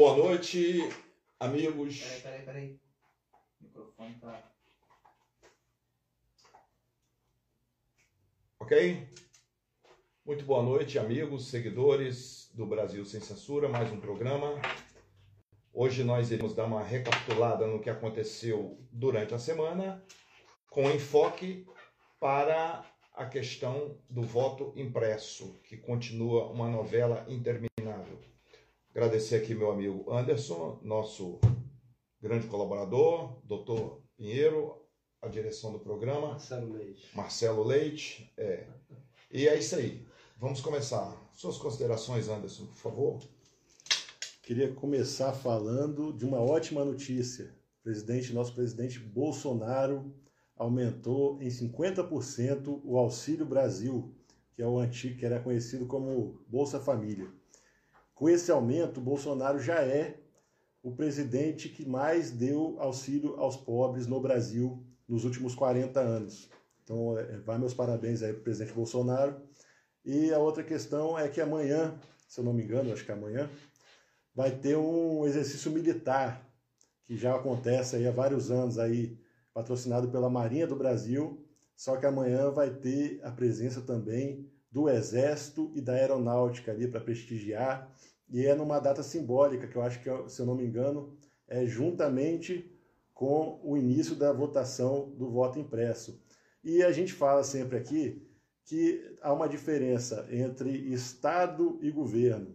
boa 0.00 0.16
noite, 0.16 0.78
amigos. 1.38 2.00
Peraí, 2.00 2.20
peraí, 2.22 2.42
peraí. 2.46 2.80
O 3.60 3.64
microfone 3.64 4.14
tá. 4.14 4.42
Ok? 8.58 9.06
Muito 10.24 10.46
boa 10.46 10.62
noite, 10.62 10.98
amigos, 10.98 11.48
seguidores 11.48 12.50
do 12.54 12.64
Brasil 12.64 13.04
Sem 13.04 13.20
Censura, 13.20 13.68
mais 13.68 13.92
um 13.92 14.00
programa. 14.00 14.58
Hoje 15.70 16.02
nós 16.02 16.30
iremos 16.30 16.54
dar 16.54 16.64
uma 16.64 16.82
recapitulada 16.82 17.66
no 17.66 17.78
que 17.78 17.90
aconteceu 17.90 18.82
durante 18.90 19.34
a 19.34 19.38
semana, 19.38 20.02
com 20.70 20.90
enfoque 20.90 21.66
para 22.18 22.86
a 23.12 23.26
questão 23.26 23.98
do 24.08 24.22
voto 24.22 24.72
impresso, 24.76 25.60
que 25.62 25.76
continua 25.76 26.50
uma 26.50 26.70
novela 26.70 27.26
interminável. 27.28 27.69
Agradecer 29.00 29.36
aqui 29.36 29.54
meu 29.54 29.70
amigo 29.70 30.12
Anderson, 30.12 30.78
nosso 30.82 31.40
grande 32.20 32.46
colaborador, 32.48 33.40
doutor 33.46 34.02
Pinheiro, 34.14 34.76
a 35.22 35.26
direção 35.26 35.72
do 35.72 35.78
programa. 35.78 36.32
Marcelo 36.32 36.70
Leite. 36.74 37.08
Marcelo 37.16 37.64
Leite. 37.64 38.30
É. 38.36 38.66
E 39.30 39.48
é 39.48 39.58
isso 39.58 39.74
aí. 39.74 40.06
Vamos 40.36 40.60
começar. 40.60 41.16
Suas 41.32 41.56
considerações, 41.56 42.28
Anderson, 42.28 42.66
por 42.66 42.74
favor. 42.74 43.22
Queria 44.42 44.70
começar 44.74 45.32
falando 45.32 46.12
de 46.12 46.26
uma 46.26 46.38
ótima 46.38 46.84
notícia. 46.84 47.54
O 47.80 47.84
presidente, 47.84 48.34
nosso 48.34 48.54
presidente 48.54 48.98
Bolsonaro 48.98 50.14
aumentou 50.54 51.40
em 51.40 51.48
50% 51.48 52.82
o 52.84 52.98
Auxílio 52.98 53.46
Brasil, 53.46 54.14
que 54.54 54.60
é 54.60 54.66
o 54.66 54.78
antigo, 54.78 55.18
que 55.18 55.24
era 55.24 55.40
conhecido 55.40 55.86
como 55.86 56.44
Bolsa 56.46 56.78
Família. 56.78 57.39
Com 58.20 58.28
esse 58.28 58.50
aumento, 58.50 59.00
Bolsonaro 59.00 59.58
já 59.58 59.80
é 59.82 60.20
o 60.82 60.92
presidente 60.92 61.70
que 61.70 61.88
mais 61.88 62.30
deu 62.30 62.76
auxílio 62.78 63.40
aos 63.40 63.56
pobres 63.56 64.06
no 64.06 64.20
Brasil 64.20 64.84
nos 65.08 65.24
últimos 65.24 65.54
40 65.54 65.98
anos. 66.00 66.50
Então, 66.84 67.18
é, 67.18 67.38
vai 67.38 67.56
meus 67.56 67.72
parabéns 67.72 68.22
aí 68.22 68.34
para 68.34 68.40
o 68.40 68.44
presidente 68.44 68.74
Bolsonaro. 68.74 69.40
E 70.04 70.34
a 70.34 70.38
outra 70.38 70.62
questão 70.62 71.18
é 71.18 71.30
que 71.30 71.40
amanhã, 71.40 71.98
se 72.28 72.38
eu 72.38 72.44
não 72.44 72.52
me 72.52 72.62
engano, 72.62 72.92
acho 72.92 73.06
que 73.06 73.10
é 73.10 73.14
amanhã, 73.14 73.48
vai 74.34 74.50
ter 74.50 74.76
um 74.76 75.24
exercício 75.24 75.70
militar 75.70 76.46
que 77.06 77.16
já 77.16 77.34
acontece 77.34 77.96
aí 77.96 78.06
há 78.06 78.12
vários 78.12 78.50
anos 78.50 78.78
aí, 78.78 79.18
patrocinado 79.54 80.10
pela 80.10 80.28
Marinha 80.28 80.66
do 80.66 80.76
Brasil, 80.76 81.42
só 81.74 81.96
que 81.96 82.04
amanhã 82.04 82.50
vai 82.50 82.68
ter 82.68 83.18
a 83.24 83.30
presença 83.30 83.80
também 83.80 84.49
do 84.70 84.88
Exército 84.88 85.70
e 85.74 85.80
da 85.80 85.94
Aeronáutica 85.94 86.70
ali 86.70 86.86
para 86.86 87.00
prestigiar 87.00 87.92
e 88.30 88.46
é 88.46 88.54
numa 88.54 88.78
data 88.78 89.02
simbólica, 89.02 89.66
que 89.66 89.76
eu 89.76 89.82
acho 89.82 90.00
que, 90.00 90.08
se 90.28 90.40
eu 90.40 90.46
não 90.46 90.54
me 90.54 90.64
engano, 90.64 91.16
é 91.48 91.66
juntamente 91.66 92.70
com 93.12 93.60
o 93.64 93.76
início 93.76 94.14
da 94.14 94.32
votação 94.32 95.10
do 95.10 95.28
voto 95.28 95.58
impresso. 95.58 96.22
E 96.62 96.82
a 96.82 96.92
gente 96.92 97.12
fala 97.12 97.42
sempre 97.42 97.76
aqui 97.76 98.24
que 98.64 99.16
há 99.20 99.32
uma 99.32 99.48
diferença 99.48 100.28
entre 100.30 100.70
Estado 100.70 101.78
e 101.82 101.90
governo. 101.90 102.54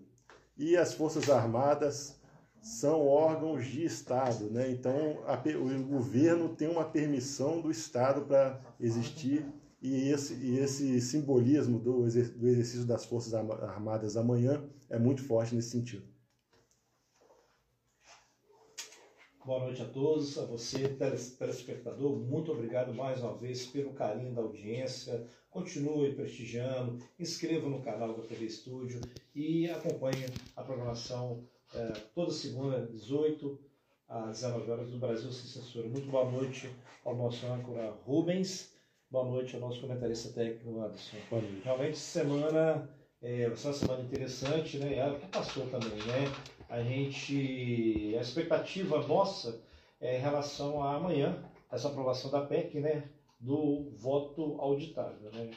E 0.58 0.78
as 0.78 0.94
Forças 0.94 1.30
Armadas 1.30 2.22
são 2.62 3.06
órgãos 3.06 3.66
de 3.66 3.84
Estado, 3.84 4.50
né? 4.50 4.72
Então 4.72 5.22
a, 5.26 5.36
o 5.58 5.84
governo 5.84 6.56
tem 6.56 6.70
uma 6.70 6.86
permissão 6.86 7.60
do 7.60 7.70
Estado 7.70 8.22
para 8.22 8.62
existir 8.80 9.46
e 9.82 10.10
esse, 10.10 10.34
e 10.36 10.58
esse 10.58 11.00
simbolismo 11.02 11.80
do, 11.80 12.04
do 12.04 12.48
exercício 12.48 12.86
das 12.86 13.06
Forças 13.06 13.34
Armadas 13.34 14.18
amanhã 14.18 14.64
é 14.90 14.98
muito 14.98 15.24
forte 15.24 15.54
nesse 15.54 15.70
sentido. 15.70 16.16
Boa 19.46 19.60
noite 19.60 19.80
a 19.80 19.86
todos, 19.86 20.40
a 20.40 20.46
você, 20.46 20.88
telespectador. 21.38 22.18
Muito 22.18 22.52
obrigado 22.52 22.92
mais 22.96 23.22
uma 23.22 23.38
vez 23.38 23.68
pelo 23.68 23.94
carinho 23.94 24.34
da 24.34 24.42
audiência. 24.42 25.28
Continue 25.52 26.16
prestigiando, 26.16 26.98
inscreva 27.20 27.70
no 27.70 27.84
canal 27.84 28.18
da 28.18 28.24
TV 28.24 28.46
Estúdio 28.46 29.00
e 29.36 29.70
acompanhe 29.70 30.26
a 30.56 30.64
programação 30.64 31.44
é, 31.76 31.94
toda 32.16 32.32
segunda, 32.32 32.88
18 32.88 33.60
às 34.08 34.42
19 34.42 34.72
horas 34.72 34.90
do 34.90 34.98
Brasil 34.98 35.32
Sem 35.32 35.46
Censura. 35.46 35.88
Muito 35.88 36.10
boa 36.10 36.30
noite 36.32 36.68
ao 37.04 37.16
nosso 37.16 37.46
âncora 37.46 37.92
Rubens 38.04 38.75
Boa 39.16 39.24
noite 39.24 39.56
ao 39.56 39.62
nosso 39.62 39.80
comentarista 39.80 40.34
técnico, 40.34 40.78
Anderson. 40.78 41.16
Realmente, 41.64 41.98
semana 41.98 42.90
é, 43.22 43.48
vai 43.48 43.56
ser 43.56 43.68
uma 43.68 43.74
semana 43.74 44.04
interessante, 44.04 44.78
né? 44.78 44.98
É 44.98 45.08
o 45.08 45.18
que 45.18 45.28
passou 45.28 45.66
também, 45.68 45.98
né? 46.06 46.26
A 46.68 46.84
gente, 46.84 48.14
a 48.18 48.20
expectativa 48.20 49.08
nossa 49.08 49.62
é 50.02 50.18
em 50.18 50.20
relação 50.20 50.84
a 50.84 50.98
amanhã, 50.98 51.42
essa 51.72 51.88
aprovação 51.88 52.30
da 52.30 52.42
PEC, 52.42 52.82
né? 52.82 53.10
Do 53.40 53.90
voto 53.96 54.58
auditável, 54.60 55.32
né? 55.32 55.50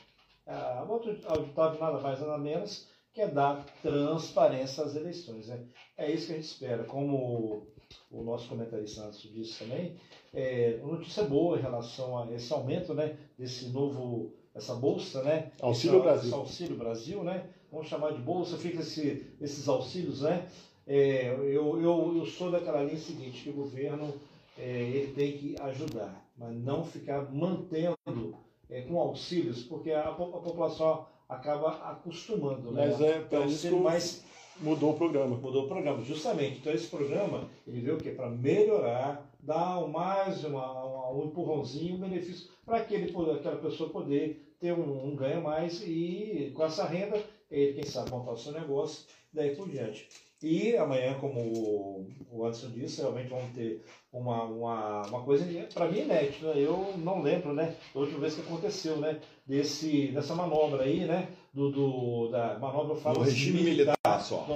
A 0.46 0.84
voto 0.84 1.08
auditável 1.26 1.80
nada 1.80 1.98
mais 1.98 2.20
nada 2.20 2.38
menos 2.38 2.86
que 3.12 3.22
é 3.22 3.26
dar 3.26 3.66
transparência 3.82 4.84
às 4.84 4.94
eleições, 4.94 5.48
né? 5.48 5.66
É 5.96 6.08
isso 6.08 6.28
que 6.28 6.32
a 6.34 6.36
gente 6.36 6.46
espera. 6.46 6.84
Como 6.84 7.66
o 8.10 8.22
nosso 8.22 8.48
comentarista 8.48 9.04
antes 9.04 9.20
disse 9.20 9.64
também, 9.64 9.94
é, 10.32 10.78
uma 10.82 10.96
notícia 10.96 11.24
boa 11.24 11.58
em 11.58 11.62
relação 11.62 12.18
a 12.18 12.32
esse 12.32 12.52
aumento, 12.52 12.94
né, 12.94 13.16
desse 13.38 13.68
novo, 13.68 14.32
essa 14.54 14.74
bolsa, 14.74 15.22
né, 15.22 15.52
Auxílio 15.60 15.96
esse, 15.96 16.04
Brasil, 16.04 16.28
esse 16.28 16.34
Auxílio 16.34 16.76
Brasil, 16.76 17.24
né, 17.24 17.46
vamos 17.70 17.88
chamar 17.88 18.12
de 18.12 18.20
bolsa, 18.20 18.56
fica 18.56 18.80
esse, 18.80 19.26
esses 19.40 19.68
auxílios, 19.68 20.22
né, 20.22 20.48
é, 20.86 21.34
eu, 21.34 21.80
eu, 21.80 22.16
eu 22.16 22.26
sou 22.26 22.50
daquela 22.50 22.82
linha 22.82 22.98
seguinte, 22.98 23.42
que 23.42 23.50
o 23.50 23.54
governo 23.54 24.14
é, 24.58 24.62
ele 24.62 25.12
tem 25.12 25.32
que 25.36 25.54
ajudar, 25.60 26.26
mas 26.36 26.56
não 26.56 26.84
ficar 26.84 27.30
mantendo 27.30 28.34
é, 28.70 28.82
com 28.82 28.98
auxílios, 28.98 29.62
porque 29.62 29.92
a, 29.92 30.08
a 30.08 30.12
população 30.12 31.06
acaba 31.28 31.72
acostumando, 31.90 32.70
né? 32.70 32.86
Mas 32.86 33.00
é 33.00 33.18
então, 33.18 33.44
isso 33.46 33.76
mais 33.78 34.24
mudou 34.60 34.92
o 34.92 34.96
programa. 34.96 35.36
Mudou 35.36 35.64
o 35.64 35.68
programa, 35.68 36.02
justamente. 36.02 36.58
Então 36.58 36.72
esse 36.72 36.86
programa 36.86 37.48
ele 37.66 37.80
veio 37.80 37.96
o 37.96 38.00
quê? 38.00 38.10
Para 38.10 38.28
melhorar, 38.30 39.30
dar 39.40 39.86
mais 39.88 40.44
uma, 40.44 40.84
uma, 40.84 41.12
um 41.12 41.26
empurrãozinho, 41.26 41.96
um 41.96 42.00
benefício 42.00 42.48
para 42.64 42.78
aquela 42.78 43.56
pessoa 43.56 43.90
poder 43.90 44.54
ter 44.60 44.72
um, 44.72 45.06
um 45.06 45.16
ganho 45.16 45.42
mais 45.42 45.82
e 45.86 46.52
com 46.54 46.64
essa 46.64 46.84
renda 46.84 47.22
ele 47.50 47.74
quem 47.74 47.84
sabe 47.84 48.10
montar 48.10 48.32
o 48.32 48.36
seu 48.36 48.52
negócio 48.52 49.06
daí 49.32 49.54
por 49.54 49.68
diante. 49.68 50.08
E 50.40 50.76
amanhã, 50.76 51.14
como 51.18 52.06
o 52.30 52.44
Anderson 52.44 52.70
disse, 52.70 53.00
realmente 53.00 53.28
vamos 53.28 53.52
ter 53.54 53.82
uma, 54.12 54.44
uma, 54.44 55.06
uma 55.08 55.22
coisa, 55.22 55.44
para 55.74 55.88
mim, 55.88 56.02
inédita. 56.02 56.46
Eu 56.48 56.94
não 56.98 57.20
lembro, 57.20 57.52
né, 57.52 57.74
da 57.92 58.00
última 58.00 58.20
vez 58.20 58.36
que 58.36 58.42
aconteceu, 58.42 58.98
né, 58.98 59.20
desse, 59.44 60.08
dessa 60.08 60.36
manobra 60.36 60.84
aí, 60.84 61.04
né, 61.06 61.28
do, 61.52 61.70
do 61.70 62.28
da 62.28 62.56
manobra 62.58 62.94
fala 62.94 63.24
regime 63.24 63.62
militar, 63.62 63.74
militar 63.74 63.97
só. 64.18 64.46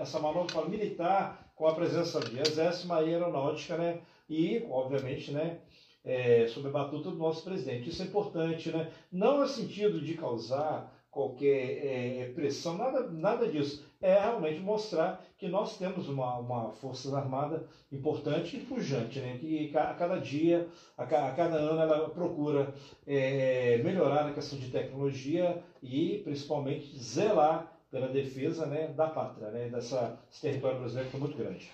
essa 0.00 0.18
manobra 0.18 0.64
militar 0.66 1.50
com 1.54 1.66
a 1.66 1.74
presença 1.74 2.20
de 2.20 2.38
exército, 2.38 2.88
marinha 2.88 3.16
aeronáutica, 3.16 3.76
né, 3.76 4.00
e, 4.28 4.66
obviamente, 4.70 5.32
né, 5.32 5.58
é, 6.04 6.46
sob 6.48 6.68
a 6.68 6.72
batuta 6.72 7.10
do 7.10 7.16
nosso 7.16 7.42
presidente. 7.44 7.88
Isso 7.88 8.02
é 8.02 8.06
importante, 8.06 8.70
né, 8.70 8.90
não 9.10 9.40
no 9.40 9.46
sentido 9.46 10.00
de 10.00 10.14
causar 10.14 10.92
qualquer 11.10 11.84
é, 11.84 12.32
pressão, 12.34 12.76
nada, 12.76 13.10
nada 13.10 13.48
disso. 13.48 13.84
É 14.00 14.20
realmente 14.20 14.60
mostrar 14.60 15.24
que 15.36 15.48
nós 15.48 15.76
temos 15.76 16.08
uma, 16.08 16.38
uma 16.38 16.70
força 16.70 17.16
armada 17.16 17.66
importante 17.90 18.56
e 18.56 18.60
pujante, 18.60 19.18
né? 19.18 19.36
que 19.38 19.76
a 19.76 19.94
cada 19.94 20.18
dia, 20.18 20.68
a, 20.96 21.02
a 21.02 21.32
cada 21.32 21.56
ano, 21.56 21.80
ela 21.80 22.08
procura 22.10 22.72
é, 23.04 23.80
melhorar 23.82 24.24
na 24.24 24.32
questão 24.32 24.58
de 24.58 24.70
tecnologia 24.70 25.60
e 25.82 26.20
principalmente 26.22 26.96
zelar 26.96 27.72
pela 27.90 28.08
defesa 28.08 28.66
né, 28.66 28.88
da 28.88 29.08
pátria, 29.08 29.50
né, 29.50 29.68
dessa, 29.68 30.20
desse 30.28 30.42
território 30.42 30.78
brasileiro 30.78 31.10
que 31.10 31.16
é 31.16 31.20
muito 31.20 31.36
grande. 31.36 31.70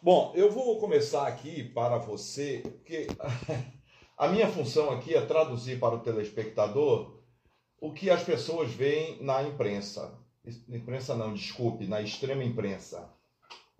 Bom, 0.00 0.32
eu 0.34 0.50
vou 0.50 0.78
começar 0.80 1.28
aqui 1.28 1.62
para 1.62 1.96
você, 1.98 2.60
porque 2.64 3.06
a 4.18 4.28
minha 4.28 4.48
função 4.48 4.90
aqui 4.90 5.14
é 5.14 5.24
traduzir 5.24 5.78
para 5.78 5.94
o 5.94 6.00
telespectador 6.00 7.22
o 7.80 7.92
que 7.92 8.10
as 8.10 8.22
pessoas 8.22 8.72
veem 8.72 9.22
na 9.22 9.42
imprensa. 9.42 10.18
Imprensa 10.68 11.14
não, 11.14 11.34
desculpe, 11.34 11.86
na 11.86 12.00
extrema 12.00 12.42
imprensa. 12.42 13.08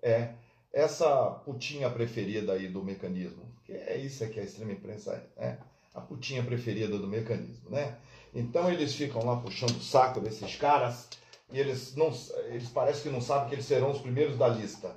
É 0.00 0.34
essa 0.72 1.30
putinha 1.44 1.90
preferida 1.90 2.52
aí 2.52 2.68
do 2.68 2.84
mecanismo. 2.84 3.52
Que 3.64 3.72
é 3.72 3.96
isso 3.96 4.28
que 4.28 4.40
a 4.40 4.44
extrema 4.44 4.72
imprensa 4.72 5.28
é, 5.36 5.46
é 5.46 5.58
a 5.94 6.00
putinha 6.00 6.42
preferida 6.42 6.98
do 6.98 7.06
mecanismo, 7.06 7.70
né? 7.70 7.98
Então 8.34 8.70
eles 8.70 8.94
ficam 8.94 9.24
lá 9.24 9.36
puxando 9.36 9.76
o 9.76 9.82
saco 9.82 10.20
desses 10.20 10.56
caras 10.56 11.08
e 11.52 11.58
eles 11.58 11.94
não 11.94 12.12
eles 12.46 12.68
parecem 12.68 13.02
que 13.02 13.08
não 13.10 13.20
sabem 13.20 13.48
que 13.48 13.54
eles 13.54 13.66
serão 13.66 13.90
os 13.90 14.00
primeiros 14.00 14.36
da 14.38 14.48
lista. 14.48 14.96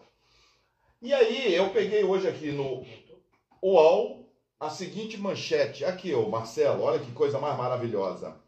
E 1.01 1.13
aí 1.13 1.53
eu 1.53 1.69
peguei 1.69 2.03
hoje 2.03 2.27
aqui 2.27 2.51
no 2.51 2.85
UOL 3.61 4.25
a 4.59 4.69
seguinte 4.69 5.17
manchete, 5.17 5.83
aqui 5.83 6.13
ô 6.13 6.29
Marcelo, 6.29 6.83
olha 6.83 6.99
que 6.99 7.11
coisa 7.11 7.39
mais 7.39 7.57
maravilhosa 7.57 8.43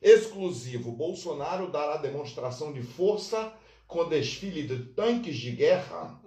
exclusivo. 0.00 0.92
Bolsonaro 0.92 1.70
dará 1.70 1.96
demonstração 1.96 2.72
de 2.72 2.82
força 2.82 3.52
com 3.86 4.08
desfile 4.08 4.62
de 4.62 4.84
tanques 4.92 5.36
de 5.36 5.50
guerra, 5.52 6.20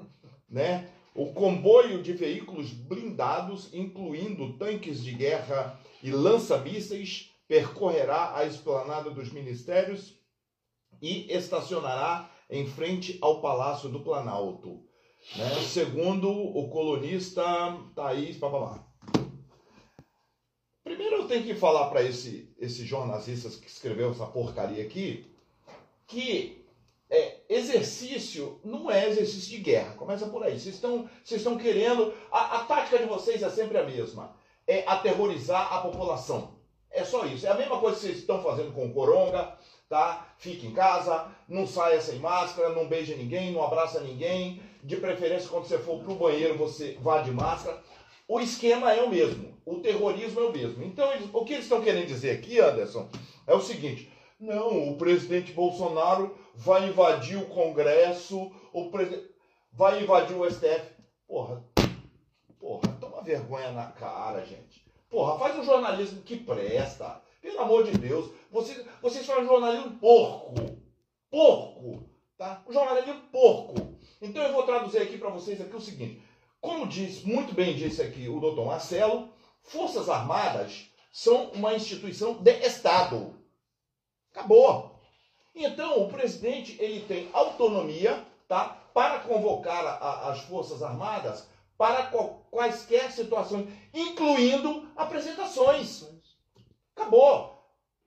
né? 0.50 0.90
O 1.20 1.34
comboio 1.34 2.02
de 2.02 2.14
veículos 2.14 2.72
blindados, 2.72 3.74
incluindo 3.74 4.54
tanques 4.54 5.04
de 5.04 5.12
guerra 5.12 5.78
e 6.02 6.12
lança-mísseis, 6.12 7.36
percorrerá 7.46 8.38
a 8.38 8.46
esplanada 8.46 9.12
dos 9.12 9.30
ministérios 9.30 10.18
e 11.02 11.30
estacionará 11.30 12.32
em 12.50 12.66
frente 12.66 13.18
ao 13.20 13.42
Palácio 13.42 13.90
do 13.90 14.00
Planalto. 14.00 14.82
Né? 15.36 15.56
Segundo 15.56 16.32
o 16.32 16.70
colunista 16.70 17.44
Thaís 17.94 18.38
Papalá. 18.38 18.88
Primeiro 20.86 21.18
eu 21.18 21.28
tenho 21.28 21.44
que 21.44 21.54
falar 21.54 21.90
para 21.90 22.02
esse, 22.02 22.56
esse 22.58 22.86
jornalista 22.86 23.50
que 23.50 23.68
escreveu 23.68 24.12
essa 24.12 24.26
porcaria 24.26 24.82
aqui 24.82 25.30
que 26.08 26.59
é, 27.10 27.38
exercício 27.50 28.60
não 28.64 28.90
é 28.90 29.10
exercício 29.10 29.50
de 29.50 29.58
guerra. 29.58 29.96
Começa 29.96 30.28
por 30.28 30.44
aí. 30.44 30.60
Vocês 30.60 30.76
estão, 30.76 31.10
vocês 31.24 31.42
estão 31.42 31.58
querendo. 31.58 32.14
A, 32.32 32.58
a 32.58 32.64
tática 32.66 33.00
de 33.00 33.06
vocês 33.06 33.42
é 33.42 33.50
sempre 33.50 33.78
a 33.78 33.84
mesma: 33.84 34.36
é 34.68 34.84
aterrorizar 34.86 35.74
a 35.74 35.82
população. 35.82 36.60
É 36.92 37.04
só 37.04 37.26
isso. 37.26 37.48
É 37.48 37.50
a 37.50 37.56
mesma 37.56 37.80
coisa 37.80 37.98
que 37.98 38.04
vocês 38.04 38.18
estão 38.20 38.42
fazendo 38.44 38.74
com 38.74 38.86
o 38.86 38.94
Coronga, 38.94 39.58
tá? 39.88 40.28
Fique 40.38 40.68
em 40.68 40.74
casa, 40.74 41.28
não 41.48 41.66
saia 41.66 42.02
sem 42.02 42.20
máscara, 42.20 42.70
não 42.70 42.88
beije 42.88 43.16
ninguém, 43.16 43.52
não 43.52 43.64
abraça 43.64 44.00
ninguém. 44.02 44.62
De 44.84 44.96
preferência, 44.96 45.50
quando 45.50 45.66
você 45.66 45.78
for 45.78 46.02
para 46.02 46.14
o 46.14 46.16
banheiro, 46.16 46.58
você 46.58 46.98
vá 47.02 47.22
de 47.22 47.32
máscara. 47.32 47.82
O 48.28 48.40
esquema 48.40 48.94
é 48.94 49.02
o 49.02 49.10
mesmo. 49.10 49.58
O 49.66 49.80
terrorismo 49.80 50.40
é 50.40 50.44
o 50.44 50.52
mesmo. 50.52 50.84
Então, 50.84 51.12
eles, 51.12 51.28
o 51.34 51.44
que 51.44 51.54
eles 51.54 51.66
estão 51.66 51.82
querendo 51.82 52.08
dizer 52.08 52.32
aqui, 52.32 52.60
Anderson, 52.60 53.10
é 53.46 53.54
o 53.54 53.62
seguinte: 53.62 54.12
não, 54.40 54.90
o 54.90 54.98
presidente 54.98 55.52
Bolsonaro 55.52 56.38
vai 56.56 56.88
invadir 56.88 57.38
o 57.38 57.48
Congresso, 57.48 58.52
o 58.72 58.90
presidente 58.90 59.30
vai 59.74 60.02
invadir 60.02 60.36
o 60.36 60.50
STF. 60.50 60.94
Porra, 61.28 61.64
porra, 62.60 62.88
toma 63.00 63.22
vergonha 63.22 63.72
na 63.72 63.88
cara, 63.88 64.46
gente. 64.46 64.86
Porra, 65.10 65.38
faz 65.38 65.58
um 65.58 65.64
jornalismo 65.64 66.22
que 66.22 66.38
presta. 66.38 67.22
Pelo 67.42 67.60
amor 67.60 67.84
de 67.84 67.98
Deus, 67.98 68.32
vocês, 68.52 68.86
vocês 69.02 69.26
fazem 69.26 69.46
jornalismo 69.46 69.98
porco. 69.98 70.54
Porco, 71.30 72.10
tá? 72.38 72.64
Um 72.68 72.74
jornalismo 72.74 73.22
porco. 73.32 73.98
Então 74.22 74.44
eu 74.44 74.54
vou 74.54 74.64
traduzir 74.64 75.02
aqui 75.02 75.18
para 75.18 75.30
vocês 75.30 75.60
aqui 75.60 75.76
o 75.76 75.82
seguinte. 75.82 76.22
Como 76.62 76.88
diz, 76.88 77.24
muito 77.24 77.54
bem 77.54 77.76
disse 77.76 78.02
aqui 78.02 78.28
o 78.28 78.40
doutor 78.40 78.66
Marcelo, 78.66 79.30
Forças 79.64 80.10
Armadas 80.10 80.90
são 81.12 81.52
uma 81.52 81.74
instituição 81.74 82.34
de 82.34 82.52
Estado. 82.60 83.39
Acabou. 84.34 85.00
Então, 85.56 86.04
o 86.04 86.10
presidente 86.10 86.78
ele 86.80 87.02
tem 87.02 87.30
autonomia 87.34 88.26
tá, 88.48 88.78
para 88.94 89.20
convocar 89.20 89.86
a, 89.86 89.92
a, 89.92 90.32
as 90.32 90.42
Forças 90.42 90.82
Armadas 90.82 91.48
para 91.78 92.04
qual, 92.08 92.46
quaisquer 92.52 93.12
situações, 93.12 93.70
incluindo 93.94 94.88
apresentações. 94.96 96.06
Acabou. 96.96 97.58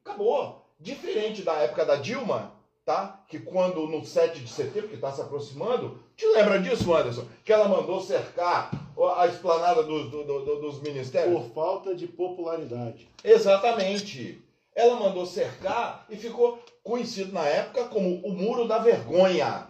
Acabou. 0.05 0.63
Diferente 0.79 1.43
da 1.43 1.55
época 1.55 1.85
da 1.87 1.97
Dilma, 1.97 2.53
tá? 2.85 3.25
Que 3.29 3.39
quando 3.39 3.87
no 3.87 4.05
7 4.05 4.41
de 4.41 4.49
setembro, 4.49 4.89
que 4.89 4.97
está 4.97 5.11
se 5.13 5.23
aproximando, 5.23 5.99
te 6.17 6.27
lembra 6.27 6.61
disso, 6.61 6.93
Anderson? 6.95 7.25
Que 7.45 7.53
ela 7.53 7.69
mandou 7.69 8.01
cercar 8.01 8.71
a 9.17 9.27
esplanada 9.27 9.83
do, 9.83 10.11
do, 10.11 10.25
do, 10.25 10.61
dos 10.61 10.81
ministérios? 10.83 11.43
Por 11.43 11.55
falta 11.55 11.95
de 11.95 12.07
popularidade. 12.07 13.09
Exatamente. 13.25 14.43
Ela 14.75 14.97
mandou 14.97 15.27
cercar 15.27 16.07
e 16.09 16.17
ficou 16.17 16.63
conhecido 16.83 17.33
na 17.33 17.47
época 17.47 17.89
como 17.89 18.27
o 18.27 18.33
Muro 18.33 18.67
da 18.67 18.79
Vergonha. 18.79 19.69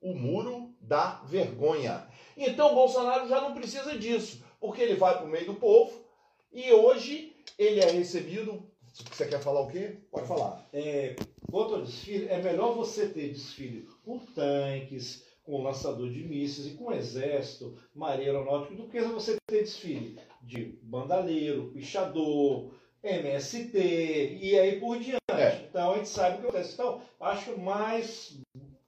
O 0.00 0.14
Muro 0.14 0.74
da 0.80 1.20
Vergonha. 1.24 2.06
Então 2.36 2.74
Bolsonaro 2.74 3.28
já 3.28 3.40
não 3.40 3.54
precisa 3.54 3.98
disso, 3.98 4.44
porque 4.60 4.80
ele 4.80 4.94
vai 4.94 5.16
para 5.16 5.26
o 5.26 5.28
meio 5.28 5.46
do 5.46 5.54
povo 5.54 6.04
e 6.52 6.72
hoje 6.72 7.36
ele 7.58 7.80
é 7.80 7.90
recebido. 7.90 8.62
Você 9.10 9.26
quer 9.26 9.40
falar 9.40 9.60
o 9.60 9.68
quê? 9.68 9.96
Pode 10.10 10.26
falar. 10.26 10.68
É, 10.72 11.16
quanto 11.50 11.74
ao 11.74 11.82
desfile, 11.82 12.28
é 12.28 12.40
melhor 12.42 12.74
você 12.74 13.08
ter 13.08 13.28
desfile 13.28 13.88
com 14.04 14.18
tanques, 14.18 15.24
com 15.44 15.62
lançador 15.62 16.10
de 16.10 16.22
mísseis 16.22 16.68
e 16.68 16.76
com 16.76 16.92
exército, 16.92 17.76
marinha 17.94 18.32
aeronáutica, 18.32 18.74
do 18.74 18.88
que 18.88 19.00
você 19.00 19.36
ter 19.46 19.62
desfile 19.62 20.18
de 20.42 20.78
bandaleiro, 20.82 21.70
pichador, 21.72 22.72
MST 23.02 24.38
e 24.40 24.58
aí 24.58 24.78
por 24.78 24.98
diante. 24.98 25.20
É. 25.28 25.66
Então 25.68 25.92
a 25.92 25.96
gente 25.96 26.08
sabe 26.08 26.36
o 26.36 26.40
que 26.40 26.46
acontece. 26.46 26.74
Então, 26.74 27.00
acho 27.20 27.58
mais, 27.58 28.38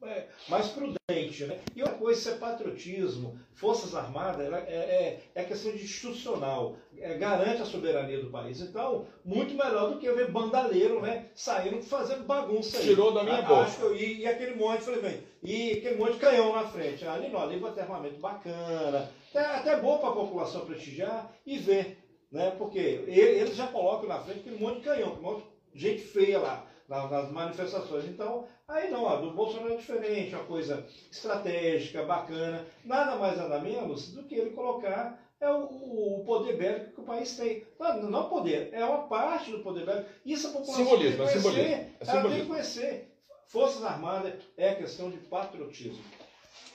é, 0.02 0.26
mais 0.48 0.68
prudente. 0.68 1.44
Né? 1.44 1.58
E 1.74 1.82
outra 1.82 1.98
coisa, 1.98 2.20
isso 2.20 2.30
é 2.30 2.34
patriotismo. 2.34 3.38
Forças 3.54 3.94
Armadas 3.94 4.52
é, 4.52 4.74
é, 4.74 5.20
é 5.34 5.44
questão 5.44 5.72
de 5.72 5.82
institucional, 5.82 6.76
é, 6.98 7.14
garante 7.14 7.62
a 7.62 7.64
soberania 7.64 8.20
do 8.20 8.30
país. 8.30 8.60
Então, 8.60 9.06
muito 9.24 9.54
melhor 9.54 9.90
do 9.90 9.98
que 9.98 10.10
ver 10.10 10.30
bandaleiro 10.30 11.00
né, 11.00 11.26
saindo 11.34 11.82
fazendo 11.82 12.24
bagunça 12.24 12.78
aí. 12.78 12.84
Tirou 12.84 13.12
da 13.12 13.24
minha 13.24 13.42
que, 13.42 13.96
e, 13.96 14.18
e, 14.20 14.26
aquele 14.26 14.54
monte, 14.54 14.82
falei, 14.82 15.00
bem, 15.00 15.20
e 15.42 15.72
aquele 15.72 15.96
monte 15.96 16.14
de 16.14 16.18
canhão 16.20 16.54
na 16.54 16.66
frente. 16.68 17.06
Ali 17.06 17.28
não, 17.28 17.40
ali 17.40 17.58
vai 17.58 17.72
ter 17.72 17.82
armamento 17.82 18.20
bacana. 18.20 19.10
É 19.32 19.40
até 19.40 19.80
bom 19.80 19.98
para 19.98 20.10
a 20.10 20.14
população 20.14 20.64
prestigiar 20.64 21.32
e 21.44 21.58
ver 21.58 22.03
né? 22.34 22.50
Porque 22.58 22.78
eles 23.06 23.54
já 23.54 23.68
colocam 23.68 24.08
na 24.08 24.18
frente 24.18 24.40
aquele 24.40 24.58
monte 24.58 24.78
de 24.78 24.84
canhão, 24.84 25.14
um 25.14 25.22
monte 25.22 25.44
de 25.72 25.80
gente 25.80 26.02
feia 26.02 26.40
lá 26.40 26.66
nas 26.88 27.30
manifestações. 27.30 28.04
Então, 28.06 28.46
aí 28.66 28.90
não, 28.90 29.08
a 29.08 29.16
do 29.16 29.30
Bolsonaro 29.30 29.74
é 29.74 29.76
diferente, 29.76 30.34
uma 30.34 30.44
coisa 30.44 30.84
estratégica, 31.10 32.02
bacana, 32.02 32.66
nada 32.84 33.16
mais 33.16 33.38
nada 33.38 33.60
menos 33.60 34.12
do 34.12 34.24
que 34.24 34.34
ele 34.34 34.50
colocar 34.50 35.18
é 35.40 35.48
o, 35.48 36.20
o 36.20 36.24
poder 36.24 36.56
bélico 36.56 36.92
que 36.94 37.00
o 37.00 37.04
país 37.04 37.36
tem. 37.36 37.64
Não, 37.78 38.10
não 38.10 38.28
poder, 38.28 38.70
é 38.72 38.84
uma 38.84 39.06
parte 39.06 39.52
do 39.52 39.60
poder 39.60 39.86
bélico. 39.86 40.10
Isso 40.26 40.48
a 40.48 40.50
população 40.50 40.84
simbolismo, 40.84 41.24
tem 41.24 41.26
que 41.26 41.42
conhecer. 41.42 41.60
É 41.60 41.64
simbolismo. 41.64 41.96
Ela 42.00 42.10
simbolismo. 42.10 42.30
tem 42.30 42.40
que 42.40 42.46
conhecer. 42.48 43.10
Forças 43.46 43.84
Armadas 43.84 44.34
é 44.56 44.74
questão 44.74 45.08
de 45.08 45.18
patriotismo. 45.18 46.02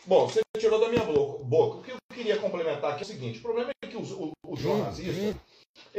Bom, 0.05 0.27
você 0.27 0.39
tirou 0.57 0.79
da 0.79 0.87
minha 0.87 1.03
boca. 1.03 1.77
O 1.77 1.83
que 1.83 1.91
eu 1.91 1.97
queria 2.13 2.37
complementar 2.37 2.93
aqui 2.93 3.03
é 3.03 3.05
o 3.05 3.07
seguinte: 3.07 3.39
o 3.39 3.41
problema 3.41 3.71
é 3.81 3.87
que 3.87 3.97
os, 3.97 4.11
os, 4.11 4.31
os 4.43 4.59
jornalistas 4.59 5.35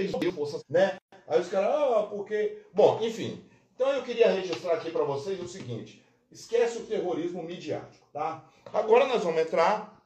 eles 0.01 0.13
não 0.13 0.33
força, 0.33 0.63
né? 0.69 0.99
Aí 1.27 1.41
os 1.41 1.49
caras, 1.49 1.71
ah, 1.71 2.07
porque. 2.11 2.63
Bom, 2.73 2.99
enfim. 3.03 3.45
Então 3.75 3.89
eu 3.93 4.03
queria 4.03 4.31
registrar 4.31 4.75
aqui 4.75 4.91
para 4.91 5.05
vocês 5.05 5.41
o 5.41 5.49
seguinte: 5.49 6.03
esquece 6.31 6.79
o 6.79 6.87
terrorismo 6.87 7.43
midiático, 7.43 8.07
tá? 8.13 8.45
Agora 8.73 9.07
nós 9.07 9.23
vamos 9.23 9.41
entrar. 9.41 9.99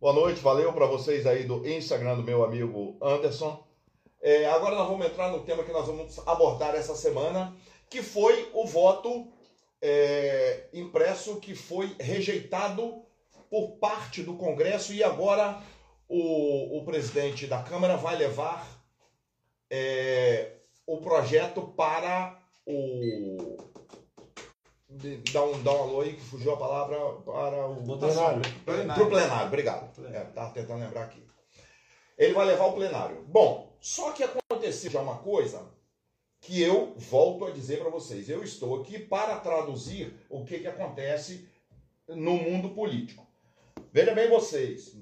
Boa 0.00 0.12
noite, 0.12 0.40
valeu 0.40 0.72
para 0.72 0.86
vocês 0.86 1.26
aí 1.26 1.44
do 1.44 1.66
Instagram 1.66 2.16
do 2.16 2.22
meu 2.22 2.44
amigo 2.44 2.96
Anderson. 3.02 3.66
É, 4.20 4.46
agora 4.46 4.76
nós 4.76 4.88
vamos 4.88 5.06
entrar 5.06 5.30
no 5.30 5.42
tema 5.42 5.64
que 5.64 5.72
nós 5.72 5.86
vamos 5.86 6.18
abordar 6.26 6.74
essa 6.74 6.94
semana, 6.94 7.56
que 7.90 8.02
foi 8.02 8.48
o 8.52 8.64
voto 8.64 9.26
é, 9.82 10.68
impresso 10.72 11.40
que 11.40 11.54
foi 11.54 11.96
rejeitado 11.98 13.02
por 13.50 13.72
parte 13.78 14.22
do 14.22 14.36
Congresso 14.36 14.92
e 14.92 15.02
agora 15.02 15.60
o, 16.08 16.78
o 16.78 16.84
presidente 16.84 17.46
da 17.46 17.62
Câmara 17.62 17.96
vai 17.96 18.16
levar 18.16 18.66
é, 19.70 20.56
o 20.86 20.98
projeto 20.98 21.62
para 21.76 22.40
o. 22.66 23.56
Dá 25.32 25.44
um, 25.44 25.62
dá 25.62 25.72
um 25.72 25.82
alô 25.82 26.00
aí 26.00 26.14
que 26.14 26.22
fugiu 26.22 26.52
a 26.52 26.56
palavra 26.56 26.96
para 26.96 27.66
o 27.66 27.98
plenário. 27.98 28.42
Para 28.64 29.02
o 29.02 29.08
plenário, 29.08 29.46
obrigado. 29.46 29.90
Estava 29.90 30.50
é, 30.50 30.52
tentando 30.54 30.80
lembrar 30.80 31.04
aqui. 31.04 31.22
Ele 32.16 32.32
vai 32.32 32.46
levar 32.46 32.66
o 32.66 32.72
plenário. 32.72 33.22
Bom, 33.28 33.76
só 33.80 34.12
que 34.12 34.24
aconteceu 34.24 34.90
já 34.90 35.00
uma 35.00 35.18
coisa 35.18 35.70
que 36.40 36.60
eu 36.60 36.94
volto 36.96 37.44
a 37.44 37.50
dizer 37.50 37.78
para 37.80 37.90
vocês. 37.90 38.28
Eu 38.28 38.42
estou 38.42 38.80
aqui 38.80 38.98
para 38.98 39.38
traduzir 39.38 40.18
o 40.28 40.44
que, 40.44 40.58
que 40.58 40.66
acontece 40.66 41.48
no 42.08 42.34
mundo 42.34 42.70
político. 42.70 43.26
Veja 43.92 44.14
bem 44.14 44.28
vocês, 44.28 44.96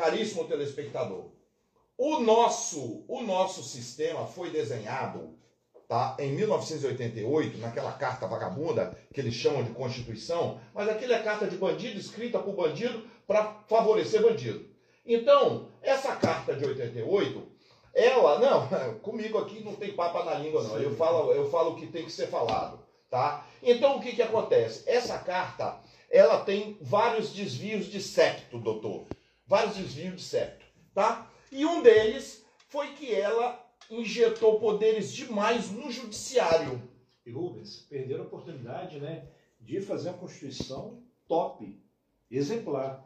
caríssimo 0.00 0.44
telespectador, 0.44 1.26
o 1.98 2.20
nosso, 2.20 3.04
o 3.06 3.20
nosso 3.20 3.62
sistema 3.62 4.26
foi 4.26 4.48
desenhado 4.48 5.36
tá, 5.86 6.16
em 6.18 6.32
1988, 6.32 7.58
naquela 7.58 7.92
carta 7.92 8.26
vagabunda 8.26 8.96
que 9.12 9.20
eles 9.20 9.34
chamam 9.34 9.62
de 9.62 9.72
Constituição, 9.72 10.58
mas 10.72 10.88
aquilo 10.88 11.12
é 11.12 11.18
carta 11.18 11.46
de 11.46 11.58
bandido 11.58 12.00
escrita 12.00 12.38
por 12.38 12.54
bandido 12.54 13.04
para 13.26 13.62
favorecer 13.68 14.22
bandido. 14.22 14.64
Então, 15.04 15.68
essa 15.82 16.16
carta 16.16 16.54
de 16.54 16.64
88, 16.64 17.46
ela, 17.92 18.38
não, 18.38 18.98
comigo 19.00 19.36
aqui 19.36 19.62
não 19.62 19.74
tem 19.74 19.92
papa 19.92 20.24
na 20.24 20.36
língua, 20.36 20.62
não. 20.62 20.78
Eu 20.78 20.96
falo, 20.96 21.30
eu 21.32 21.50
falo 21.50 21.72
o 21.72 21.76
que 21.76 21.88
tem 21.88 22.06
que 22.06 22.12
ser 22.12 22.28
falado. 22.28 22.80
Tá? 23.10 23.46
Então, 23.62 23.98
o 23.98 24.00
que, 24.00 24.12
que 24.12 24.22
acontece? 24.22 24.88
Essa 24.88 25.18
carta, 25.18 25.78
ela 26.10 26.42
tem 26.42 26.78
vários 26.80 27.34
desvios 27.34 27.84
de 27.84 28.00
septo, 28.00 28.58
doutor 28.58 29.06
vários 29.50 29.76
desvios 29.76 30.16
de 30.16 30.22
septo, 30.22 30.64
tá? 30.94 31.30
E 31.52 31.66
um 31.66 31.82
deles 31.82 32.42
foi 32.68 32.94
que 32.94 33.12
ela 33.12 33.62
injetou 33.90 34.58
poderes 34.58 35.12
demais 35.12 35.70
no 35.70 35.90
judiciário. 35.90 36.80
E 37.26 37.30
Rubens, 37.30 37.84
perderam 37.90 38.22
a 38.24 38.26
oportunidade, 38.26 38.98
né? 38.98 39.26
de 39.60 39.80
fazer 39.80 40.08
uma 40.08 40.18
Constituição 40.18 41.02
top, 41.28 41.78
exemplar. 42.30 43.04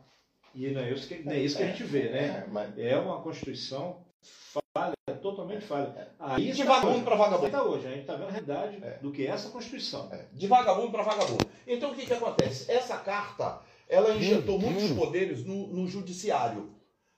E 0.55 0.71
não 0.71 0.81
é 0.81 0.93
isso 0.93 1.09
que, 1.09 1.23
não 1.23 1.33
é 1.33 1.41
isso 1.41 1.57
que 1.57 1.63
a 1.65 1.67
gente 1.67 1.83
vê, 1.83 2.11
né? 2.11 2.47
É 2.77 2.97
uma 2.97 3.21
Constituição 3.21 4.05
falha, 4.23 4.95
totalmente 5.21 5.65
falha. 5.65 6.13
Aí 6.19 6.53
de 6.53 6.63
vagabundo 6.63 7.05
para 7.05 7.17
vagabundo. 7.17 7.47
Está 7.47 7.63
hoje, 7.65 7.87
a 7.87 7.91
gente 7.91 8.01
está 8.03 8.15
vendo 8.15 8.29
a 8.29 8.31
realidade 8.31 8.79
é. 8.83 8.99
do 8.99 9.11
que 9.11 9.27
é 9.27 9.31
essa 9.31 9.51
Constituição. 9.51 10.09
É. 10.13 10.27
De 10.33 10.47
vagabundo 10.47 10.93
para 10.93 11.03
vagabundo. 11.03 11.45
Então 11.67 11.91
o 11.91 11.95
que, 11.95 12.07
que 12.07 12.15
acontece? 12.15 12.71
Essa 12.71 12.99
carta, 12.99 13.61
ela 13.89 14.15
injetou 14.15 14.59
muitos 14.59 14.91
poderes 14.93 15.45
no, 15.45 15.69
no 15.69 15.87
judiciário. 15.87 16.75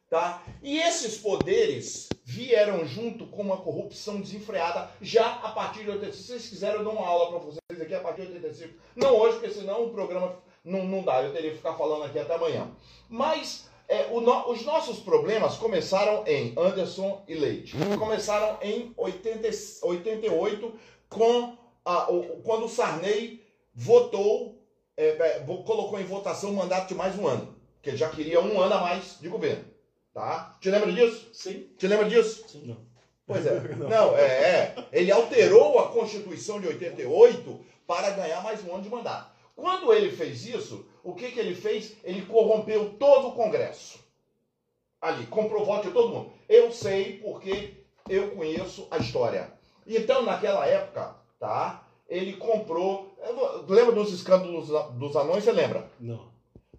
Tá? 0.08 0.42
E 0.62 0.78
esses 0.78 1.18
poderes 1.18 2.08
vieram 2.24 2.84
junto 2.86 3.26
com 3.26 3.42
uma 3.42 3.56
corrupção 3.56 4.20
desenfreada 4.20 4.88
já 5.00 5.26
a 5.26 5.50
partir 5.50 5.82
de 5.82 5.90
85. 5.90 6.16
Se 6.16 6.28
vocês 6.28 6.48
quiserem, 6.48 6.76
eu 6.76 6.84
dou 6.84 6.92
uma 6.92 7.06
aula 7.06 7.30
para 7.30 7.38
vocês 7.38 7.80
aqui 7.80 7.92
a 7.92 8.00
partir 8.00 8.22
de 8.22 8.34
85. 8.34 8.74
Não 8.94 9.16
hoje, 9.16 9.38
porque 9.38 9.52
senão 9.52 9.84
o 9.84 9.90
programa 9.90 10.36
não, 10.64 10.84
não 10.84 11.02
dá, 11.02 11.22
eu 11.22 11.32
teria 11.32 11.50
que 11.50 11.56
ficar 11.56 11.74
falando 11.74 12.04
aqui 12.04 12.18
até 12.18 12.34
amanhã. 12.34 12.70
Mas 13.08 13.68
é, 13.88 14.08
no, 14.08 14.50
os 14.50 14.64
nossos 14.64 14.98
problemas 14.98 15.56
começaram 15.56 16.24
em 16.26 16.52
Anderson 16.56 17.22
e 17.28 17.34
Leite. 17.34 17.76
Começaram 17.98 18.58
em 18.60 18.92
80, 18.96 19.48
88, 19.82 20.74
com 21.08 21.56
a, 21.84 22.12
o, 22.12 22.42
quando 22.42 22.66
o 22.66 22.68
Sarney 22.68 23.44
votou, 23.72 24.55
é, 24.96 25.08
é, 25.08 25.40
colocou 25.40 26.00
em 26.00 26.04
votação 26.04 26.50
um 26.50 26.54
mandato 26.54 26.88
de 26.88 26.94
mais 26.94 27.18
um 27.18 27.26
ano. 27.26 27.54
Que 27.82 27.90
ele 27.90 27.96
já 27.96 28.08
queria 28.08 28.40
um 28.40 28.60
ano 28.60 28.74
a 28.74 28.80
mais 28.80 29.18
de 29.20 29.28
governo. 29.28 29.64
Tá? 30.12 30.56
Te 30.60 30.70
lembra 30.70 30.90
disso? 30.92 31.28
Sim. 31.32 31.68
Te 31.76 31.86
lembra 31.86 32.08
disso? 32.08 32.48
Sim. 32.48 32.62
Não. 32.66 32.86
Pois 33.26 33.44
é. 33.44 33.60
Não, 33.76 33.88
não 33.88 34.16
é, 34.16 34.22
é. 34.22 34.74
Ele 34.92 35.10
alterou 35.10 35.78
a 35.78 35.88
Constituição 35.88 36.60
de 36.60 36.68
88 36.68 37.60
para 37.86 38.10
ganhar 38.10 38.42
mais 38.42 38.64
um 38.64 38.72
ano 38.74 38.82
de 38.82 38.88
mandato. 38.88 39.30
Quando 39.54 39.92
ele 39.92 40.10
fez 40.10 40.46
isso, 40.46 40.86
o 41.02 41.14
que, 41.14 41.32
que 41.32 41.40
ele 41.40 41.54
fez? 41.54 41.96
Ele 42.04 42.22
corrompeu 42.22 42.94
todo 42.98 43.28
o 43.28 43.32
Congresso. 43.32 43.98
Ali, 45.00 45.26
comprou 45.26 45.64
voto 45.64 45.88
de 45.88 45.94
todo 45.94 46.12
mundo. 46.12 46.32
Eu 46.48 46.70
sei 46.72 47.18
porque 47.18 47.74
eu 48.08 48.30
conheço 48.30 48.86
a 48.90 48.98
história. 48.98 49.52
Então, 49.86 50.22
naquela 50.22 50.66
época, 50.66 51.16
tá? 51.38 51.86
Ele 52.08 52.34
comprou. 52.34 53.15
Lembra 53.68 53.92
dos 53.92 54.12
escândalos 54.12 54.68
dos 54.68 55.16
anões? 55.16 55.44
Você 55.44 55.52
lembra? 55.52 55.90
Não. 56.00 56.28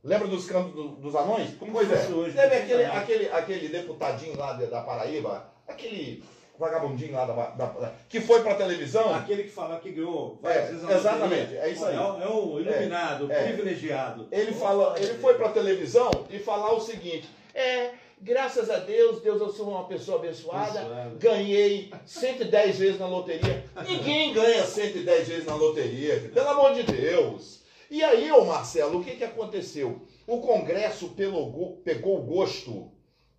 Lembra 0.03 0.27
dos 0.27 0.43
escândalos 0.43 0.97
dos 0.99 1.15
anões? 1.15 1.55
Como 1.55 1.71
pois 1.71 1.91
é. 1.91 2.07
Hoje, 2.07 2.35
Teve 2.35 2.55
aquele, 2.55 2.85
aquele, 2.85 3.29
aquele 3.29 3.67
deputadinho 3.69 4.37
lá 4.37 4.53
da 4.53 4.81
Paraíba, 4.81 5.51
aquele 5.67 6.23
vagabundinho 6.57 7.13
lá 7.13 7.25
da, 7.25 7.33
da, 7.33 7.65
da 7.65 7.93
que 8.09 8.19
foi 8.21 8.41
pra 8.41 8.55
televisão. 8.55 9.13
Aquele 9.13 9.43
que 9.43 9.49
fala 9.49 9.79
que 9.79 9.91
ganhou 9.91 10.39
é, 10.43 10.71
Exatamente, 10.71 11.57
é 11.57 11.69
isso 11.69 11.85
aí. 11.85 11.95
É, 11.95 11.99
é 11.99 12.29
um 12.29 12.59
iluminado, 12.59 13.31
é, 13.31 13.43
privilegiado. 13.43 14.27
Ele, 14.31 14.53
fala, 14.53 14.95
ele 14.97 15.15
foi 15.15 15.35
pra 15.35 15.49
televisão 15.49 16.09
e 16.29 16.39
falar 16.39 16.73
o 16.73 16.79
seguinte: 16.79 17.29
é. 17.53 17.91
Graças 18.19 18.69
a 18.69 18.79
Deus, 18.79 19.21
Deus, 19.21 19.39
eu 19.39 19.49
sou 19.53 19.69
uma 19.69 19.85
pessoa 19.85 20.17
abençoada. 20.17 21.13
Ganhei 21.19 21.93
110 22.03 22.79
vezes 22.79 22.99
na 22.99 23.07
loteria. 23.07 23.63
Ninguém 23.87 24.33
ganha 24.33 24.65
110 24.65 25.27
vezes 25.27 25.45
na 25.45 25.55
loteria, 25.55 26.31
pelo 26.33 26.49
amor 26.49 26.73
de 26.73 26.83
Deus. 26.83 27.61
E 27.91 28.03
aí, 28.03 28.31
ô 28.31 28.43
Marcelo, 28.43 28.99
o 28.99 29.03
que, 29.03 29.15
que 29.15 29.23
aconteceu? 29.23 30.01
O 30.25 30.41
Congresso 30.41 31.09
pegou, 31.09 31.79
pegou 31.85 32.21
gosto 32.23 32.91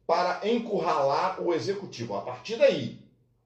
para 0.06 0.48
encurralar 0.48 1.42
o 1.42 1.52
executivo. 1.52 2.14
A 2.14 2.22
partir 2.22 2.56
daí, 2.56 3.00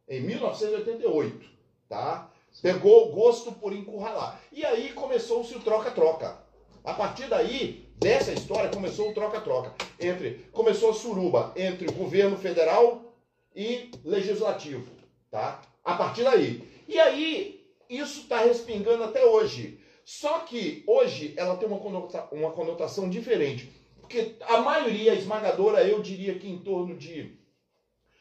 em 0.06 0.20
1988, 0.20 1.48
tá? 1.88 2.30
Pegou 2.60 3.10
gosto 3.10 3.52
por 3.52 3.72
encurralar. 3.72 4.38
E 4.52 4.64
aí 4.64 4.92
começou-se 4.92 5.54
o 5.56 5.60
troca-troca. 5.60 6.38
A 6.84 6.92
partir 6.92 7.26
daí, 7.26 7.81
dessa 8.02 8.32
história, 8.32 8.70
começou 8.70 9.10
o 9.10 9.14
troca-troca. 9.14 9.74
Entre 9.98 10.46
Começou 10.52 10.90
a 10.90 10.94
suruba 10.94 11.52
entre 11.56 11.88
o 11.88 11.92
governo 11.92 12.36
federal 12.36 13.14
e 13.54 13.90
legislativo. 14.04 14.90
Tá? 15.30 15.62
A 15.84 15.94
partir 15.94 16.24
daí. 16.24 16.68
E 16.88 16.98
aí, 16.98 17.64
isso 17.88 18.22
está 18.22 18.40
respingando 18.40 19.04
até 19.04 19.24
hoje. 19.24 19.80
Só 20.04 20.40
que 20.40 20.82
hoje 20.86 21.32
ela 21.36 21.56
tem 21.56 21.68
uma 21.68 21.78
conotação, 21.78 22.28
uma 22.32 22.50
conotação 22.50 23.08
diferente. 23.08 23.70
Porque 24.00 24.36
a 24.42 24.60
maioria 24.60 25.14
esmagadora, 25.14 25.86
eu 25.86 26.02
diria 26.02 26.38
que 26.38 26.48
em 26.48 26.58
torno 26.58 26.96
de 26.96 27.38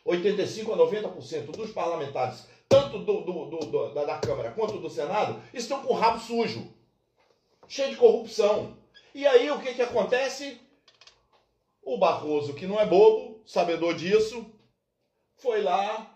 85 0.06 0.74
a 0.74 0.78
90% 0.78 1.52
dos 1.52 1.72
parlamentares, 1.72 2.46
tanto 2.70 3.00
do, 3.00 3.22
do, 3.22 3.46
do, 3.46 3.94
da, 3.94 4.06
da 4.06 4.18
Câmara 4.20 4.52
quanto 4.52 4.78
do 4.78 4.90
Senado, 4.90 5.42
estão 5.54 5.82
com 5.82 5.94
o 5.94 5.98
rabo 5.98 6.20
sujo, 6.20 6.72
cheio 7.68 7.90
de 7.90 7.98
corrupção. 7.98 8.78
E 9.14 9.28
aí 9.28 9.52
o 9.52 9.60
que, 9.60 9.74
que 9.74 9.82
acontece? 9.82 10.60
O 11.84 11.98
Barroso, 11.98 12.54
que 12.54 12.68
não 12.68 12.80
é 12.80 12.86
bobo, 12.86 13.42
sabedor 13.46 13.96
disso, 13.96 14.46
foi 15.36 15.62
lá, 15.62 16.16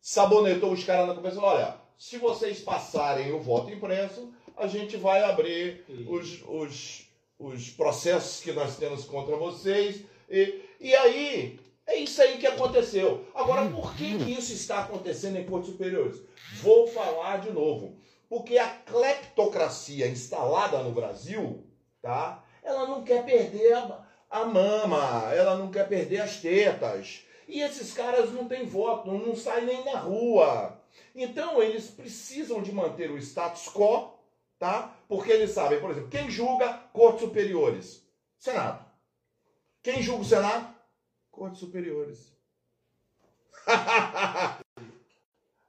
sabonetou 0.00 0.72
os 0.72 0.84
caras 0.84 1.08
na 1.08 1.14
cabeça. 1.14 1.40
Olha, 1.40 1.76
se 1.98 2.16
vocês 2.16 2.60
passarem 2.60 3.32
o 3.32 3.40
voto 3.40 3.70
impresso, 3.70 4.32
a 4.56 4.66
gente 4.66 4.96
vai 4.96 5.22
abrir 5.22 5.84
os, 6.08 6.42
os, 6.46 7.06
os 7.38 7.70
processos 7.70 8.40
que 8.40 8.52
nós 8.52 8.76
temos 8.76 9.04
contra 9.04 9.36
vocês. 9.36 10.02
E, 10.30 10.62
e 10.80 10.94
aí, 10.94 11.58
é 11.86 11.96
isso 11.96 12.22
aí 12.22 12.38
que 12.38 12.46
aconteceu. 12.46 13.26
Agora, 13.34 13.68
por 13.68 13.94
que, 13.94 14.18
que 14.18 14.30
isso 14.30 14.52
está 14.52 14.80
acontecendo 14.80 15.36
em 15.36 15.44
cortes 15.44 15.70
superiores? 15.70 16.20
Vou 16.62 16.86
falar 16.86 17.38
de 17.38 17.52
novo. 17.52 17.96
Porque 18.28 18.58
a 18.58 18.68
cleptocracia 18.68 20.08
instalada 20.08 20.82
no 20.82 20.92
Brasil, 20.92 21.64
tá? 22.02 22.44
Ela 22.62 22.86
não 22.86 23.04
quer 23.04 23.24
perder 23.24 23.72
a, 23.74 24.06
a 24.30 24.44
mama, 24.44 25.32
ela 25.32 25.56
não 25.56 25.70
quer 25.70 25.88
perder 25.88 26.20
as 26.20 26.40
tetas. 26.40 27.24
E 27.46 27.60
esses 27.60 27.92
caras 27.92 28.32
não 28.32 28.48
têm 28.48 28.66
voto, 28.66 29.12
não 29.12 29.36
saem 29.36 29.66
nem 29.66 29.84
na 29.84 30.00
rua. 30.00 30.80
Então, 31.14 31.62
eles 31.62 31.88
precisam 31.88 32.60
de 32.60 32.72
manter 32.72 33.10
o 33.10 33.18
status 33.18 33.68
quo, 33.68 34.18
tá? 34.58 34.94
Porque 35.08 35.30
eles 35.30 35.52
sabem, 35.52 35.80
por 35.80 35.90
exemplo, 35.90 36.10
quem 36.10 36.28
julga 36.28 36.72
cortes 36.92 37.20
superiores? 37.20 38.04
Senado. 38.38 38.84
Quem 39.82 40.02
julga 40.02 40.22
o 40.22 40.26
Senado? 40.26 40.74
Cortes 41.30 41.60
superiores. 41.60 42.36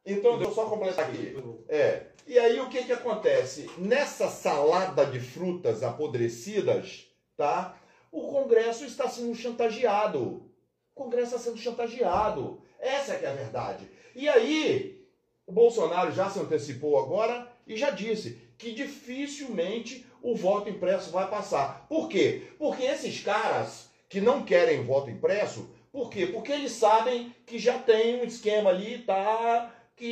então, 0.05 0.37
deixa 0.37 0.51
eu 0.51 0.55
só 0.55 0.65
completar 0.69 1.05
aqui. 1.09 1.35
É. 1.69 2.07
E 2.27 2.37
aí 2.37 2.59
o 2.59 2.67
que 2.67 2.83
que 2.83 2.91
acontece? 2.91 3.69
Nessa 3.77 4.27
salada 4.27 5.05
de 5.05 5.17
frutas 5.17 5.81
apodrecidas, 5.81 7.05
tá? 7.37 7.77
O 8.11 8.27
Congresso 8.27 8.83
está 8.83 9.07
sendo 9.07 9.33
chantageado. 9.33 10.51
O 10.93 11.03
Congresso 11.03 11.35
está 11.35 11.39
sendo 11.39 11.57
chantageado. 11.57 12.61
Essa 12.79 13.13
é 13.13 13.19
que 13.19 13.25
é 13.25 13.29
a 13.29 13.33
verdade. 13.33 13.89
E 14.13 14.27
aí, 14.27 15.07
o 15.45 15.53
Bolsonaro 15.53 16.11
já 16.11 16.29
se 16.29 16.37
antecipou 16.37 16.99
agora 16.99 17.49
e 17.65 17.77
já 17.77 17.91
disse 17.91 18.37
que 18.57 18.73
dificilmente 18.73 20.05
o 20.21 20.35
voto 20.35 20.69
impresso 20.69 21.11
vai 21.11 21.29
passar. 21.29 21.85
Por 21.87 22.09
quê? 22.09 22.49
Porque 22.57 22.83
esses 22.83 23.21
caras 23.21 23.89
que 24.09 24.19
não 24.19 24.43
querem 24.43 24.83
voto 24.83 25.09
impresso, 25.09 25.69
por 25.93 26.09
quê? 26.09 26.27
Porque 26.27 26.51
eles 26.51 26.73
sabem 26.73 27.33
que 27.45 27.57
já 27.57 27.79
tem 27.79 28.19
um 28.19 28.23
esquema 28.25 28.69
ali, 28.69 28.99
tá? 28.99 29.73
Que 29.97 30.05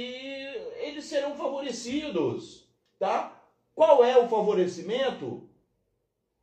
eles 0.81 1.05
serão 1.05 1.37
favorecidos, 1.37 2.67
tá? 2.99 3.41
Qual 3.73 4.03
é 4.03 4.17
o 4.17 4.27
favorecimento? 4.27 5.47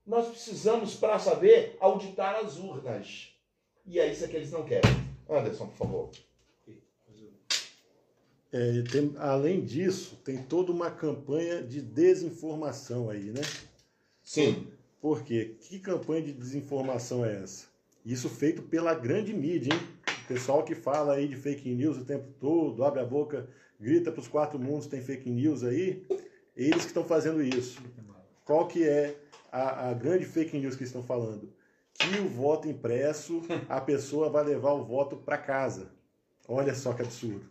Nós 0.06 0.28
precisamos, 0.28 0.94
para 0.94 1.18
saber, 1.18 1.76
auditar 1.80 2.36
as 2.36 2.56
urnas. 2.56 3.34
E 3.84 3.98
é 4.00 4.10
isso 4.10 4.26
que 4.28 4.36
eles 4.36 4.50
não 4.50 4.64
querem. 4.64 4.90
Anderson, 5.28 5.66
por 5.66 5.76
favor. 5.76 6.10
É, 8.52 8.82
tem, 8.82 9.14
além 9.16 9.64
disso, 9.64 10.16
tem 10.22 10.42
toda 10.42 10.70
uma 10.70 10.90
campanha 10.90 11.62
de 11.62 11.80
desinformação 11.80 13.08
aí, 13.10 13.30
né? 13.30 13.40
Sim. 14.22 14.68
Por 15.00 15.22
quê? 15.24 15.56
Que 15.58 15.78
campanha 15.78 16.22
de 16.22 16.32
desinformação 16.32 17.24
é 17.24 17.42
essa? 17.42 17.66
Isso 18.04 18.28
feito 18.28 18.62
pela 18.62 18.94
grande 18.94 19.32
mídia, 19.32 19.72
hein? 19.72 19.80
Pessoal 20.28 20.62
que 20.62 20.74
fala 20.74 21.14
aí 21.14 21.28
de 21.28 21.36
fake 21.36 21.68
news 21.74 21.98
o 21.98 22.04
tempo 22.04 22.28
todo, 22.40 22.84
abre 22.84 23.00
a 23.00 23.04
boca, 23.04 23.48
grita 23.80 24.10
para 24.12 24.20
os 24.20 24.28
quatro 24.28 24.58
mundos 24.58 24.86
tem 24.86 25.02
fake 25.02 25.28
news 25.28 25.64
aí, 25.64 26.06
eles 26.56 26.82
que 26.82 26.88
estão 26.88 27.04
fazendo 27.04 27.42
isso. 27.42 27.80
Qual 28.44 28.66
que 28.66 28.86
é 28.86 29.16
a, 29.50 29.90
a 29.90 29.94
grande 29.94 30.24
fake 30.24 30.58
news 30.58 30.76
que 30.76 30.84
estão 30.84 31.02
falando? 31.02 31.52
Que 31.94 32.20
o 32.20 32.28
voto 32.28 32.68
impresso, 32.68 33.42
a 33.68 33.80
pessoa 33.80 34.30
vai 34.30 34.44
levar 34.44 34.72
o 34.72 34.84
voto 34.84 35.16
para 35.16 35.38
casa. 35.38 35.90
Olha 36.48 36.74
só 36.74 36.92
que 36.92 37.02
absurdo. 37.02 37.44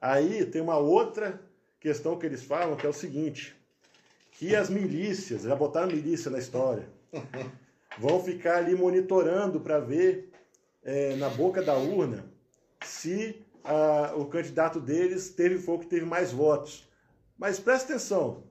Aí 0.00 0.44
tem 0.44 0.60
uma 0.60 0.76
outra 0.76 1.40
questão 1.80 2.18
que 2.18 2.26
eles 2.26 2.42
falam, 2.42 2.76
que 2.76 2.86
é 2.86 2.88
o 2.88 2.92
seguinte, 2.92 3.54
que 4.32 4.54
as 4.54 4.68
milícias, 4.68 5.42
já 5.42 5.54
botaram 5.54 5.88
milícia 5.88 6.30
na 6.30 6.38
história, 6.38 6.88
vão 7.98 8.22
ficar 8.22 8.58
ali 8.58 8.74
monitorando 8.74 9.60
para 9.60 9.78
ver 9.78 10.30
é, 10.84 11.16
na 11.16 11.28
boca 11.28 11.62
da 11.62 11.76
urna 11.76 12.24
se 12.84 13.42
a, 13.62 14.14
o 14.16 14.26
candidato 14.26 14.80
deles 14.80 15.30
teve 15.30 15.58
foi 15.58 15.78
que 15.78 15.86
teve 15.86 16.04
mais 16.04 16.30
votos. 16.30 16.88
Mas 17.38 17.58
presta 17.58 17.92
atenção, 17.92 18.44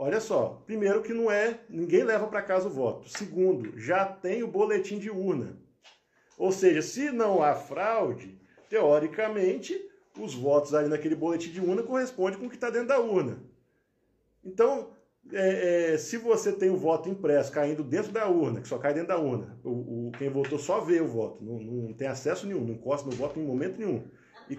Olha 0.00 0.20
só, 0.20 0.62
primeiro 0.64 1.02
que 1.02 1.12
não 1.12 1.28
é, 1.28 1.58
ninguém 1.68 2.04
leva 2.04 2.28
para 2.28 2.40
casa 2.40 2.68
o 2.68 2.70
voto. 2.70 3.08
Segundo, 3.08 3.76
já 3.76 4.04
tem 4.04 4.44
o 4.44 4.46
boletim 4.46 4.96
de 4.96 5.10
urna. 5.10 5.58
Ou 6.38 6.52
seja, 6.52 6.80
se 6.82 7.10
não 7.10 7.42
há 7.42 7.56
fraude, 7.56 8.40
teoricamente, 8.70 9.76
os 10.16 10.34
votos 10.34 10.72
ali 10.72 10.88
naquele 10.88 11.16
boletim 11.16 11.50
de 11.50 11.60
urna 11.60 11.82
correspondem 11.82 12.38
com 12.38 12.46
o 12.46 12.48
que 12.48 12.54
está 12.54 12.70
dentro 12.70 12.86
da 12.86 13.00
urna. 13.00 13.42
Então, 14.44 14.90
é, 15.32 15.92
é, 15.92 15.98
se 15.98 16.16
você 16.16 16.52
tem 16.52 16.70
o 16.70 16.76
voto 16.76 17.08
impresso 17.08 17.52
caindo 17.52 17.82
dentro 17.82 18.12
da 18.12 18.28
urna, 18.28 18.60
que 18.60 18.68
só 18.68 18.78
cai 18.78 18.94
dentro 18.94 19.08
da 19.08 19.18
urna, 19.18 19.58
o, 19.62 20.08
o 20.08 20.12
quem 20.18 20.28
votou 20.28 20.58
só 20.58 20.80
vê 20.80 21.00
o 21.00 21.06
voto, 21.06 21.44
não, 21.44 21.58
não, 21.58 21.92
tem 21.92 22.08
acesso 22.08 22.46
nenhum, 22.46 22.64
não 22.64 22.74
encosta 22.74 23.08
no 23.08 23.14
voto 23.14 23.38
em 23.38 23.44
momento 23.44 23.78
nenhum. 23.78 24.04
E 24.48 24.56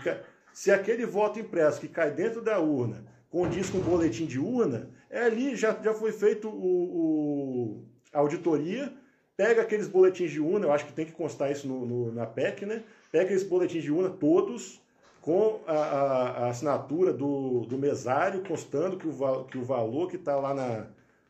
se 0.54 0.72
aquele 0.72 1.06
voto 1.06 1.40
impresso 1.40 1.80
que 1.80 1.88
cai 1.88 2.12
dentro 2.12 2.42
da 2.42 2.60
urna 2.60 3.06
condiz 3.30 3.70
com 3.70 3.80
o 3.80 3.84
boletim 3.84 4.26
de 4.26 4.40
urna, 4.40 4.90
é 5.10 5.24
ali 5.24 5.56
já, 5.56 5.78
já 5.82 5.94
foi 5.94 6.12
feito 6.12 6.50
o, 6.50 6.54
o, 6.54 7.86
a 8.14 8.20
auditoria, 8.20 8.94
pega 9.36 9.62
aqueles 9.62 9.88
boletins 9.88 10.32
de 10.32 10.40
urna, 10.40 10.68
eu 10.68 10.72
acho 10.72 10.86
que 10.86 10.94
tem 10.94 11.06
que 11.06 11.12
constar 11.12 11.52
isso 11.52 11.68
no, 11.68 11.86
no, 11.86 12.12
na 12.12 12.26
PEC, 12.26 12.66
né? 12.66 12.84
Pega 13.12 13.26
aqueles 13.26 13.44
boletins 13.44 13.84
de 13.84 13.92
urna 13.92 14.10
todos, 14.10 14.82
com 15.30 15.60
a, 15.68 15.74
a, 15.74 16.30
a, 16.30 16.50
assinatura 16.50 17.14
do, 17.14 17.60
do 17.60 17.78
mesário, 17.78 18.42
constando 18.42 18.98
que 18.98 19.08
o, 19.08 19.44
que 19.44 19.60
o 19.60 19.64
valor 19.64 20.10
que 20.10 20.16
está 20.16 20.36
lá 20.36 20.56
na, 20.56 20.88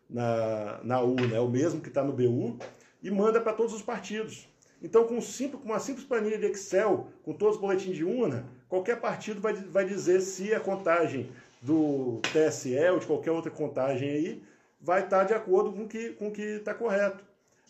na, 0.09 0.79
na 0.81 1.01
urna 1.01 1.35
é 1.35 1.39
o 1.41 1.49
mesmo 1.49 1.81
que 1.81 1.89
está 1.89 2.01
no 2.01 2.13
BU, 2.13 2.57
e 3.03 3.11
manda 3.11 3.41
para 3.41 3.51
todos 3.51 3.73
os 3.73 3.81
partidos. 3.81 4.47
Então, 4.81 5.03
com, 5.03 5.19
simples, 5.19 5.61
com 5.61 5.67
uma 5.67 5.79
simples 5.79 6.05
planilha 6.05 6.37
de 6.37 6.45
Excel, 6.45 7.07
com 7.25 7.33
todos 7.33 7.55
os 7.55 7.61
boletins 7.61 7.97
de 7.97 8.05
urna, 8.05 8.45
qualquer 8.69 9.01
partido 9.01 9.41
vai, 9.41 9.53
vai 9.53 9.83
dizer 9.83 10.21
se 10.21 10.53
a 10.53 10.61
contagem 10.61 11.29
do 11.61 12.21
TSE 12.31 12.79
ou 12.93 12.99
de 12.99 13.05
qualquer 13.05 13.31
outra 13.31 13.51
contagem 13.51 14.09
aí 14.09 14.43
vai 14.79 15.03
estar 15.03 15.19
tá 15.19 15.23
de 15.25 15.33
acordo 15.33 15.73
com 15.73 15.85
que, 15.85 16.11
o 16.11 16.15
com 16.15 16.31
que 16.31 16.41
está 16.41 16.73
correto. 16.73 17.21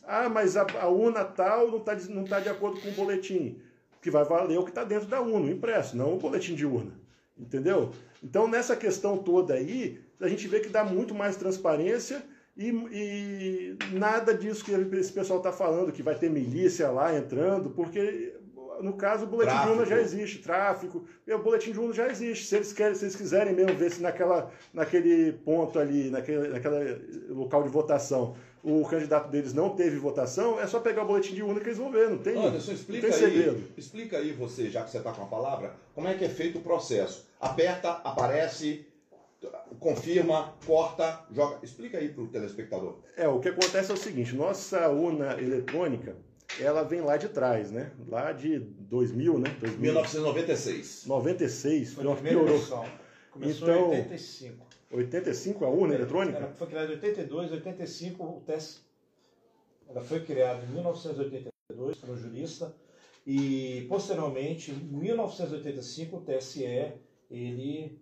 Ah, 0.04 0.30
mas 0.30 0.56
a, 0.56 0.68
a 0.80 0.88
urna 0.90 1.26
tal 1.26 1.72
não 1.72 1.80
está 1.80 1.96
não 2.08 2.24
tá 2.24 2.40
de 2.40 2.50
acordo 2.50 2.80
com 2.80 2.90
o 2.90 2.94
boletim 2.94 3.60
que 4.01 4.10
vai 4.10 4.24
valer 4.24 4.58
o 4.58 4.63
que 4.63 4.70
está 4.70 4.84
dentro 4.84 5.08
da 5.08 5.22
urna, 5.22 5.48
o 5.48 5.51
impresso, 5.51 5.98
não 5.98 6.15
o 6.15 6.20
boletim 6.20 6.56
de 6.56 6.65
urna. 6.65 6.94
Entendeu? 7.38 7.91
Então, 8.24 8.48
nessa 8.48 8.75
questão 8.75 9.18
toda 9.18 9.53
aí, 9.53 10.01
a 10.20 10.27
gente 10.27 10.48
vê 10.48 10.60
que 10.60 10.70
dá 10.70 10.84
muito 10.84 11.15
mais 11.15 11.38
transparência 11.38 12.22
e, 12.58 12.68
e 12.68 13.77
nada 13.94 14.34
disso 14.34 14.65
que 14.65 14.72
esse 14.72 15.13
pessoal 15.13 15.39
está 15.39 15.51
falando, 15.51 15.91
que 15.91 16.03
vai 16.03 16.15
ter 16.15 16.29
milícia 16.29 16.89
lá 16.91 17.18
entrando, 17.18 17.70
porque 17.70 18.34
no 18.82 18.94
caso, 18.94 19.25
o 19.25 19.27
boletim 19.27 19.51
tráfico. 19.51 19.74
de 19.74 19.79
urna 19.79 19.86
já 19.86 20.01
existe, 20.01 20.39
tráfico, 20.39 21.06
o 21.27 21.38
boletim 21.39 21.72
de 21.72 21.79
urna 21.79 21.94
já 21.94 22.08
existe. 22.08 22.46
Se 22.46 22.56
eles, 22.56 22.74
querem, 22.74 22.96
se 22.96 23.06
eles 23.06 23.15
quiserem 23.15 23.53
mesmo 23.53 23.75
ver 23.77 23.91
se 23.91 24.01
naquela, 24.01 24.51
naquele 24.74 25.34
ponto 25.34 25.79
ali, 25.79 26.10
naquele, 26.10 26.48
naquele 26.50 27.29
local 27.29 27.63
de 27.63 27.70
votação, 27.70 28.36
o 28.63 28.86
candidato 28.86 29.30
deles 29.30 29.54
não 29.54 29.70
teve 29.70 29.98
votação, 29.98 30.60
é 30.60 30.68
só 30.68 30.80
pegar 30.80 31.04
o 31.04 31.08
boletim 31.08 31.34
de 31.34 31.44
urna 31.44 31.60
que 31.60 31.68
eles 31.68 31.78
vão 31.78 31.92
ver, 31.92 32.10
não 32.10 32.18
tem, 32.18 32.36
Anderson, 32.36 32.74
explica 32.74 33.08
não 33.08 33.13
tem 33.13 33.28
segredo. 33.28 33.58
Aí, 33.58 33.74
explica 33.78 34.18
aí 34.18 34.34
você, 34.34 34.70
já 34.70 34.84
que 34.84 34.92
você 34.92 34.98
está 34.98 35.12
com 35.12 35.24
a 35.24 35.28
palavra, 35.28 35.74
como 35.96 36.08
é 36.08 36.13
que 36.13 36.25
é 36.25 36.30
feito 36.30 36.60
o 36.60 36.62
processo. 36.62 37.28
Aperta, 37.39 37.92
aparece, 38.04 38.86
confirma, 39.80 40.54
corta, 40.66 41.25
joga. 41.32 41.60
Explica 41.63 41.98
aí 41.98 42.10
para 42.10 42.24
o 42.24 42.28
telespectador. 42.28 42.98
É, 43.16 43.28
o 43.28 43.39
que 43.39 43.50
acontece 43.50 43.92
é 43.92 43.94
o 43.94 43.98
seguinte, 43.98 44.36
nossa 44.36 44.89
urna 44.89 45.42
eletrônica, 45.42 46.16
ela 46.60 46.84
vem 46.84 47.01
lá 47.01 47.16
de 47.16 47.30
trás, 47.30 47.72
né? 47.72 47.92
Lá 48.08 48.32
de 48.32 48.60
2000, 48.60 49.39
né? 49.39 49.56
2000. 49.60 49.82
1996. 49.82 51.06
96, 51.06 51.94
foi 51.94 52.06
uma 52.06 52.16
piorou. 52.16 52.60
Começou 53.32 53.70
então, 53.70 53.94
em 53.94 54.00
85. 54.00 54.69
85 54.91 55.65
a 55.65 55.69
urna 55.69 55.93
é, 55.93 55.98
eletrônica? 55.98 56.38
Ela 56.38 56.53
foi 56.53 56.67
criada 56.67 56.88
em 56.88 56.96
82, 56.96 57.51
85 57.51 58.24
o 58.24 58.41
teste. 58.46 58.81
Ela 59.88 60.01
foi 60.01 60.19
criada 60.22 60.63
em 60.63 60.74
1982 60.74 61.97
por 61.97 62.10
um 62.10 62.17
jurista 62.17 62.75
e 63.25 63.86
posteriormente, 63.88 64.71
em 64.71 64.75
1985, 64.75 66.17
o 66.17 66.21
TSE 66.21 66.93
ele 67.30 67.99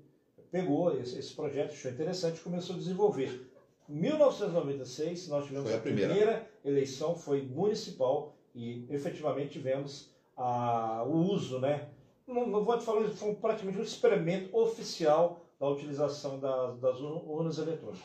pegou 0.52 0.98
esse, 0.98 1.20
esse 1.20 1.34
projeto, 1.34 1.72
achou 1.72 1.92
interessante 1.92 2.38
e 2.38 2.42
começou 2.42 2.76
a 2.76 2.80
desenvolver. 2.80 3.50
Em 3.90 3.94
1996, 3.94 5.28
nós 5.28 5.46
tivemos 5.46 5.72
a 5.74 5.78
primeira. 5.80 6.12
a 6.12 6.16
primeira 6.16 6.52
eleição, 6.64 7.16
foi 7.16 7.42
municipal, 7.42 8.36
e 8.56 8.86
efetivamente 8.90 9.52
tivemos 9.52 10.12
a, 10.36 11.04
o 11.04 11.18
uso, 11.32 11.60
né? 11.60 11.90
Não, 12.26 12.48
não 12.48 12.64
vou 12.64 12.78
te 12.78 12.84
falar, 12.84 13.08
foi 13.10 13.36
praticamente 13.36 13.80
um 13.80 13.84
experimento 13.84 14.56
oficial 14.58 15.47
da 15.60 15.68
utilização 15.68 16.40
das, 16.40 16.80
das 16.80 17.00
urnas 17.00 17.58
eletrônicas. 17.58 18.04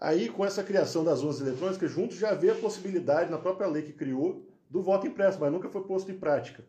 Aí, 0.00 0.28
com 0.28 0.44
essa 0.44 0.62
criação 0.62 1.02
das 1.04 1.22
urnas 1.22 1.40
eletrônicas, 1.40 1.90
junto 1.90 2.14
já 2.14 2.30
havia 2.30 2.52
a 2.52 2.58
possibilidade, 2.58 3.30
na 3.30 3.38
própria 3.38 3.66
lei 3.66 3.82
que 3.82 3.92
criou, 3.92 4.46
do 4.70 4.82
voto 4.82 5.06
impresso, 5.06 5.40
mas 5.40 5.50
nunca 5.50 5.68
foi 5.68 5.82
posto 5.82 6.10
em 6.12 6.18
prática. 6.18 6.64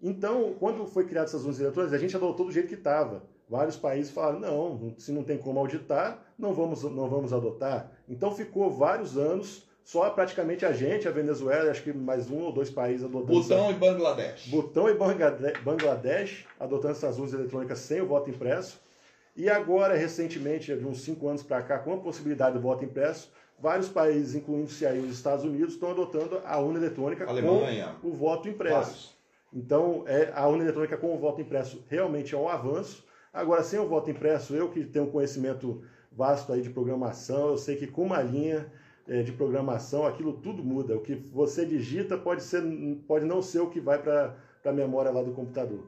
Então, 0.00 0.54
quando 0.58 0.86
foi 0.86 1.06
criada 1.06 1.26
essas 1.26 1.42
urnas 1.42 1.60
eletrônicas, 1.60 1.92
a 1.92 1.98
gente 1.98 2.16
adotou 2.16 2.46
do 2.46 2.52
jeito 2.52 2.68
que 2.68 2.74
estava. 2.74 3.28
Vários 3.48 3.76
países 3.76 4.10
falaram, 4.10 4.40
não, 4.40 4.94
se 4.96 5.12
não 5.12 5.22
tem 5.22 5.36
como 5.36 5.58
auditar, 5.58 6.22
não 6.38 6.54
vamos, 6.54 6.82
não 6.84 7.08
vamos 7.08 7.34
adotar. 7.34 7.92
Então, 8.08 8.34
ficou 8.34 8.70
vários 8.70 9.18
anos 9.18 9.68
só 9.90 10.08
praticamente 10.08 10.64
a 10.64 10.72
gente, 10.72 11.08
a 11.08 11.10
Venezuela, 11.10 11.68
acho 11.68 11.82
que 11.82 11.92
mais 11.92 12.30
um 12.30 12.42
ou 12.42 12.52
dois 12.52 12.70
países 12.70 13.04
adotando. 13.04 13.40
Butão 13.40 13.72
e 13.72 13.74
Bangladesh. 13.74 14.46
Butão 14.46 14.88
e 14.88 14.94
Bangladesh 14.94 16.46
adotando 16.60 16.92
essas 16.92 17.18
urnas 17.18 17.34
eletrônicas 17.34 17.80
sem 17.80 18.00
o 18.00 18.06
voto 18.06 18.30
impresso. 18.30 18.80
E 19.34 19.50
agora, 19.50 19.96
recentemente, 19.96 20.72
de 20.76 20.86
uns 20.86 21.00
cinco 21.00 21.26
anos 21.26 21.42
para 21.42 21.60
cá, 21.62 21.80
com 21.80 21.94
a 21.94 21.96
possibilidade 21.96 22.54
do 22.54 22.60
voto 22.60 22.84
impresso, 22.84 23.32
vários 23.58 23.88
países, 23.88 24.36
incluindo-se 24.36 24.86
aí 24.86 25.00
os 25.00 25.12
Estados 25.12 25.44
Unidos, 25.44 25.74
estão 25.74 25.90
adotando 25.90 26.40
a 26.44 26.56
urna 26.60 26.78
eletrônica 26.78 27.26
Alemanha. 27.26 27.96
com 28.00 28.08
o 28.10 28.12
voto 28.12 28.48
impresso. 28.48 28.76
Vários. 28.76 29.16
Então, 29.52 30.04
é, 30.06 30.30
a 30.32 30.46
urna 30.46 30.62
eletrônica 30.62 30.96
com 30.98 31.12
o 31.12 31.18
voto 31.18 31.40
impresso 31.40 31.84
realmente 31.88 32.32
é 32.32 32.38
um 32.38 32.48
avanço. 32.48 33.04
Agora, 33.32 33.64
sem 33.64 33.80
o 33.80 33.88
voto 33.88 34.08
impresso, 34.08 34.54
eu 34.54 34.68
que 34.68 34.84
tenho 34.84 35.06
um 35.06 35.10
conhecimento 35.10 35.82
vasto 36.12 36.52
aí 36.52 36.62
de 36.62 36.70
programação, 36.70 37.48
eu 37.48 37.58
sei 37.58 37.74
que 37.74 37.88
com 37.88 38.04
uma 38.04 38.22
linha 38.22 38.70
de 39.06 39.32
programação, 39.32 40.06
aquilo 40.06 40.34
tudo 40.34 40.62
muda. 40.62 40.96
O 40.96 41.00
que 41.00 41.14
você 41.14 41.66
digita 41.66 42.16
pode, 42.16 42.42
ser, 42.42 42.62
pode 43.06 43.24
não 43.24 43.42
ser 43.42 43.60
o 43.60 43.70
que 43.70 43.80
vai 43.80 44.00
para 44.00 44.36
a 44.64 44.72
memória 44.72 45.10
lá 45.10 45.22
do 45.22 45.32
computador. 45.32 45.84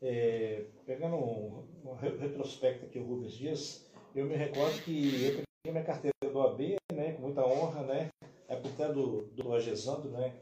É, 0.00 0.64
pegando 0.86 1.16
um, 1.16 1.64
um, 1.84 1.94
retrospecto 1.94 2.86
aqui, 2.86 2.98
o 2.98 3.04
Rubens 3.04 3.32
Dias, 3.32 3.86
eu 4.14 4.26
me 4.26 4.36
recordo 4.36 4.80
que 4.82 5.24
eu 5.24 5.30
peguei 5.30 5.72
minha 5.72 5.84
carteira 5.84 6.14
do 6.22 6.40
AB, 6.40 6.76
né, 6.92 7.12
com 7.12 7.22
muita 7.22 7.44
honra, 7.44 7.82
né, 7.82 8.08
até 8.48 8.92
do, 8.92 9.22
do 9.34 9.52
Agesando, 9.52 10.08
né, 10.10 10.34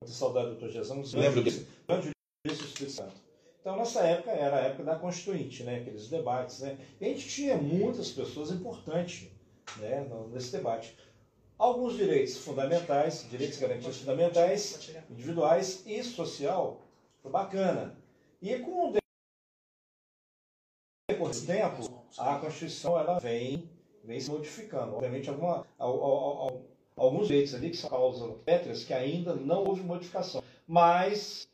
muita 0.00 0.14
saudade 0.14 0.50
do 0.50 0.56
Dr. 0.56 0.68
Gesando. 0.68 1.06
Lembro 1.14 1.42
disso. 1.42 1.66
Grande 1.88 2.12
Espírito 2.46 2.90
Santo. 2.90 3.16
Então, 3.60 3.76
nessa 3.76 4.00
época, 4.00 4.30
era 4.30 4.56
a 4.56 4.60
época 4.60 4.84
da 4.84 4.96
Constituinte, 4.96 5.64
né, 5.64 5.80
aqueles 5.80 6.08
debates, 6.08 6.60
né, 6.60 6.78
e 7.00 7.04
a 7.04 7.08
gente 7.08 7.28
tinha 7.28 7.56
muitas 7.56 8.12
pessoas 8.12 8.50
importantes 8.52 9.28
né, 9.78 10.06
nesse 10.32 10.52
debate. 10.52 10.96
Alguns 11.58 11.94
direitos 11.94 12.38
fundamentais, 12.38 13.26
direitos 13.28 13.58
e 13.58 13.60
garantias 13.60 13.98
fundamentais, 13.98 14.90
individuais 15.10 15.82
e 15.86 16.02
social, 16.02 16.80
bacana. 17.22 17.98
E 18.40 18.58
com 18.58 18.88
o 18.88 18.92
decorrer 21.08 21.34
do 21.34 21.46
tempo, 21.46 22.04
a 22.16 22.38
Constituição 22.38 22.98
ela 22.98 23.18
vem, 23.18 23.70
vem 24.02 24.18
se 24.18 24.30
modificando. 24.30 24.94
Obviamente, 24.94 25.28
alguma, 25.28 25.66
alguns 26.96 27.26
direitos 27.28 27.54
ali 27.54 27.68
que 27.68 27.76
são 27.76 27.90
causas 27.90 28.34
pétreas 28.42 28.84
que 28.84 28.94
ainda 28.94 29.34
não 29.34 29.64
houve 29.64 29.82
modificação. 29.82 30.42
Mas 30.66 31.46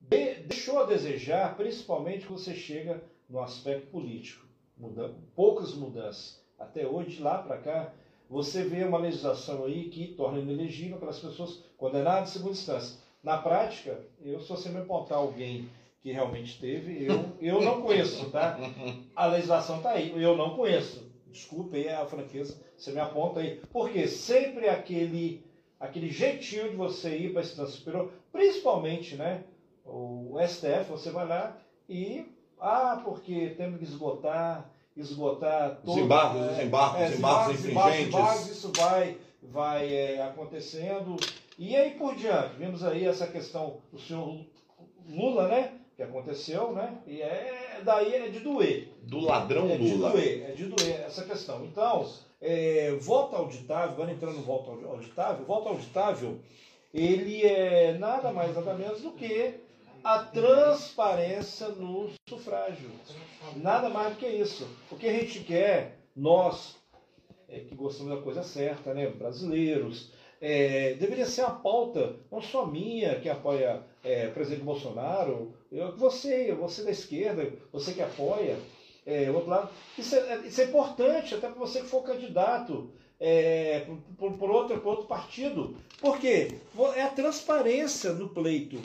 deixou 0.00 0.78
a 0.78 0.86
desejar, 0.86 1.56
principalmente 1.56 2.26
quando 2.26 2.38
você 2.38 2.54
chega 2.54 3.02
no 3.28 3.40
aspecto 3.40 3.88
político. 3.88 4.46
Muda, 4.76 5.14
poucas 5.34 5.74
mudanças 5.74 6.39
até 6.60 6.86
hoje, 6.86 7.22
lá 7.22 7.38
para 7.38 7.56
cá, 7.56 7.92
você 8.28 8.62
vê 8.62 8.84
uma 8.84 8.98
legislação 8.98 9.64
aí 9.64 9.88
que 9.88 10.08
torna 10.08 10.38
inelegível 10.38 10.96
aquelas 10.96 11.18
pessoas 11.18 11.64
condenadas 11.76 12.28
em 12.28 12.32
segunda 12.34 12.52
instância. 12.52 13.00
Na 13.22 13.38
prática, 13.38 13.98
eu 14.22 14.40
se 14.40 14.68
me 14.68 14.78
apontar 14.78 15.18
alguém 15.18 15.68
que 16.02 16.12
realmente 16.12 16.60
teve, 16.60 17.04
eu, 17.04 17.32
eu 17.40 17.60
não 17.60 17.82
conheço, 17.82 18.30
tá? 18.30 18.58
A 19.16 19.26
legislação 19.26 19.78
está 19.78 19.90
aí, 19.90 20.12
eu 20.22 20.36
não 20.36 20.54
conheço. 20.54 21.10
Desculpe 21.26 21.76
aí 21.76 21.88
a 21.88 22.06
franqueza, 22.06 22.60
você 22.76 22.92
me 22.92 23.00
aponta 23.00 23.40
aí. 23.40 23.60
Porque 23.72 24.06
sempre 24.06 24.68
aquele, 24.68 25.44
aquele 25.78 26.08
jeitinho 26.08 26.70
de 26.70 26.76
você 26.76 27.16
ir 27.16 27.32
para 27.32 27.42
a 27.42 27.44
instância 27.44 27.76
superior, 27.76 28.12
principalmente, 28.32 29.16
né? 29.16 29.44
O 29.84 30.36
STF, 30.46 30.90
você 30.90 31.10
vai 31.10 31.26
lá 31.26 31.56
e, 31.88 32.26
ah, 32.60 33.00
porque 33.04 33.54
temos 33.56 33.78
que 33.78 33.84
esgotar 33.84 34.70
esgotar 35.00 35.80
todos 35.84 35.96
os 35.96 36.02
embargos, 36.02 36.42
é, 36.42 36.52
os 36.52 36.64
embargos, 36.64 37.00
é, 37.00 37.16
embargos, 37.16 37.54
infringentes. 37.54 38.06
Embargos, 38.06 38.50
isso 38.50 38.72
vai, 38.76 39.16
vai 39.42 39.94
é, 39.94 40.22
acontecendo. 40.22 41.16
E 41.58 41.76
aí 41.76 41.90
por 41.92 42.14
diante, 42.14 42.56
vimos 42.56 42.84
aí 42.84 43.06
essa 43.06 43.26
questão 43.26 43.78
do 43.92 43.98
senhor 43.98 44.44
Lula, 45.08 45.48
né? 45.48 45.72
que 46.00 46.04
aconteceu, 46.04 46.72
né? 46.72 46.96
E 47.06 47.20
é 47.20 47.82
daí 47.84 48.14
é 48.14 48.28
de 48.28 48.40
doer. 48.40 48.90
Do 49.02 49.20
ladrão 49.20 49.68
é 49.70 49.76
Lula. 49.76 50.10
de 50.10 50.16
doer, 50.16 50.46
é 50.48 50.52
de 50.52 50.64
doer 50.64 51.00
essa 51.06 51.24
questão. 51.24 51.62
Então, 51.66 52.08
é, 52.40 52.92
voto 52.98 53.36
auditável, 53.36 53.90
agora 53.90 54.10
entrando 54.10 54.36
no 54.36 54.42
voto 54.42 54.70
auditável, 54.86 55.44
voto 55.44 55.68
auditável, 55.68 56.38
ele 56.92 57.44
é 57.44 57.98
nada 57.98 58.32
mais 58.32 58.54
nada 58.54 58.72
menos 58.72 59.02
do 59.02 59.12
que 59.12 59.60
a 60.02 60.18
transparência 60.18 61.68
no 61.68 62.10
sufrágio. 62.28 62.90
Nada 63.56 63.88
mais 63.88 64.14
do 64.14 64.18
que 64.18 64.26
isso. 64.26 64.68
O 64.90 64.96
que 64.96 65.06
a 65.06 65.12
gente 65.12 65.40
quer, 65.40 65.98
nós, 66.14 66.76
é, 67.48 67.60
que 67.60 67.74
gostamos 67.74 68.14
da 68.14 68.22
coisa 68.22 68.42
certa, 68.42 68.94
né, 68.94 69.08
brasileiros, 69.08 70.12
é, 70.40 70.94
deveria 70.94 71.26
ser 71.26 71.42
uma 71.42 71.56
pauta, 71.56 72.16
não 72.30 72.40
só 72.40 72.64
minha, 72.64 73.20
que 73.20 73.28
apoia 73.28 73.82
é, 74.02 74.28
o 74.28 74.32
presidente 74.32 74.64
Bolsonaro, 74.64 75.54
eu, 75.70 75.94
você, 75.96 76.52
você 76.52 76.82
da 76.82 76.90
esquerda, 76.90 77.52
você 77.70 77.92
que 77.92 78.00
apoia, 78.00 78.58
é, 79.04 79.30
outro 79.30 79.50
lado. 79.50 79.70
Isso 79.98 80.14
é, 80.16 80.38
isso 80.46 80.60
é 80.60 80.64
importante, 80.64 81.34
até 81.34 81.48
para 81.48 81.58
você 81.58 81.80
que 81.80 81.88
for 81.88 82.02
candidato 82.02 82.90
é, 83.18 83.86
por, 84.16 84.32
por, 84.32 84.50
outro, 84.50 84.80
por 84.80 84.90
outro 84.90 85.06
partido. 85.06 85.76
Por 86.00 86.18
quê? 86.18 86.58
É 86.96 87.02
a 87.02 87.10
transparência 87.10 88.12
no 88.14 88.30
pleito. 88.30 88.80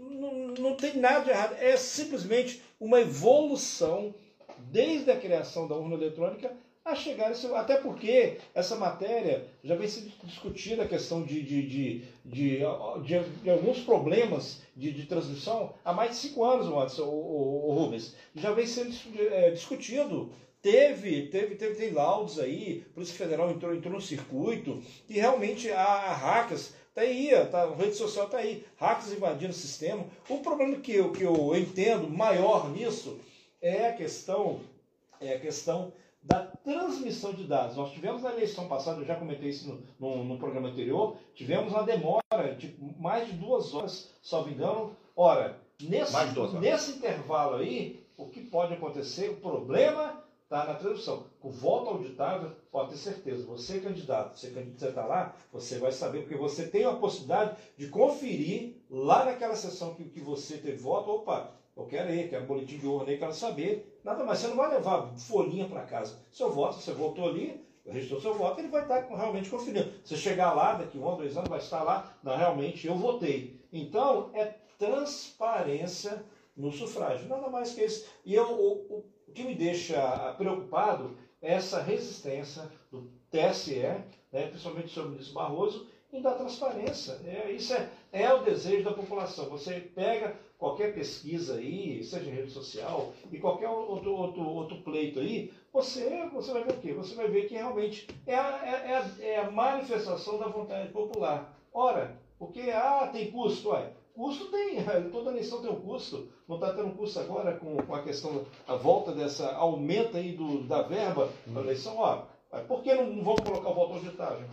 Não, 0.00 0.74
tem 0.74 0.96
nada 0.96 1.24
de 1.24 1.30
errado. 1.30 1.56
É 1.58 1.76
simplesmente 1.76 2.62
uma 2.78 3.00
evolução 3.00 4.14
desde 4.58 5.10
a 5.10 5.16
criação 5.16 5.68
da 5.68 5.74
urna 5.74 5.94
eletrônica 5.94 6.50
a 6.84 6.94
chegar 6.94 7.30
esse, 7.30 7.46
até 7.54 7.76
porque 7.76 8.38
essa 8.54 8.74
matéria 8.74 9.46
já 9.62 9.74
vem 9.74 9.86
sendo 9.86 10.10
discutida 10.24 10.82
a 10.82 10.88
questão 10.88 11.22
de, 11.22 11.42
de, 11.42 11.62
de, 11.62 12.04
de, 12.24 13.50
alguns 13.50 13.80
problemas 13.80 14.62
de, 14.74 15.04
transmissão 15.04 15.74
há 15.84 15.92
mais 15.92 16.12
de 16.12 16.16
cinco 16.16 16.42
anos, 16.42 16.98
o, 16.98 17.04
o, 17.04 17.74
Rubens. 17.74 18.16
Já 18.34 18.52
vem 18.52 18.66
sendo 18.66 18.94
é, 19.30 19.50
discutido. 19.50 20.30
Teve, 20.62 21.28
teve, 21.28 21.54
teve, 21.54 21.74
tem 21.74 21.90
laudos 21.90 22.38
aí, 22.38 22.84
a 22.90 22.94
Polícia 22.94 23.16
Federal 23.16 23.50
entrou, 23.50 23.74
entrou 23.74 23.94
no 23.94 24.00
circuito, 24.00 24.82
e 25.08 25.14
realmente 25.14 25.70
a 25.70 26.12
hackers 26.12 26.74
Tá 26.94 27.02
aí, 27.02 27.30
tá, 27.50 27.62
a 27.62 27.74
rede 27.74 27.94
social 27.94 28.26
está 28.26 28.38
aí, 28.38 28.64
hackers 28.76 29.12
invadindo 29.12 29.52
o 29.52 29.56
sistema. 29.56 30.04
O 30.28 30.38
problema 30.38 30.76
que 30.80 30.92
eu, 30.92 31.12
que 31.12 31.22
eu 31.22 31.54
entendo 31.56 32.10
maior 32.10 32.68
nisso 32.70 33.20
é 33.62 33.88
a 33.88 33.92
questão, 33.92 34.60
é 35.20 35.34
a 35.34 35.40
questão 35.40 35.92
da 36.22 36.40
transmissão 36.40 37.32
de 37.32 37.44
dados. 37.44 37.76
Nós 37.76 37.92
tivemos 37.92 38.22
na 38.22 38.32
eleição 38.32 38.66
passada, 38.66 39.00
eu 39.00 39.06
já 39.06 39.14
comentei 39.14 39.50
isso 39.50 39.82
no, 39.98 40.16
no, 40.16 40.24
no 40.24 40.38
programa 40.38 40.68
anterior, 40.68 41.16
tivemos 41.34 41.72
uma 41.72 41.84
demora 41.84 42.54
de 42.58 42.74
mais 42.98 43.26
de 43.26 43.34
duas 43.34 43.72
horas, 43.72 44.10
só 44.20 44.44
me 44.44 44.52
engano. 44.52 44.96
Ora, 45.14 45.60
nesse, 45.80 46.12
nesse 46.58 46.92
intervalo 46.92 47.56
aí, 47.56 48.04
o 48.16 48.26
que 48.26 48.40
pode 48.40 48.74
acontecer, 48.74 49.30
o 49.30 49.36
problema 49.36 50.22
está 50.50 50.64
na 50.64 50.74
transmissão. 50.74 51.26
Com 51.38 51.48
voto 51.48 51.90
auditável, 51.90 52.50
pode 52.72 52.90
ter 52.90 52.96
certeza, 52.96 53.46
você 53.46 53.76
é 53.76 53.80
candidato, 53.80 54.36
você 54.36 54.48
está 54.48 55.06
lá, 55.06 55.36
você 55.52 55.78
vai 55.78 55.92
saber, 55.92 56.22
porque 56.22 56.34
você 56.34 56.66
tem 56.66 56.84
a 56.84 56.92
possibilidade 56.92 57.56
de 57.76 57.86
conferir 57.86 58.74
lá 58.90 59.24
naquela 59.24 59.54
sessão 59.54 59.94
que, 59.94 60.04
que 60.06 60.20
você 60.20 60.58
teve 60.58 60.76
voto, 60.76 61.08
opa, 61.08 61.52
eu 61.76 61.86
quero 61.86 62.12
ir, 62.12 62.28
quero 62.28 62.46
boletim 62.46 62.78
de 62.78 62.86
urna 62.86 63.10
aí, 63.10 63.18
quero 63.18 63.32
saber. 63.32 64.00
Nada 64.02 64.24
mais, 64.24 64.40
você 64.40 64.48
não 64.48 64.56
vai 64.56 64.70
levar 64.70 65.16
folhinha 65.16 65.68
para 65.68 65.84
casa. 65.84 66.18
Seu 66.32 66.50
voto, 66.50 66.74
você 66.74 66.92
votou 66.92 67.28
ali, 67.28 67.64
registrou 67.86 68.20
seu 68.20 68.34
voto, 68.34 68.58
ele 68.58 68.68
vai 68.68 68.82
estar 68.82 69.06
realmente 69.06 69.48
conferindo. 69.48 69.88
Você 70.04 70.16
chegar 70.16 70.52
lá, 70.52 70.74
daqui 70.74 70.98
um 70.98 71.16
dois 71.16 71.36
anos, 71.36 71.48
vai 71.48 71.60
estar 71.60 71.84
lá, 71.84 72.12
não, 72.24 72.36
realmente 72.36 72.88
eu 72.88 72.96
votei. 72.96 73.64
Então, 73.72 74.30
é 74.34 74.46
transparência 74.76 76.24
no 76.56 76.72
sufrágio, 76.72 77.28
nada 77.28 77.48
mais 77.48 77.72
que 77.72 77.84
isso. 77.84 78.06
E 78.24 78.34
eu, 78.34 78.50
o, 78.50 78.96
o 78.96 79.04
que 79.34 79.44
me 79.44 79.54
deixa 79.54 80.34
preocupado 80.36 81.16
é 81.42 81.54
essa 81.54 81.80
resistência 81.80 82.70
do 82.90 83.10
TSE, 83.30 83.80
né, 84.32 84.46
principalmente 84.48 84.88
sobre 84.88 85.08
o 85.08 85.12
ministro 85.12 85.34
Barroso, 85.34 85.86
em 86.12 86.20
dar 86.20 86.34
transparência. 86.34 87.20
É, 87.24 87.50
isso 87.52 87.72
é, 87.72 87.88
é 88.12 88.32
o 88.32 88.42
desejo 88.42 88.84
da 88.84 88.92
população. 88.92 89.48
Você 89.48 89.80
pega 89.80 90.36
qualquer 90.58 90.92
pesquisa 90.92 91.56
aí, 91.56 92.02
seja 92.04 92.28
em 92.28 92.34
rede 92.34 92.50
social, 92.50 93.14
e 93.30 93.38
qualquer 93.38 93.68
outro, 93.68 94.12
outro, 94.12 94.42
outro 94.42 94.82
pleito 94.82 95.20
aí, 95.20 95.52
você, 95.72 96.28
você 96.32 96.52
vai 96.52 96.64
ver 96.64 96.72
o 96.72 96.80
quê? 96.80 96.92
Você 96.92 97.14
vai 97.14 97.28
ver 97.28 97.46
que 97.46 97.54
realmente 97.54 98.08
é 98.26 98.34
a, 98.34 98.66
é, 98.66 98.94
a, 98.96 99.24
é 99.24 99.36
a 99.38 99.50
manifestação 99.50 100.38
da 100.38 100.48
vontade 100.48 100.90
popular. 100.92 101.56
Ora, 101.72 102.20
o 102.38 102.48
que? 102.48 102.70
Ah, 102.70 103.08
tem 103.12 103.30
custo, 103.30 103.70
ué. 103.70 103.92
Custo 104.14 104.50
tem, 104.50 104.82
toda 105.10 105.30
eleição 105.30 105.62
tem 105.62 105.70
um 105.70 105.80
custo. 105.80 106.28
Não 106.48 106.56
está 106.56 106.72
tendo 106.72 106.96
custo 106.96 107.20
agora 107.20 107.56
com, 107.56 107.76
com 107.76 107.94
a 107.94 108.02
questão, 108.02 108.44
a 108.66 108.74
volta 108.74 109.12
dessa, 109.12 109.52
aumento 109.52 110.16
aí 110.16 110.32
do, 110.32 110.64
da 110.64 110.82
verba 110.82 111.30
da 111.46 111.60
eleição. 111.60 111.96
Ó, 111.96 112.24
por 112.68 112.82
que 112.82 112.92
não, 112.94 113.06
não 113.06 113.24
vamos 113.24 113.40
colocar 113.40 113.68
o 113.68 113.74
voto 113.74 113.94
auditável? 113.94 114.46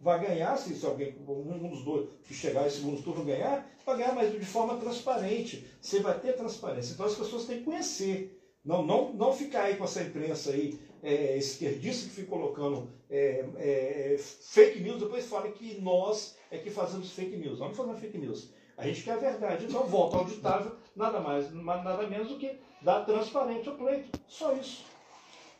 vai 0.00 0.20
ganhar, 0.20 0.56
se, 0.56 0.74
se 0.74 0.84
alguém, 0.84 1.14
um 1.26 1.68
dos 1.68 1.82
dois 1.82 2.08
que 2.26 2.34
chegar 2.34 2.66
em 2.66 2.70
segundo 2.70 3.02
turno 3.02 3.24
ganhar, 3.24 3.68
vai 3.84 3.96
ganhar, 3.96 4.14
mas 4.14 4.32
de 4.32 4.44
forma 4.44 4.76
transparente. 4.76 5.66
Você 5.80 6.00
vai 6.00 6.18
ter 6.18 6.34
transparência. 6.34 6.92
Então 6.92 7.06
as 7.06 7.14
pessoas 7.14 7.44
têm 7.44 7.58
que 7.58 7.64
conhecer. 7.64 8.32
Não, 8.64 8.84
não, 8.84 9.12
não 9.12 9.32
ficar 9.32 9.62
aí 9.62 9.76
com 9.76 9.84
essa 9.84 10.02
imprensa 10.02 10.50
aí 10.50 10.78
é, 11.02 11.36
esquerdista 11.36 12.08
que 12.08 12.16
fica 12.16 12.28
colocando 12.28 12.90
é, 13.08 13.44
é, 13.56 14.16
fake 14.18 14.80
news, 14.80 15.00
depois 15.00 15.26
fala 15.26 15.48
que 15.52 15.80
nós 15.80 16.36
é 16.50 16.58
que 16.58 16.70
fazemos 16.70 17.12
fake 17.12 17.36
news. 17.36 17.58
Vamos 17.58 17.76
fazer 17.76 17.94
fake 17.94 18.18
news. 18.18 18.50
A 18.76 18.86
gente 18.86 19.02
quer 19.02 19.12
a 19.12 19.16
verdade. 19.16 19.64
Então, 19.64 19.86
voto 19.86 20.16
auditável, 20.16 20.76
nada 20.94 21.20
mais, 21.20 21.52
nada 21.52 22.06
menos 22.06 22.28
do 22.28 22.36
que 22.36 22.58
dar 22.82 23.04
transparente 23.04 23.68
ao 23.68 23.76
pleito. 23.76 24.18
Só 24.28 24.52
isso. 24.54 24.84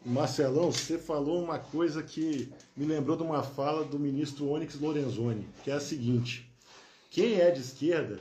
Marcelão, 0.04 0.70
você 0.70 0.98
falou 0.98 1.42
uma 1.42 1.58
coisa 1.58 2.02
que 2.02 2.52
me 2.76 2.84
lembrou 2.84 3.16
de 3.16 3.22
uma 3.22 3.42
fala 3.42 3.84
do 3.84 3.98
ministro 3.98 4.48
Onyx 4.48 4.78
Lorenzoni, 4.78 5.48
que 5.64 5.70
é 5.70 5.74
a 5.74 5.80
seguinte: 5.80 6.48
quem 7.10 7.40
é 7.40 7.50
de 7.50 7.60
esquerda 7.60 8.20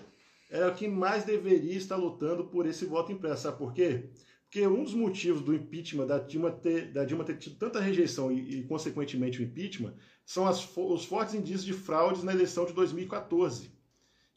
é 0.50 0.66
o 0.66 0.74
que 0.74 0.88
mais 0.88 1.26
deveria 1.26 1.76
estar 1.76 1.96
lutando 1.98 2.46
por 2.46 2.66
esse 2.66 2.86
voto 2.86 3.12
impresso. 3.12 3.44
Sabe 3.44 3.58
por 3.58 3.74
quê? 3.74 4.06
Porque 4.46 4.66
um 4.66 4.84
dos 4.84 4.94
motivos 4.94 5.42
do 5.42 5.54
impeachment, 5.54 6.08
da 6.08 6.18
Dilma 6.18 6.50
ter, 6.50 6.92
da 6.94 7.04
Dilma 7.04 7.26
ter 7.26 7.38
tido 7.38 7.58
tanta 7.58 7.82
rejeição 7.82 8.32
e, 8.32 8.60
e 8.60 8.64
consequentemente, 8.64 9.42
o 9.42 9.44
impeachment, 9.44 9.94
são 10.26 10.48
as, 10.48 10.68
os 10.76 11.06
fortes 11.06 11.36
indícios 11.36 11.64
de 11.64 11.74
fraudes 11.74 12.24
na 12.24 12.34
eleição 12.34 12.66
de 12.66 12.74
2014. 12.74 13.72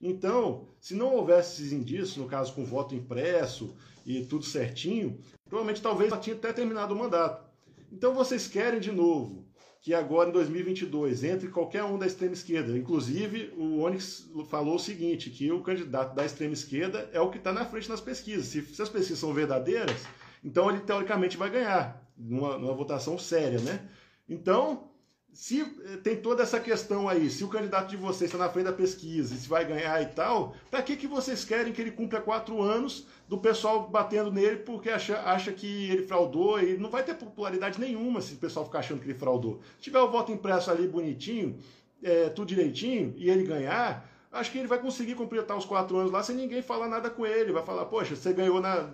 Então, 0.01 0.69
se 0.81 0.95
não 0.95 1.15
houvesse 1.15 1.63
esses 1.63 1.73
indícios, 1.73 2.17
no 2.17 2.27
caso 2.27 2.53
com 2.53 2.65
voto 2.65 2.95
impresso 2.95 3.75
e 4.07 4.25
tudo 4.25 4.45
certinho, 4.45 5.19
provavelmente 5.49 5.83
talvez 5.83 6.11
já 6.11 6.19
tinha 6.19 6.37
até 6.37 6.53
terminado 6.53 6.95
o 6.95 6.99
mandato. 6.99 7.49
Então 7.91 8.15
vocês 8.15 8.47
querem 8.47 8.79
de 8.79 8.93
novo 8.93 9.49
que 9.81 9.95
agora 9.95 10.29
em 10.29 10.33
2022 10.33 11.25
entre 11.25 11.49
qualquer 11.49 11.85
um 11.85 11.99
da 11.99 12.07
extrema 12.07 12.35
esquerda. 12.35 12.77
Inclusive, 12.77 13.53
o 13.57 13.81
Onyx 13.81 14.29
falou 14.49 14.77
o 14.77 14.79
seguinte, 14.79 15.31
que 15.31 15.51
o 15.51 15.63
candidato 15.63 16.15
da 16.15 16.25
extrema 16.25 16.53
esquerda 16.53 17.09
é 17.13 17.21
o 17.21 17.31
que 17.31 17.39
está 17.39 17.53
na 17.53 17.65
frente 17.65 17.89
nas 17.89 18.01
pesquisas. 18.01 18.47
Se, 18.47 18.63
se, 18.63 18.83
as 18.83 18.89
pesquisas 18.89 19.19
são 19.19 19.33
verdadeiras, 19.33 20.05
então 20.45 20.69
ele 20.69 20.81
teoricamente 20.81 21.37
vai 21.37 21.51
ganhar 21.51 22.07
numa, 22.17 22.59
numa 22.59 22.75
votação 22.75 23.19
séria, 23.19 23.61
né? 23.61 23.89
Então, 24.29 24.91
se 25.33 25.61
eh, 25.61 25.97
tem 26.03 26.17
toda 26.17 26.43
essa 26.43 26.59
questão 26.59 27.09
aí, 27.09 27.31
se 27.31 27.45
o 27.45 27.49
candidato 27.49 27.89
de 27.89 27.97
vocês 27.97 28.31
está 28.31 28.43
na 28.43 28.51
frente 28.51 28.67
da 28.67 28.73
pesquisa 28.73 29.35
e 29.35 29.39
se 29.39 29.49
vai 29.49 29.65
ganhar 29.65 30.03
e 30.03 30.07
tal, 30.07 30.55
para 30.71 30.83
que, 30.83 30.97
que 30.97 31.07
vocês 31.07 31.45
querem 31.45 31.73
que 31.73 31.81
ele 31.81 31.91
cumpra 31.91 32.21
quatro 32.21 32.61
anos 32.61 33.07
do 33.29 33.39
pessoal 33.39 33.89
batendo 33.89 34.33
nele 34.33 34.57
porque 34.57 34.91
acha, 34.91 35.21
acha 35.21 35.53
que 35.53 35.91
ele 35.91 36.07
fraudou 36.07 36.61
e 36.61 36.77
não 36.77 36.91
vai 36.91 37.03
ter 37.03 37.15
popularidade 37.15 37.81
nenhuma 37.81 38.21
se 38.21 38.35
o 38.35 38.39
pessoal 38.39 38.67
ficar 38.67 38.81
achando 38.81 39.01
que 39.01 39.07
ele 39.07 39.19
fraudou. 39.19 39.61
Se 39.77 39.85
tiver 39.85 40.01
o 40.01 40.11
voto 40.11 40.33
impresso 40.33 40.71
ali 40.71 40.89
bonitinho, 40.89 41.59
é, 42.03 42.29
tudo 42.29 42.49
direitinho, 42.49 43.15
e 43.17 43.29
ele 43.31 43.45
ganhar, 43.45 44.09
acho 44.33 44.51
que 44.51 44.59
ele 44.59 44.69
vai 44.69 44.79
conseguir 44.81 45.15
completar 45.15 45.57
os 45.57 45.65
quatro 45.65 45.97
anos 45.97 46.13
lá 46.13 46.23
sem 46.23 46.37
ninguém 46.37 46.63
falar 46.63 46.89
nada 46.89 47.11
com 47.11 47.27
ele. 47.27 47.53
Vai 47.53 47.65
falar, 47.65 47.85
poxa, 47.87 48.17
você 48.17 48.33
ganhou 48.33 48.61
na. 48.61 48.91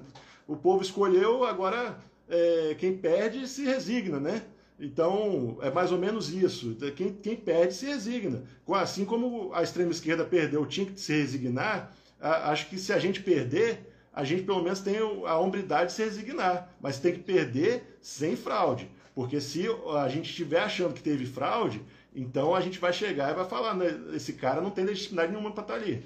O 0.47 0.57
povo 0.57 0.83
escolheu, 0.83 1.45
agora 1.45 1.99
é, 2.29 2.75
quem 2.79 2.97
perde 2.97 3.47
se 3.49 3.65
resigna, 3.65 4.21
né? 4.21 4.43
Então, 4.79 5.57
é 5.63 5.71
mais 5.71 5.93
ou 5.93 5.99
menos 5.99 6.33
isso. 6.33 6.77
Quem, 6.97 7.15
quem 7.15 7.37
perde 7.37 7.75
se 7.75 7.87
resigna. 7.87 8.43
Assim 8.69 9.05
como 9.05 9.53
a 9.55 9.63
extrema 9.63 9.93
esquerda 9.93 10.25
perdeu, 10.25 10.67
tinha 10.67 10.87
que 10.87 11.01
se 11.01 11.13
resignar, 11.13 11.95
acho 12.21 12.69
que 12.69 12.79
se 12.79 12.93
a 12.93 12.99
gente 12.99 13.23
perder, 13.23 13.93
a 14.13 14.25
gente 14.25 14.43
pelo 14.43 14.63
menos 14.63 14.81
tem 14.81 14.97
a 14.99 15.39
hombridade 15.39 15.91
de 15.91 15.93
se 15.93 16.05
resignar. 16.05 16.75
Mas 16.81 16.99
tem 16.99 17.13
que 17.13 17.21
perder 17.21 17.99
sem 18.01 18.37
fraude. 18.37 18.91
Porque 19.15 19.41
se 19.41 19.67
a 19.97 20.09
gente 20.09 20.29
estiver 20.29 20.61
achando 20.61 20.95
que 20.95 21.03
teve 21.03 21.25
fraude, 21.25 21.81
então 22.15 22.55
a 22.55 22.61
gente 22.61 22.79
vai 22.81 22.93
chegar 22.93 23.31
e 23.31 23.35
vai 23.35 23.45
falar: 23.45 23.75
né, 23.75 23.87
esse 24.15 24.33
cara 24.33 24.61
não 24.61 24.71
tem 24.71 24.85
legitimidade 24.85 25.31
nenhuma 25.31 25.53
para 25.53 25.63
estar 25.63 25.75
tá 25.75 25.81
ali. 25.81 26.05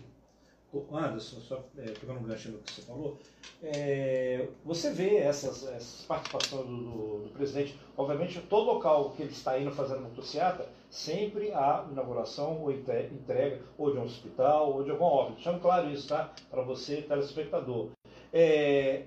Anderson, 0.93 1.41
só 1.41 1.65
é, 1.79 1.93
pegando 1.93 2.21
um 2.21 2.25
gancho 2.25 2.51
no 2.51 2.59
que 2.59 2.73
você 2.73 2.83
falou, 2.83 3.19
é, 3.63 4.49
você 4.65 4.93
vê 4.93 5.17
essas, 5.17 5.67
essas 5.67 6.05
participações 6.07 6.67
do, 6.67 6.77
do, 6.77 7.19
do, 7.25 7.31
presidente, 7.31 7.79
obviamente 7.97 8.41
todo 8.43 8.67
local 8.67 9.11
que 9.13 9.23
ele 9.23 9.33
está 9.33 9.59
indo 9.59 9.71
fazendo 9.71 10.03
motocicleta, 10.03 10.69
sempre 10.91 11.53
há 11.53 11.87
inauguração 11.91 12.63
ou 12.63 12.71
entrega, 12.71 13.61
ou 13.79 13.93
de 13.93 13.99
um 13.99 14.05
hospital, 14.05 14.75
ou 14.75 14.85
de 14.85 14.91
alguma 14.91 15.11
obra. 15.11 15.35
Deixando 15.35 15.61
claro 15.61 15.91
isso, 15.91 16.09
tá? 16.09 16.33
Para 16.51 16.63
você, 16.63 17.03
telespectador. 17.03 17.89
É, 18.33 19.05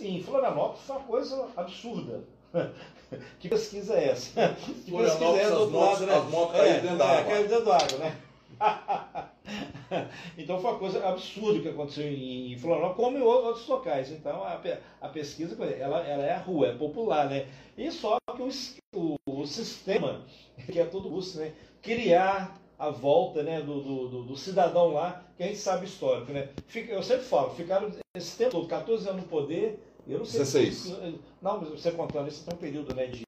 em 0.00 0.22
Florianópolis 0.22 0.82
foi 0.82 0.96
uma 0.96 1.04
coisa 1.04 1.48
absurda. 1.56 2.24
que 3.38 3.48
pesquisa 3.48 3.94
é 3.94 4.08
essa? 4.08 4.56
Que 4.84 4.90
pesquisa 4.90 5.24
é 5.24 5.42
essa 5.42 5.54
do 5.54 5.60
outro 5.60 5.78
lado, 5.78 6.06
né? 6.06 6.14
As 6.16 6.24
motos 6.24 6.56
é, 6.58 6.80
dentro 6.80 6.98
da 6.98 7.04
é, 7.04 7.18
água. 7.18 7.34
dentro 7.34 7.64
da 7.64 7.76
água, 7.76 7.98
né? 7.98 8.20
então 10.38 10.60
foi 10.60 10.70
uma 10.70 10.78
coisa 10.78 11.06
absurda 11.06 11.60
que 11.60 11.68
aconteceu 11.68 12.06
em, 12.06 12.56
Florianópolis, 12.58 12.96
como 12.96 13.18
em 13.18 13.22
outros 13.22 13.66
locais. 13.66 14.10
Então 14.10 14.42
a, 14.42 14.60
a 15.00 15.08
pesquisa 15.08 15.56
ela, 15.74 16.00
ela 16.06 16.24
é 16.24 16.32
a 16.32 16.38
rua, 16.38 16.68
é 16.68 16.74
popular, 16.74 17.28
né? 17.28 17.46
E 17.76 17.90
só 17.90 18.16
que 18.36 18.42
o, 18.42 19.16
o, 19.26 19.40
o 19.40 19.46
sistema, 19.46 20.24
que 20.70 20.78
é 20.78 20.84
todo 20.84 21.10
custo, 21.10 21.38
né? 21.38 21.52
Criar 21.82 22.60
a 22.80 22.88
volta 22.88 23.42
né, 23.42 23.60
do, 23.60 23.82
do, 23.82 24.22
do, 24.24 24.36
cidadão 24.36 24.94
lá, 24.94 25.22
que 25.36 25.42
a 25.42 25.46
gente 25.46 25.58
sabe 25.58 25.84
histórico. 25.84 26.32
Né? 26.32 26.48
Fica, 26.66 26.92
eu 26.92 27.02
sempre 27.02 27.26
falo, 27.26 27.50
ficaram 27.50 27.92
esse 28.14 28.38
tempo 28.38 28.52
todo, 28.52 28.68
14 28.68 29.06
anos 29.06 29.22
no 29.22 29.28
poder, 29.28 29.78
eu 30.08 30.18
não 30.18 30.24
sei. 30.24 30.40
16. 30.40 30.74
Se, 30.74 31.20
não, 31.42 31.60
você 31.60 31.92
contando, 31.92 32.28
isso 32.28 32.42
tem 32.44 32.54
um 32.54 32.58
período 32.58 32.94
né, 32.94 33.06
de. 33.06 33.22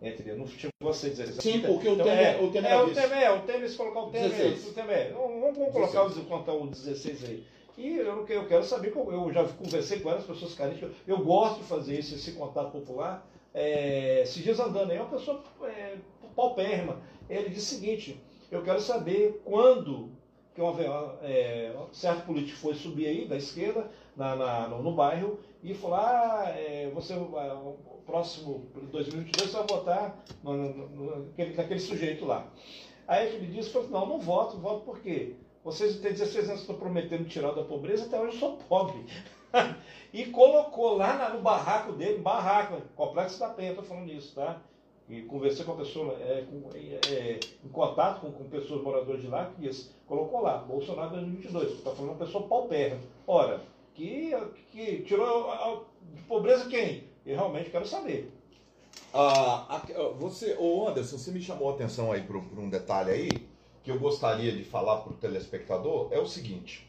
Entre, 0.00 0.32
não 0.34 0.46
chegou 0.46 0.90
a 0.90 0.92
ser 0.92 1.10
16. 1.10 1.42
Sim, 1.42 1.60
porque 1.60 1.88
então, 1.88 2.04
o 2.04 2.08
Temer 2.08 2.26
é, 2.26 2.40
o 2.40 2.50
Temer 2.50 2.70
é, 2.70 2.74
é 2.74 2.80
o 2.80 2.94
Temer, 2.94 3.18
é, 3.18 3.30
o 3.32 3.40
Temer, 3.42 3.68
se 3.68 3.76
colocar 3.76 4.00
o 4.00 4.10
Temer, 4.10 4.30
16. 4.30 4.68
o 4.68 4.72
Temer. 4.72 5.12
Vamos, 5.12 5.56
vamos 5.56 5.72
colocar 5.72 6.06
o, 6.06 6.24
contar 6.24 6.52
o 6.52 6.66
16 6.66 7.24
aí. 7.24 7.44
E 7.76 7.96
eu, 7.96 8.26
eu 8.26 8.46
quero 8.46 8.64
saber, 8.64 8.92
eu 8.94 9.32
já 9.32 9.44
conversei 9.44 9.98
com 9.98 10.08
várias 10.08 10.26
pessoas 10.26 10.54
carentes, 10.54 10.82
eu, 10.82 10.90
eu 11.06 11.24
gosto 11.24 11.58
de 11.58 11.64
fazer 11.64 11.98
isso, 11.98 12.14
esse 12.14 12.32
contato 12.32 12.72
popular. 12.72 13.26
É, 13.54 14.22
esses 14.22 14.42
dias 14.42 14.60
andando 14.60 14.90
aí, 14.90 14.98
uma 14.98 15.08
pessoa 15.08 15.42
é, 15.64 15.96
paupérrima. 16.36 17.00
Ele 17.28 17.48
disse 17.48 17.74
o 17.74 17.78
seguinte: 17.78 18.20
eu 18.50 18.62
quero 18.62 18.80
saber 18.80 19.40
quando 19.44 20.10
que 20.54 20.60
uma, 20.60 21.18
é, 21.22 21.72
um 21.78 21.92
certo 21.92 22.26
político 22.26 22.58
foi 22.58 22.74
subir 22.74 23.06
aí 23.06 23.28
da 23.28 23.36
esquerda 23.36 23.90
na, 24.16 24.34
na 24.34 24.68
no, 24.68 24.82
no, 24.82 24.92
bairro 24.92 25.38
e 25.62 25.74
falar, 25.74 26.44
ah, 26.44 26.50
é, 26.50 26.90
você 26.94 27.14
o 27.14 27.76
próximo 28.06 28.66
2022 28.74 29.52
vai 29.52 29.66
votar 29.66 30.24
no, 30.42 30.56
no, 30.56 31.26
naquele, 31.26 31.54
naquele 31.54 31.80
sujeito 31.80 32.24
lá. 32.24 32.46
Aí 33.06 33.34
ele 33.34 33.46
disse, 33.46 33.70
falou, 33.70 33.88
não, 33.88 34.06
não 34.06 34.20
voto, 34.20 34.56
voto 34.58 34.84
por 34.84 35.00
quê? 35.00 35.34
Vocês 35.64 35.98
têm 35.98 36.12
16 36.12 36.48
anos 36.48 36.60
estão 36.60 36.76
prometendo 36.76 37.28
tirar 37.28 37.52
da 37.52 37.64
pobreza, 37.64 38.06
até 38.06 38.18
hoje 38.20 38.34
eu 38.34 38.38
sou 38.38 38.56
pobre. 38.68 39.04
e 40.12 40.26
colocou 40.26 40.96
lá 40.96 41.30
no 41.30 41.40
barraco 41.40 41.92
dele, 41.92 42.18
barraco, 42.18 42.80
complexo 42.94 43.40
da 43.40 43.48
penha, 43.48 43.70
estou 43.70 43.84
falando 43.84 44.10
isso, 44.10 44.34
tá? 44.34 44.62
E 45.08 45.22
conversei 45.22 45.64
com 45.64 45.72
a 45.72 45.76
pessoa, 45.76 46.14
é, 46.20 46.44
com, 46.48 46.70
é, 46.74 47.12
é, 47.12 47.40
em 47.64 47.68
contato 47.68 48.20
com, 48.20 48.30
com 48.30 48.44
pessoas 48.44 48.82
moradoras 48.82 49.22
de 49.22 49.28
lá, 49.28 49.46
que 49.46 49.62
disse, 49.62 49.90
colocou 50.06 50.42
lá, 50.42 50.58
Bolsonaro 50.58 51.10
2022, 51.10 51.72
está 51.72 51.90
falando 51.90 52.12
uma 52.12 52.24
pessoa 52.24 52.46
paupérrima. 52.46 53.00
Ora, 53.26 53.60
que, 53.98 54.32
que 54.70 55.02
tirou 55.02 55.50
a, 55.50 55.82
de 56.14 56.22
pobreza 56.22 56.68
quem? 56.68 57.04
Eu 57.26 57.36
realmente 57.36 57.70
quero 57.70 57.86
saber. 57.86 58.32
Ah, 59.12 59.82
você, 60.18 60.56
ô 60.58 60.88
Anderson, 60.88 61.18
você 61.18 61.30
me 61.30 61.40
chamou 61.40 61.70
a 61.70 61.74
atenção 61.74 62.12
aí 62.12 62.22
para 62.22 62.36
um 62.36 62.68
detalhe 62.68 63.10
aí, 63.10 63.30
que 63.82 63.90
eu 63.90 63.98
gostaria 63.98 64.52
de 64.52 64.64
falar 64.64 64.98
para 64.98 65.12
o 65.12 65.16
telespectador, 65.16 66.08
é 66.12 66.18
o 66.18 66.26
seguinte. 66.26 66.86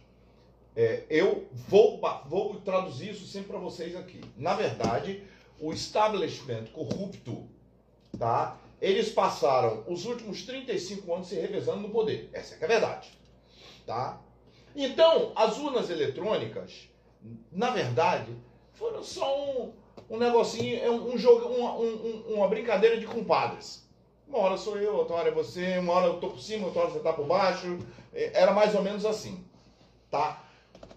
É, 0.76 1.04
eu 1.10 1.48
vou, 1.52 2.00
vou 2.28 2.56
traduzir 2.62 3.12
isso 3.12 3.26
sempre 3.26 3.50
para 3.50 3.60
vocês 3.60 3.96
aqui. 3.96 4.22
Na 4.38 4.54
verdade, 4.54 5.24
o 5.60 5.74
establishment 5.74 6.66
corrupto 6.72 7.48
tá? 8.18 8.58
Eles 8.82 9.10
passaram 9.10 9.84
os 9.88 10.06
últimos 10.06 10.44
35 10.44 11.14
anos 11.14 11.28
se 11.28 11.36
revezando 11.36 11.82
no 11.82 11.90
poder. 11.90 12.30
Essa 12.32 12.56
é 12.56 12.64
a 12.64 12.68
verdade, 12.68 13.12
tá? 13.86 14.22
Então, 14.76 15.34
as 15.36 15.58
urnas 15.58 15.90
eletrônicas, 15.90 16.89
na 17.52 17.72
verdade, 17.72 18.36
foram 18.74 19.04
só 19.04 19.46
um, 19.46 19.74
um 20.10 20.18
negocinho, 20.18 20.80
é 20.82 20.90
um, 20.90 21.14
um 21.14 21.18
jogo, 21.18 21.48
uma, 21.48 21.74
um, 21.76 22.36
uma 22.36 22.48
brincadeira 22.48 22.98
de 22.98 23.06
compadres. 23.06 23.88
Uma 24.28 24.40
hora 24.40 24.58
sou 24.58 24.78
eu, 24.78 24.96
outra 24.96 25.16
hora 25.16 25.30
é 25.30 25.34
você, 25.34 25.78
uma 25.80 25.94
hora 25.94 26.08
eu 26.08 26.20
tô 26.20 26.30
por 26.30 26.40
cima, 26.40 26.68
outra 26.68 26.84
hora 26.84 26.92
você 26.92 27.00
tá 27.00 27.14
por 27.14 27.26
baixo. 27.26 27.80
É, 28.14 28.42
era 28.42 28.54
mais 28.54 28.76
ou 28.76 28.84
menos 28.84 29.06
assim, 29.06 29.44
tá? 30.10 30.44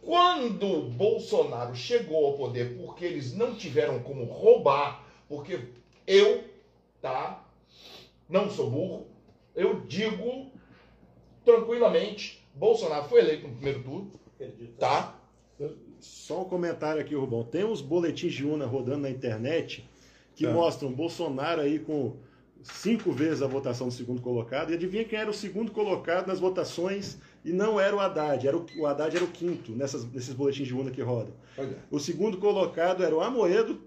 Quando 0.03 0.91
Bolsonaro 0.91 1.75
chegou 1.75 2.27
ao 2.27 2.35
poder, 2.35 2.77
porque 2.77 3.05
eles 3.05 3.35
não 3.35 3.55
tiveram 3.55 4.01
como 4.01 4.25
roubar, 4.25 5.05
porque 5.29 5.69
eu 6.07 6.53
tá? 7.03 7.45
Não 8.29 8.49
sou 8.49 8.71
burro. 8.71 9.07
Eu 9.55 9.81
digo 9.81 10.51
tranquilamente, 11.45 12.47
Bolsonaro 12.55 13.09
foi 13.09 13.21
eleito 13.21 13.49
no 13.49 13.55
primeiro 13.55 13.83
turno, 13.83 14.13
tá? 14.79 15.19
Só 16.03 16.43
um 16.43 16.45
comentário 16.45 17.01
aqui, 17.01 17.15
Rubão. 17.15 17.45
Tem 17.45 17.65
uns 17.65 17.81
boletins 17.81 18.35
de 18.35 18.45
urna 18.45 18.67
rodando 18.67 18.99
na 18.99 19.11
internet 19.11 19.89
que 20.35 20.45
tá. 20.45 20.53
mostram 20.53 20.93
Bolsonaro 20.93 21.61
aí 21.61 21.79
com 21.79 22.17
cinco 22.63 23.13
vezes 23.13 23.41
a 23.41 23.47
votação 23.47 23.89
do 23.89 23.95
segundo 23.95 24.21
colocado. 24.21 24.71
E 24.71 24.75
adivinha 24.75 25.05
quem 25.05 25.19
era 25.19 25.31
o 25.31 25.35
segundo 25.35 25.71
colocado 25.73 26.27
nas 26.27 26.41
votações 26.41 27.19
e 27.45 27.53
não 27.53 27.81
era 27.81 27.95
o 27.95 28.01
Haddad. 28.01 28.47
Era 28.47 28.57
o, 28.57 28.67
o 28.79 28.87
Haddad 28.87 29.17
era 29.17 29.25
o 29.25 29.29
quinto 29.29 29.73
nessas, 29.73 30.05
nesses 30.13 30.35
boletins 30.35 30.67
de 30.67 30.75
urna 30.75 30.91
que 30.91 31.01
rodam. 31.01 31.33
Olha. 31.57 31.79
O 31.91 31.99
segundo 31.99 32.39
colocado 32.39 33.05
era 33.05 33.15
o 33.15 33.21
Amoedo, 33.21 33.81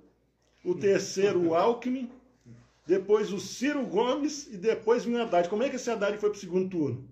o 0.64 0.74
terceiro 0.74 1.50
o 1.50 1.54
Alckmin 1.54 2.10
depois 2.86 3.34
o 3.34 3.40
Ciro 3.40 3.84
Gomes 3.86 4.48
e 4.48 4.58
depois 4.58 5.06
o 5.06 5.18
Haddad. 5.18 5.50
Como 5.50 5.64
é 5.64 5.70
que 5.70 5.76
esse 5.76 5.90
Haddad 5.90 6.18
foi 6.18 6.30
para 6.30 6.38
o 6.38 6.40
segundo 6.40 6.70
turno? 6.70 7.04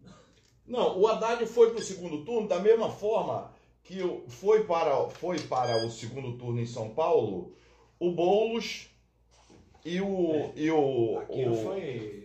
Não, 0.68 1.00
o 1.00 1.08
Haddad 1.08 1.46
foi 1.48 1.72
para 1.72 1.80
o 1.80 1.84
segundo 1.84 2.24
turno 2.24 2.48
da 2.48 2.60
mesma 2.60 2.90
forma 2.90 3.52
que 3.84 4.00
foi 4.28 4.64
para, 4.66 5.10
foi 5.10 5.40
para 5.40 5.86
o 5.86 5.90
segundo 5.90 6.38
turno 6.38 6.62
em 6.62 6.66
São 6.66 6.90
Paulo 6.90 7.54
o 8.00 8.12
Boulos 8.12 8.88
e 9.86 10.00
o. 10.02 10.36
É, 10.36 10.52
e 10.56 10.72
o, 10.72 11.18
o 11.28 11.56
foi. 11.56 12.24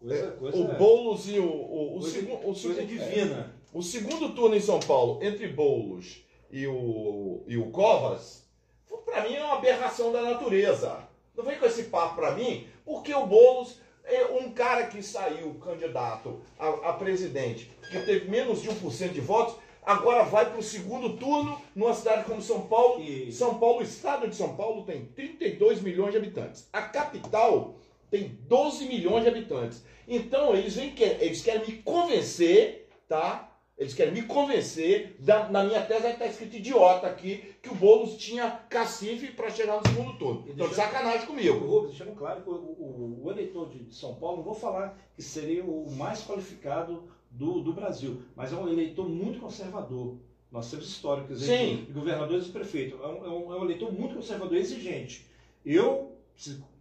Coisa, 0.00 0.26
é, 0.26 0.30
coisa, 0.32 0.58
o 0.58 0.78
Boulos 0.78 1.28
e 1.28 1.38
o. 1.38 1.44
O, 1.44 1.96
o, 1.96 2.00
coisa, 2.00 2.10
segu, 2.10 2.34
o 2.34 2.54
coisa 2.54 2.84
divina. 2.84 3.54
É, 3.58 3.62
o 3.72 3.82
segundo 3.82 4.34
turno 4.34 4.54
em 4.54 4.60
São 4.60 4.80
Paulo, 4.80 5.22
entre 5.22 5.48
Boulos 5.48 6.22
e 6.50 6.66
o, 6.66 7.42
e 7.46 7.56
o 7.56 7.70
Covas, 7.70 8.44
para 9.04 9.28
mim 9.28 9.34
é 9.34 9.44
uma 9.44 9.56
aberração 9.56 10.12
da 10.12 10.22
natureza. 10.22 11.08
Não 11.34 11.44
vem 11.44 11.58
com 11.58 11.64
esse 11.64 11.84
papo 11.84 12.16
para 12.16 12.32
mim, 12.32 12.66
porque 12.84 13.14
o 13.14 13.26
Boulos 13.26 13.78
é 14.04 14.24
um 14.26 14.50
cara 14.52 14.86
que 14.86 15.02
saiu 15.02 15.54
candidato 15.54 16.40
a, 16.58 16.68
a 16.90 16.92
presidente, 16.92 17.70
que 17.90 18.00
teve 18.02 18.30
menos 18.30 18.60
de 18.60 18.68
1% 18.68 19.12
de 19.12 19.20
votos, 19.20 19.56
agora 19.84 20.24
vai 20.24 20.48
para 20.48 20.58
o 20.58 20.62
segundo 20.62 21.16
turno 21.16 21.60
numa 21.74 21.94
cidade 21.94 22.24
como 22.24 22.40
São 22.40 22.62
Paulo. 22.62 23.02
E... 23.02 23.32
São 23.32 23.58
Paulo, 23.58 23.80
o 23.80 23.82
estado 23.82 24.28
de 24.28 24.36
São 24.36 24.56
Paulo 24.56 24.84
tem 24.84 25.06
32 25.06 25.82
milhões 25.82 26.12
de 26.12 26.18
habitantes. 26.18 26.68
A 26.72 26.82
capital 26.82 27.74
tem 28.10 28.38
12 28.48 28.86
milhões 28.86 29.24
de 29.24 29.30
habitantes. 29.30 29.82
Então 30.06 30.54
eles, 30.54 30.76
vêm, 30.76 30.94
eles 31.20 31.42
querem 31.42 31.66
me 31.66 31.82
convencer, 31.82 32.88
tá? 33.08 33.48
Eles 33.78 33.94
querem 33.94 34.12
me 34.12 34.22
convencer, 34.22 35.16
da, 35.18 35.48
na 35.48 35.64
minha 35.64 35.82
tese 35.82 36.06
está 36.06 36.26
escrito 36.26 36.56
idiota 36.56 37.06
aqui, 37.06 37.56
que 37.60 37.70
o 37.70 37.74
Boulos 37.74 38.16
tinha 38.16 38.60
cacife 38.68 39.32
para 39.32 39.50
chegar 39.50 39.80
no 39.80 39.88
segundo 39.88 40.16
turno. 40.18 40.44
Então, 40.46 40.68
de 40.68 40.74
sacanagem 40.74 41.26
comigo. 41.26 41.66
Rubens, 41.66 41.96
deixando 41.96 42.14
claro 42.14 42.42
que 42.42 42.50
o, 42.50 42.52
o, 42.52 43.22
o, 43.24 43.30
eleitor 43.30 43.70
de 43.70 43.92
São 43.92 44.14
Paulo, 44.14 44.36
não 44.36 44.44
vou 44.44 44.54
falar 44.54 44.96
que 45.16 45.22
seria 45.22 45.64
o 45.64 45.90
mais 45.92 46.22
qualificado 46.22 47.08
do, 47.32 47.60
do 47.62 47.72
Brasil, 47.72 48.22
mas 48.36 48.52
é 48.52 48.56
um 48.56 48.68
eleitor 48.68 49.08
muito 49.08 49.40
conservador. 49.40 50.16
Nós 50.50 50.70
temos 50.70 50.86
históricos 50.86 51.40
de 51.40 51.76
governadores 51.90 52.46
e 52.46 52.50
prefeitos. 52.50 53.00
É 53.00 53.06
um, 53.06 53.24
é, 53.24 53.28
um, 53.28 53.54
é 53.54 53.58
um 53.58 53.64
eleitor 53.64 53.90
muito 53.90 54.14
conservador, 54.14 54.56
exigente. 54.56 55.26
Eu 55.64 56.12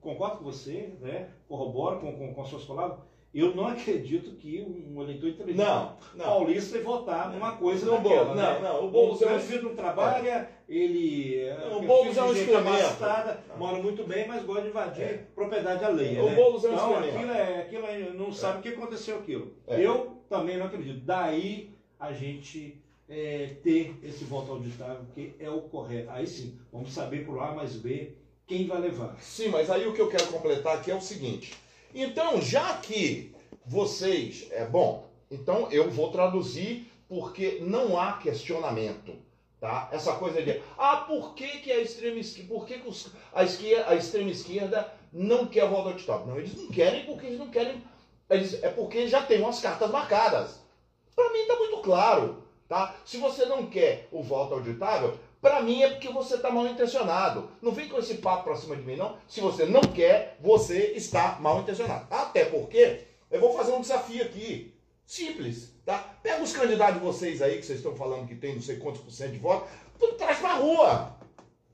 concordo 0.02 0.38
com 0.38 0.44
você, 0.44 0.94
né, 1.00 1.30
corroboro 1.48 2.00
com, 2.00 2.12
com, 2.14 2.34
com 2.34 2.42
as 2.42 2.50
suas 2.50 2.66
palavras, 2.66 3.00
eu 3.34 3.56
não 3.56 3.66
acredito 3.66 4.32
que 4.36 4.62
um 4.62 5.02
eleitor 5.02 5.30
inteligente 5.30 5.66
não, 5.66 5.96
não. 6.16 6.26
paulista 6.26 6.76
vai 6.76 6.84
votar 6.84 7.32
numa 7.32 7.54
coisa 7.54 7.86
não, 7.86 8.04
daquela, 8.04 8.26
não, 8.26 8.36
né? 8.36 8.60
não, 8.62 8.86
o 8.86 8.92
Boulos 8.92 9.22
o 9.22 9.30
meu 9.30 9.40
filho 9.40 9.64
não 9.64 9.76
trabalha, 9.76 10.30
é. 10.30 10.50
ele 10.68 11.50
não, 11.70 11.78
o 11.78 11.82
Boulos 11.84 12.18
é 12.18 12.24
um 12.24 12.34
experimento. 12.34 13.58
mora 13.58 13.82
muito 13.82 14.04
bem, 14.04 14.28
mas 14.28 14.44
gosta 14.44 14.64
de 14.64 14.68
invadir 14.68 15.04
é. 15.04 15.26
propriedade 15.34 15.86
alheia. 15.86 16.22
O 16.22 16.26
né? 16.26 16.36
Boulos 16.36 16.66
é 16.66 16.70
um 16.70 16.74
então, 16.74 16.98
aquilo 16.98 17.32
é, 17.32 17.62
aquilo 17.62 17.86
é, 17.86 18.00
não 18.14 18.34
sabe 18.34 18.56
é. 18.56 18.60
o 18.60 18.62
que 18.64 18.70
aconteceu 18.70 19.20
aquilo. 19.20 19.54
É. 19.66 19.80
Eu 19.80 20.20
também 20.32 20.58
não 20.58 20.67
acredito. 20.67 21.02
Daí 21.02 21.70
a 22.00 22.13
gente 22.13 22.82
é, 23.10 23.56
ter 23.62 24.00
esse 24.02 24.24
voto 24.24 24.54
auditável, 24.54 25.06
que 25.13 25.36
é 25.38 25.50
o 25.50 25.62
correto. 25.63 26.10
Aí 26.10 26.26
sim, 26.26 26.58
vamos 26.72 26.94
saber 26.94 27.26
por 27.26 27.38
A 27.39 27.54
mais 27.54 27.76
B 27.76 28.13
quem 28.48 28.65
vai 28.65 28.80
levar. 28.80 29.17
Sim, 29.22 29.50
mas 29.50 29.70
aí 29.70 29.86
o 29.86 29.94
que 29.94 30.02
eu 30.02 30.10
quero 30.10 30.28
completar 30.28 30.78
aqui 30.78 30.89
é 30.89 30.96
o 30.96 31.02
seguinte. 31.02 31.54
Então, 31.94 32.41
já 32.41 32.78
que 32.78 33.36
vocês, 33.65 34.48
é 34.52 34.65
bom, 34.65 35.10
então 35.30 35.70
eu 35.70 35.91
vou 35.91 36.10
traduzir 36.12 36.89
porque 37.10 37.60
não 37.62 38.00
há 38.00 38.13
questionamento. 38.13 39.13
Tá? 39.60 39.89
Essa 39.91 40.13
coisa 40.13 40.41
de, 40.41 40.60
ah, 40.78 40.98
por 41.08 41.36
que, 41.36 41.48
que 41.60 41.72
a 41.72 41.80
extrema 41.80 42.20
esquerda, 42.20 42.52
por 42.52 42.65
que, 42.65 42.80
que 42.80 42.88
os, 42.88 43.12
a, 43.32 43.44
esquerda, 43.44 43.89
a 43.89 43.96
extrema 43.96 44.32
esquerda 44.32 44.91
não 45.13 45.46
quer 45.46 45.62
ao 45.62 45.94
ditado? 45.94 46.26
Não, 46.26 46.39
eles 46.39 46.56
não 46.56 46.70
querem 46.70 47.06
porque 47.06 47.28
eles 47.28 47.38
não 47.38 47.50
querem, 47.50 47.84
é 48.32 48.70
porque 48.70 49.08
já 49.08 49.22
tem 49.24 49.41
umas 49.41 49.60
cartas 49.60 49.91
marcadas. 49.91 50.60
Para 51.15 51.32
mim 51.32 51.39
está 51.39 51.56
muito 51.56 51.78
claro. 51.78 52.44
Tá? 52.67 52.96
Se 53.04 53.17
você 53.17 53.46
não 53.46 53.65
quer 53.65 54.08
o 54.13 54.24
voto 54.24 54.54
auditável, 54.54 55.20
para 55.41 55.62
mim 55.62 55.84
é 55.84 55.89
porque 55.89 56.08
você 56.08 56.36
está 56.36 56.50
mal 56.50 56.65
intencionado. 56.65 57.52
Não 57.62 57.74
vem 57.74 57.89
com 57.89 58.00
esse 58.00 58.15
papo 58.15 58.46
para 58.46 58.56
cima 58.56 58.78
de 58.78 58.84
mim, 58.84 58.96
não. 58.96 59.17
Se 59.28 59.41
você 59.41 59.65
não 59.65 59.82
quer, 59.82 60.38
você 60.39 60.94
está 60.96 61.38
mal 61.41 61.60
intencionado. 61.60 62.08
Até 62.10 62.46
porque 62.46 63.02
eu 63.30 63.41
vou 63.41 63.54
fazer 63.58 63.74
um 63.74 63.82
desafio 63.82 64.24
aqui. 64.24 64.74
Simples, 65.06 65.74
tá? 65.86 65.98
Pega 66.24 66.41
os 66.41 66.54
candidatos 66.54 66.94
de 66.94 67.02
vocês 67.02 67.41
aí, 67.41 67.58
que 67.58 67.65
vocês 67.65 67.80
estão 67.80 67.94
falando 67.94 68.26
que 68.26 68.36
tem 68.36 68.56
não 68.56 68.62
sei 68.62 68.78
quantos 68.78 69.02
por 69.02 69.12
cento 69.12 69.34
de 69.34 69.39
voto, 69.39 69.67
traz 70.17 70.39
pra 70.39 70.54
rua. 70.54 71.17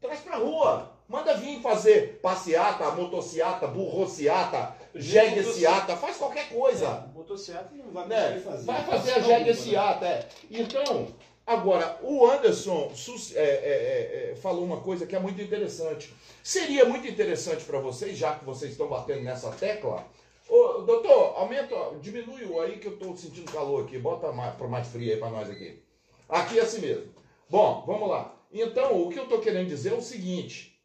Traz 0.01 0.21
pra 0.21 0.37
rua. 0.37 0.91
Manda 1.07 1.35
vir 1.35 1.61
fazer 1.61 2.19
passeata, 2.23 2.89
motociata, 2.91 3.67
burrociata, 3.67 4.75
jegueciata, 4.99 5.95
faz 5.97 6.17
qualquer 6.17 6.49
coisa. 6.49 6.85
É, 6.85 7.17
motociata 7.17 7.69
não 7.73 7.91
vai 7.91 8.07
né? 8.07 8.41
fazer. 8.43 8.65
Vai 8.65 8.83
fazer 8.85 9.13
a 9.13 9.19
jegueciata, 9.19 10.05
é. 10.05 10.27
Então, 10.49 11.07
agora, 11.45 11.99
o 12.01 12.25
Anderson 12.29 12.91
é, 13.35 13.41
é, 13.41 14.31
é, 14.31 14.35
falou 14.35 14.63
uma 14.63 14.81
coisa 14.81 15.05
que 15.05 15.15
é 15.15 15.19
muito 15.19 15.41
interessante. 15.41 16.13
Seria 16.43 16.85
muito 16.85 17.07
interessante 17.07 17.63
para 17.65 17.79
vocês, 17.79 18.17
já 18.17 18.35
que 18.35 18.45
vocês 18.45 18.71
estão 18.71 18.87
batendo 18.87 19.23
nessa 19.23 19.51
tecla, 19.51 20.05
Ô, 20.49 20.81
doutor, 20.83 21.33
aumenta, 21.35 21.75
diminui 22.01 22.45
o 22.45 22.61
aí 22.61 22.77
que 22.77 22.87
eu 22.87 22.93
estou 22.93 23.15
sentindo 23.17 23.51
calor 23.51 23.83
aqui. 23.83 23.99
Bota 23.99 24.31
mais, 24.31 24.55
para 24.55 24.67
mais 24.67 24.87
frio 24.87 25.11
aí 25.11 25.19
para 25.19 25.29
nós 25.29 25.49
aqui. 25.49 25.83
Aqui 26.29 26.57
é 26.57 26.61
assim 26.61 26.79
mesmo. 26.79 27.13
Bom, 27.49 27.83
vamos 27.85 28.09
lá. 28.09 28.33
Então, 28.51 29.01
o 29.01 29.09
que 29.09 29.19
eu 29.19 29.23
estou 29.23 29.39
querendo 29.39 29.67
dizer 29.67 29.91
é 29.91 29.95
o 29.95 30.01
seguinte. 30.01 30.76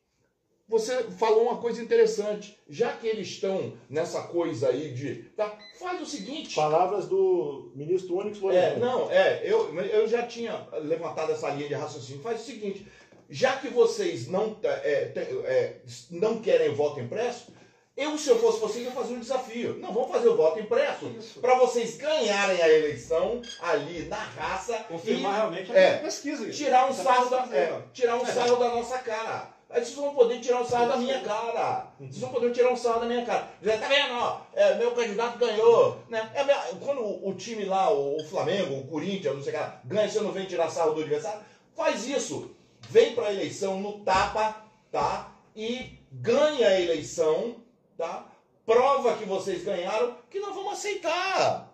Você 0.69 1.05
falou 1.19 1.43
uma 1.43 1.59
coisa 1.59 1.83
interessante. 1.83 2.59
Já 2.69 2.93
que 2.93 3.07
eles 3.07 3.29
estão 3.29 3.75
nessa 3.91 4.23
coisa 4.23 4.69
aí 4.69 4.93
de. 4.93 5.25
Tá, 5.37 5.59
faz 5.79 6.01
o 6.01 6.07
seguinte. 6.07 6.55
Palavras 6.55 7.07
do 7.07 7.73
ministro 7.75 8.17
Onyx 8.17 8.41
Lorenzoni. 8.41 8.75
É, 8.75 8.79
não, 8.79 9.11
é, 9.11 9.43
eu, 9.45 9.75
eu 9.79 10.09
já 10.09 10.27
tinha 10.27 10.67
levantado 10.81 11.33
essa 11.33 11.51
linha 11.51 11.69
de 11.69 11.75
raciocínio. 11.75 12.23
Faz 12.23 12.41
o 12.41 12.45
seguinte. 12.45 12.87
Já 13.29 13.57
que 13.57 13.69
vocês 13.69 14.29
não, 14.29 14.59
é, 14.63 15.13
é, 15.45 15.81
não 16.11 16.41
querem 16.41 16.75
voto 16.75 17.01
impresso, 17.01 17.53
eu, 17.95 18.17
se 18.17 18.29
eu 18.31 18.39
fosse 18.39 18.59
vocês, 18.59 18.85
ia 18.87 18.91
fazer 18.91 19.15
um 19.15 19.21
desafio. 19.21 19.79
Não, 19.79 19.93
vamos 19.93 20.11
fazer 20.11 20.29
o 20.29 20.37
voto 20.37 20.59
impresso 20.59 21.07
para 21.41 21.57
vocês 21.57 21.99
ganharem 21.99 22.61
a 22.63 22.69
eleição 22.69 23.43
ali 23.61 24.05
na 24.05 24.17
raça. 24.17 24.79
Confirmar 24.89 25.33
e, 25.33 25.37
realmente 25.37 25.73
a 25.73 25.79
é, 25.79 25.99
pesquisa. 25.99 26.51
Tirar 26.51 26.91
um, 26.91 26.95
sarro 26.95 27.29
da, 27.29 27.49
é, 27.55 27.83
tirar 27.93 28.17
um 28.17 28.25
sarro 28.25 28.57
da 28.57 28.69
nossa 28.71 28.99
cara. 28.99 29.52
Aí 29.73 29.85
vocês 29.85 29.97
vão 29.97 30.15
poder 30.15 30.41
tirar 30.41 30.61
um 30.61 30.67
sarro 30.67 30.89
da 30.89 30.97
minha 30.99 31.21
cara. 31.21 31.89
Vocês 31.99 32.19
vão 32.19 32.31
poder 32.31 32.53
tirar 32.53 32.73
um 32.73 32.77
sarro 32.77 33.01
da 33.01 33.07
minha 33.07 33.25
cara. 33.25 33.49
Já 33.63 33.79
tá 33.79 33.89
vendo, 33.89 34.15
ó, 34.15 34.41
é, 34.55 34.75
meu 34.77 34.93
candidato 34.93 35.39
ganhou. 35.39 35.99
Né? 36.09 36.31
É, 36.35 36.45
quando 36.85 37.01
o, 37.01 37.31
o, 37.31 37.35
time 37.35 37.65
lá, 37.65 37.91
o, 37.91 38.19
o, 38.19 38.25
Flamengo, 38.25 38.79
o 38.79 38.87
Corinthians, 38.87 39.35
não 39.35 39.43
sei 39.43 39.55
o 39.55 39.59
que, 39.59 39.89
ganha, 39.89 40.09
você 40.09 40.21
não 40.21 40.31
vem 40.31 40.47
tirar 40.47 40.71
sarro 40.71 40.95
do 40.95 41.01
adversário? 41.01 41.41
Faz 41.75 42.07
isso. 42.07 42.55
Vem 42.91 43.15
para 43.15 43.29
a 43.29 43.33
eleição 43.33 43.81
no 43.81 44.01
tapa, 44.01 44.63
tá? 44.91 45.33
E 45.57 45.99
ganha 46.13 46.69
a 46.69 46.81
eleição 46.81 47.63
tá? 47.97 48.27
Prova 48.65 49.17
que 49.17 49.25
vocês 49.25 49.65
ganharam, 49.65 50.17
que 50.31 50.41
nós 50.41 50.55
vamos 50.55 50.75
aceitar. 50.75 51.73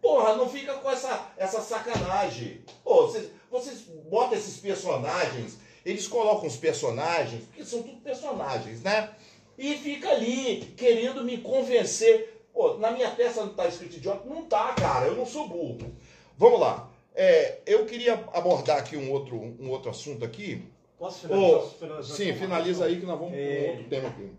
Porra, 0.00 0.36
não 0.36 0.48
fica 0.48 0.74
com 0.74 0.90
essa, 0.90 1.32
essa 1.36 1.60
sacanagem. 1.60 2.64
Pô, 2.84 3.06
vocês, 3.06 3.30
vocês 3.50 3.80
botam 4.08 4.38
esses 4.38 4.58
personagens, 4.58 5.58
eles 5.84 6.06
colocam 6.06 6.46
os 6.46 6.56
personagens, 6.56 7.44
porque 7.44 7.64
são 7.64 7.82
tudo 7.82 8.00
personagens, 8.00 8.82
né? 8.82 9.10
E 9.56 9.74
fica 9.76 10.10
ali 10.10 10.72
querendo 10.76 11.24
me 11.24 11.38
convencer. 11.38 12.42
Pô, 12.52 12.74
na 12.78 12.90
minha 12.90 13.10
testa 13.10 13.44
não 13.44 13.54
tá 13.54 13.66
escrito 13.66 13.96
idiota? 13.96 14.28
Não 14.28 14.44
tá, 14.44 14.74
cara, 14.74 15.06
eu 15.06 15.16
não 15.16 15.26
sou 15.26 15.48
burro. 15.48 15.92
Vamos 16.36 16.60
lá. 16.60 16.90
É, 17.14 17.58
eu 17.66 17.84
queria 17.84 18.14
abordar 18.32 18.78
aqui 18.78 18.96
um 18.96 19.10
outro, 19.10 19.36
um 19.36 19.70
outro 19.70 19.90
assunto 19.90 20.24
aqui. 20.24 20.62
Posso 20.98 21.20
finalizar? 21.20 21.58
Oh, 21.58 21.68
finalizar 21.68 22.16
sim, 22.16 22.34
finaliza 22.34 22.84
aí 22.84 23.00
que 23.00 23.06
nós 23.06 23.18
vamos 23.18 23.34
é... 23.34 23.46
para 23.46 23.64
um 23.64 23.70
outro 23.70 23.88
tema 23.88 24.08
aqui. 24.08 24.30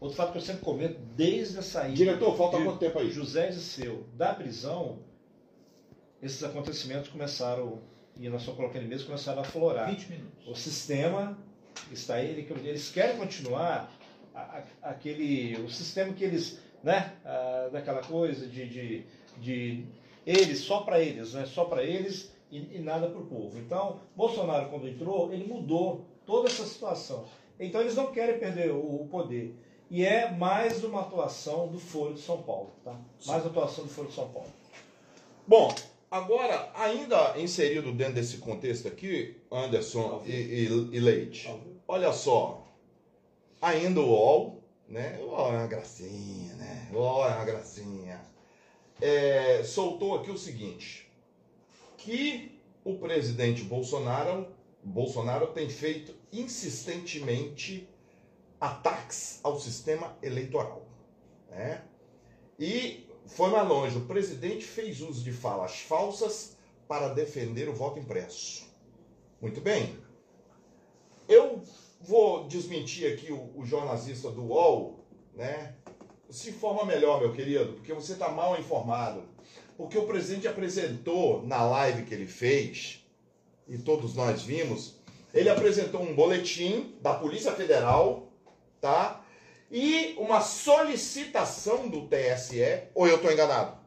Outro 0.00 0.16
fato 0.16 0.32
que 0.32 0.38
eu 0.38 0.42
sempre 0.42 0.64
comento, 0.64 0.98
desde 1.14 1.58
a 1.58 1.62
saída. 1.62 1.96
Diretor, 1.96 2.34
falta 2.34 2.56
de 2.56 2.64
quanto 2.64 2.78
tempo 2.78 2.98
aí? 2.98 3.10
José 3.10 3.48
de 3.48 3.60
Seu 3.60 4.04
da 4.14 4.32
prisão, 4.32 4.98
esses 6.22 6.42
acontecimentos 6.42 7.10
começaram, 7.10 7.82
e 8.20 8.28
nós 8.28 8.42
só 8.42 8.52
colocando 8.52 8.86
mesmo, 8.86 9.06
começaram 9.06 9.38
a 9.38 9.42
aflorar. 9.42 9.88
20 9.88 10.10
minutos. 10.10 10.46
O 10.46 10.54
sistema 10.54 11.38
está 11.90 12.14
aí, 12.14 12.46
eles 12.48 12.90
querem 12.90 13.16
continuar 13.16 13.90
aquele. 14.82 15.56
o 15.64 15.70
sistema 15.70 16.12
que 16.12 16.22
eles. 16.22 16.60
né? 16.84 17.14
daquela 17.72 18.02
coisa 18.02 18.46
de, 18.46 18.68
de, 18.68 19.06
de 19.38 19.84
eles, 20.26 20.58
só 20.58 20.82
para 20.82 21.00
eles, 21.00 21.32
né? 21.32 21.46
Só 21.46 21.64
para 21.64 21.82
eles 21.82 22.30
e, 22.50 22.76
e 22.76 22.78
nada 22.78 23.08
para 23.08 23.20
o 23.20 23.26
povo. 23.26 23.58
Então, 23.58 24.00
Bolsonaro, 24.14 24.68
quando 24.68 24.86
entrou, 24.86 25.32
ele 25.32 25.46
mudou 25.46 26.04
toda 26.26 26.48
essa 26.48 26.64
situação. 26.64 27.24
Então, 27.58 27.80
eles 27.80 27.94
não 27.94 28.12
querem 28.12 28.38
perder 28.38 28.70
o, 28.70 29.02
o 29.02 29.08
poder. 29.10 29.54
E 29.90 30.04
é 30.04 30.30
mais 30.30 30.84
uma 30.84 31.00
atuação 31.00 31.68
do 31.68 31.78
Foro 31.78 32.14
de 32.14 32.20
São 32.20 32.42
Paulo, 32.42 32.70
tá? 32.84 32.96
Mais 33.26 33.42
uma 33.42 33.50
atuação 33.50 33.84
do 33.84 33.90
Foro 33.90 34.08
de 34.08 34.14
São 34.14 34.28
Paulo. 34.28 34.48
Bom, 35.46 35.74
agora, 36.10 36.70
ainda 36.74 37.38
inserido 37.38 37.92
dentro 37.92 38.14
desse 38.14 38.38
contexto 38.38 38.88
aqui, 38.88 39.36
Anderson 39.50 40.22
e, 40.26 40.32
e, 40.32 40.64
e, 40.92 41.00
Leite, 41.00 41.48
olha 41.86 42.12
só, 42.12 42.66
ainda 43.60 44.00
o 44.00 44.08
UOL, 44.08 44.62
né? 44.88 45.18
O 45.20 45.26
UOL 45.26 45.52
é 45.52 45.58
uma 45.58 45.66
gracinha, 45.66 46.54
né? 46.54 46.88
O 46.92 46.96
UOL 46.96 47.28
é 47.28 47.34
uma 47.34 47.44
gracinha. 47.44 48.20
É, 49.00 49.62
soltou 49.62 50.16
aqui 50.16 50.30
o 50.30 50.36
seguinte, 50.36 51.10
que 51.96 52.60
o 52.84 52.98
presidente 52.98 53.62
Bolsonaro, 53.62 54.48
Bolsonaro 54.82 55.48
tem 55.48 55.68
feito 55.68 56.14
insistentemente 56.32 57.88
ataques 58.60 59.40
ao 59.42 59.58
sistema 59.58 60.16
eleitoral. 60.22 60.86
Né? 61.48 61.82
E 62.58 63.09
foi 63.26 63.50
mais 63.50 63.68
longe, 63.68 63.96
o 63.96 64.06
presidente 64.06 64.64
fez 64.64 65.00
uso 65.00 65.22
de 65.22 65.32
falas 65.32 65.80
falsas 65.80 66.56
para 66.88 67.08
defender 67.08 67.68
o 67.68 67.74
voto 67.74 67.98
impresso. 67.98 68.68
Muito 69.40 69.60
bem. 69.60 69.98
Eu 71.28 71.62
vou 72.00 72.48
desmentir 72.48 73.12
aqui 73.12 73.32
o, 73.32 73.50
o 73.56 73.64
jornalista 73.64 74.30
do 74.30 74.42
UOL, 74.46 75.04
né? 75.34 75.74
Se 76.28 76.50
informa 76.50 76.84
melhor, 76.84 77.20
meu 77.20 77.32
querido, 77.32 77.74
porque 77.74 77.92
você 77.92 78.12
está 78.12 78.28
mal 78.28 78.58
informado. 78.58 79.22
Porque 79.76 79.96
o 79.96 80.06
presidente 80.06 80.46
apresentou 80.48 81.46
na 81.46 81.62
live 81.62 82.04
que 82.04 82.14
ele 82.14 82.26
fez, 82.26 83.04
e 83.66 83.78
todos 83.78 84.14
nós 84.14 84.42
vimos, 84.42 85.00
ele 85.32 85.48
apresentou 85.48 86.02
um 86.02 86.14
boletim 86.14 86.96
da 87.00 87.14
Polícia 87.14 87.52
Federal 87.52 88.30
tá? 88.80 89.19
E 89.70 90.14
uma 90.18 90.40
solicitação 90.40 91.88
do 91.88 92.08
TSE, 92.08 92.88
ou 92.94 93.06
eu 93.06 93.16
estou 93.16 93.30
enganado? 93.30 93.78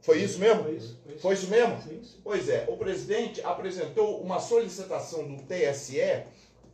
Foi 0.00 0.22
isso 0.22 0.38
mesmo? 0.38 0.64
Foi 0.64 0.76
isso, 0.76 1.00
foi 1.02 1.12
isso. 1.12 1.22
Foi 1.22 1.34
isso 1.34 1.48
mesmo? 1.48 1.82
Sim, 1.82 2.02
sim. 2.02 2.20
Pois 2.22 2.48
é, 2.48 2.64
o 2.68 2.76
presidente 2.76 3.42
apresentou 3.42 4.20
uma 4.20 4.38
solicitação 4.38 5.26
do 5.26 5.42
TSE 5.42 6.24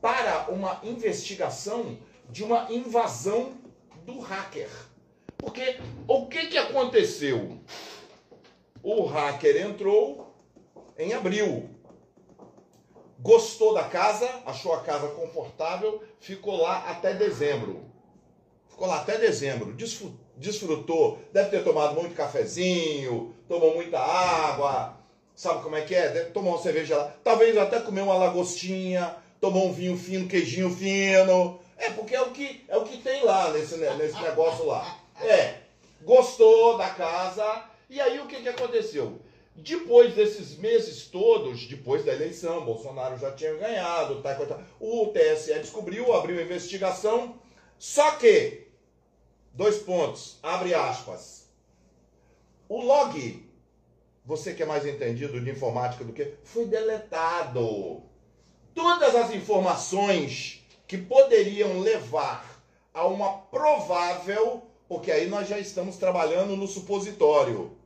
para 0.01 0.49
uma 0.51 0.81
investigação 0.83 1.99
de 2.29 2.45
uma 2.45 2.71
invasão 2.71 3.55
do 4.05 4.21
hacker. 4.21 4.71
Porque 5.39 5.79
o 6.07 6.27
que, 6.27 6.47
que 6.47 6.59
aconteceu? 6.59 7.59
O 8.83 9.05
hacker 9.05 9.67
entrou 9.67 10.33
em 10.99 11.13
abril 11.15 11.69
gostou 13.23 13.73
da 13.73 13.85
casa, 13.85 14.29
achou 14.45 14.75
a 14.75 14.81
casa 14.81 15.09
confortável, 15.09 16.03
ficou 16.19 16.61
lá 16.61 16.91
até 16.91 17.15
dezembro. 17.15 17.85
Ficou 18.83 18.97
lá 18.97 19.03
até 19.03 19.17
dezembro, 19.17 19.77
desfrutou, 20.37 21.21
deve 21.33 21.51
ter 21.51 21.63
tomado 21.63 21.95
muito 21.95 22.17
cafezinho, 22.17 23.33
tomou 23.47 23.77
muita 23.77 24.01
água, 24.01 24.99
sabe 25.37 25.63
como 25.63 25.77
é 25.77 25.83
que 25.83 25.95
é? 25.95 26.09
Deve 26.09 26.31
tomar 26.31 26.51
uma 26.51 26.59
cerveja 26.59 26.97
lá, 26.97 27.15
talvez 27.23 27.57
até 27.57 27.79
comer 27.79 28.01
uma 28.01 28.19
lagostinha, 28.19 29.15
tomou 29.41 29.69
um 29.69 29.73
vinho 29.73 29.97
fino, 29.97 30.27
queijinho 30.27 30.69
fino. 30.69 31.61
É, 31.79 31.91
porque 31.91 32.17
é 32.17 32.23
o 32.23 32.33
que, 32.33 32.65
é 32.67 32.77
o 32.77 32.83
que 32.83 32.97
tem 32.97 33.23
lá 33.23 33.53
nesse, 33.53 33.77
nesse 33.77 34.21
negócio 34.21 34.67
lá. 34.67 34.99
É, 35.21 35.59
gostou 36.03 36.77
da 36.77 36.91
casa, 36.91 37.63
e 37.89 38.01
aí 38.01 38.19
o 38.19 38.27
que, 38.27 38.43
que 38.43 38.49
aconteceu? 38.49 39.21
Depois 39.55 40.13
desses 40.13 40.57
meses 40.57 41.05
todos, 41.05 41.69
depois 41.69 42.05
da 42.05 42.13
eleição, 42.13 42.65
Bolsonaro 42.65 43.17
já 43.17 43.31
tinha 43.31 43.55
ganhado, 43.55 44.21
tá, 44.23 44.37
o 44.81 45.07
TSE 45.13 45.55
descobriu, 45.61 46.13
abriu 46.13 46.43
investigação, 46.43 47.41
só 47.79 48.13
que, 48.13 48.72
dois 49.55 49.79
pontos, 49.79 50.39
abre 50.43 50.75
aspas, 50.75 51.49
o 52.69 52.81
log 52.81 53.53
você 54.25 54.55
que 54.55 54.63
é 54.63 54.67
mais 54.67 54.87
entendido 54.87 55.41
de 55.41 55.51
informática 55.51 56.05
do 56.05 56.13
que, 56.13 56.35
foi 56.45 56.67
deletado. 56.67 58.03
Todas 58.75 59.15
as 59.15 59.33
informações 59.35 60.65
que 60.87 60.97
poderiam 60.97 61.81
levar 61.81 62.63
a 62.95 63.07
uma 63.07 63.39
provável, 63.39 64.63
porque 64.89 65.11
aí 65.11 65.29
nós 65.29 65.49
já 65.49 65.59
estamos 65.59 65.97
trabalhando 65.97 66.57
no 66.57 66.67
supositório. 66.67 67.77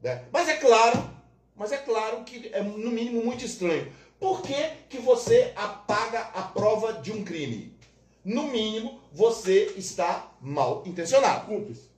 Né? 0.00 0.24
Mas 0.30 0.48
é 0.48 0.56
claro, 0.56 1.10
mas 1.56 1.72
é 1.72 1.78
claro 1.78 2.24
que 2.24 2.50
é 2.52 2.62
no 2.62 2.90
mínimo 2.90 3.24
muito 3.24 3.44
estranho. 3.44 3.92
Por 4.18 4.40
que, 4.40 4.70
que 4.88 4.98
você 4.98 5.52
apaga 5.56 6.20
a 6.34 6.42
prova 6.42 6.92
de 6.94 7.10
um 7.10 7.24
crime? 7.24 7.76
No 8.24 8.44
mínimo, 8.44 9.01
você 9.12 9.72
está 9.76 10.32
mal 10.40 10.82
intencionado. 10.86 11.46
Cúmplice. 11.46 11.90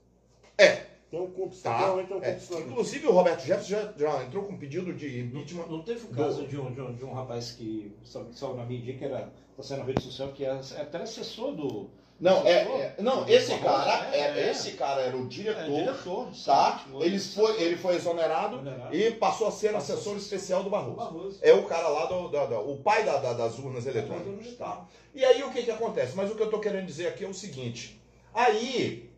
É, 0.57 0.85
Tem 1.11 1.19
um 1.19 1.31
cúmplice. 1.31 1.63
Tá. 1.63 1.93
Um 1.93 1.99
É, 1.99 2.03
cúmplice 2.03 2.21
lá 2.21 2.59
dentro. 2.59 2.71
inclusive 2.71 3.07
o 3.07 3.11
Roberto 3.11 3.41
Jefferson 3.45 3.69
já, 3.69 3.93
já 3.97 4.23
entrou 4.23 4.43
com 4.43 4.57
pedido 4.57 4.93
de 4.93 5.21
impeachment. 5.21 5.67
Não 5.67 5.81
teve 5.81 6.05
o 6.05 6.09
caso 6.09 6.45
de 6.47 6.57
um, 6.59 6.73
de, 6.73 6.81
um, 6.81 6.93
de 6.93 7.05
um 7.05 7.13
rapaz 7.13 7.51
que 7.51 7.91
só, 8.03 8.25
só 8.31 8.53
na 8.53 8.65
mídia 8.65 8.97
que 8.97 9.05
era 9.05 9.31
está 9.51 9.63
sendo 9.63 9.79
na 9.79 9.85
rede 9.85 10.03
social 10.03 10.33
que 10.33 10.43
é 10.43 10.51
até 10.51 10.97
assessor 10.97 11.53
do 11.55 11.89
Não, 12.17 12.47
é, 12.47 12.51
é- 12.51 12.95
não, 12.99 13.23
do 13.25 13.31
esse 13.31 13.57
cara, 13.57 14.03
né? 14.09 14.17
é, 14.17 14.19
É. 14.47 14.51
esse 14.51 14.71
cara 14.71 15.01
era 15.01 15.17
o 15.17 15.27
diretor, 15.27 15.61
é, 15.63 15.67
diretor, 15.83 16.29
tá? 16.45 16.85
Ele 17.01 17.19
foi, 17.19 17.61
ele 17.61 17.75
foi 17.75 17.95
exonerado 17.95 18.55
Exonerado. 18.55 18.95
e 18.95 19.11
passou 19.11 19.47
a 19.47 19.51
ser 19.51 19.75
assessor 19.75 20.15
especial 20.15 20.63
do 20.63 20.69
Barroso. 20.69 20.95
Barroso. 20.95 21.39
É 21.41 21.51
o 21.53 21.63
cara 21.63 21.89
lá 21.89 22.05
do, 22.05 22.29
da- 22.29 22.45
da- 22.45 22.59
o 22.61 22.77
pai 22.77 23.03
da- 23.03 23.17
da- 23.17 23.33
das 23.33 23.59
urnas 23.59 23.85
eletrônicas, 23.85 24.53
tá? 24.55 24.85
E 25.13 25.25
aí 25.25 25.43
o 25.43 25.51
que 25.51 25.63
que 25.63 25.71
acontece? 25.71 26.15
Mas 26.15 26.31
o 26.31 26.35
que 26.35 26.41
eu 26.43 26.49
tô 26.49 26.59
querendo 26.59 26.85
dizer 26.85 27.07
aqui 27.07 27.25
é 27.25 27.27
o 27.27 27.33
seguinte: 27.33 27.99
aí 28.33 29.09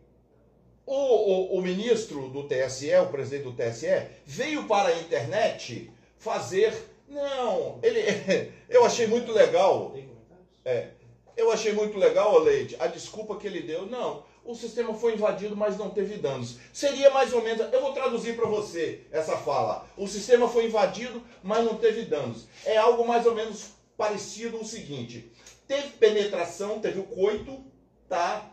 o, 0.85 0.95
o, 0.95 1.57
o 1.57 1.61
ministro 1.61 2.29
do 2.29 2.47
TSE, 2.47 2.95
o 2.95 3.07
presidente 3.07 3.43
do 3.43 3.53
TSE, 3.53 4.07
veio 4.25 4.63
para 4.63 4.89
a 4.89 4.97
internet 4.99 5.91
fazer. 6.17 6.73
Não, 7.07 7.79
ele, 7.83 8.01
eu 8.67 8.83
achei 8.85 9.05
muito 9.07 9.31
legal 9.31 9.91
Tem 9.91 10.07
comentários? 10.07 10.47
é, 10.65 10.89
eu 11.37 11.51
achei 11.51 11.71
muito 11.71 11.97
legal, 11.97 12.39
Leite, 12.39 12.75
a 12.79 12.87
desculpa 12.87 13.37
que 13.37 13.47
ele 13.47 13.61
deu. 13.61 13.85
Não, 13.85 14.23
o 14.43 14.55
sistema 14.55 14.93
foi 14.93 15.13
invadido, 15.13 15.55
mas 15.55 15.77
não 15.77 15.89
teve 15.89 16.15
danos. 16.17 16.57
Seria 16.73 17.09
mais 17.09 17.31
ou 17.33 17.41
menos, 17.41 17.71
eu 17.71 17.81
vou 17.81 17.93
traduzir 17.93 18.35
para 18.35 18.47
você 18.47 19.01
essa 19.11 19.37
fala. 19.37 19.85
O 19.95 20.07
sistema 20.07 20.47
foi 20.49 20.65
invadido, 20.65 21.21
mas 21.43 21.63
não 21.63 21.75
teve 21.75 22.03
danos. 22.03 22.47
É 22.65 22.77
algo 22.77 23.07
mais 23.07 23.25
ou 23.25 23.35
menos 23.35 23.69
parecido 23.95 24.59
o 24.59 24.65
seguinte: 24.65 25.31
teve 25.67 25.89
penetração, 25.89 26.79
teve 26.79 26.99
o 26.99 27.03
coito, 27.03 27.63
tá? 28.09 28.49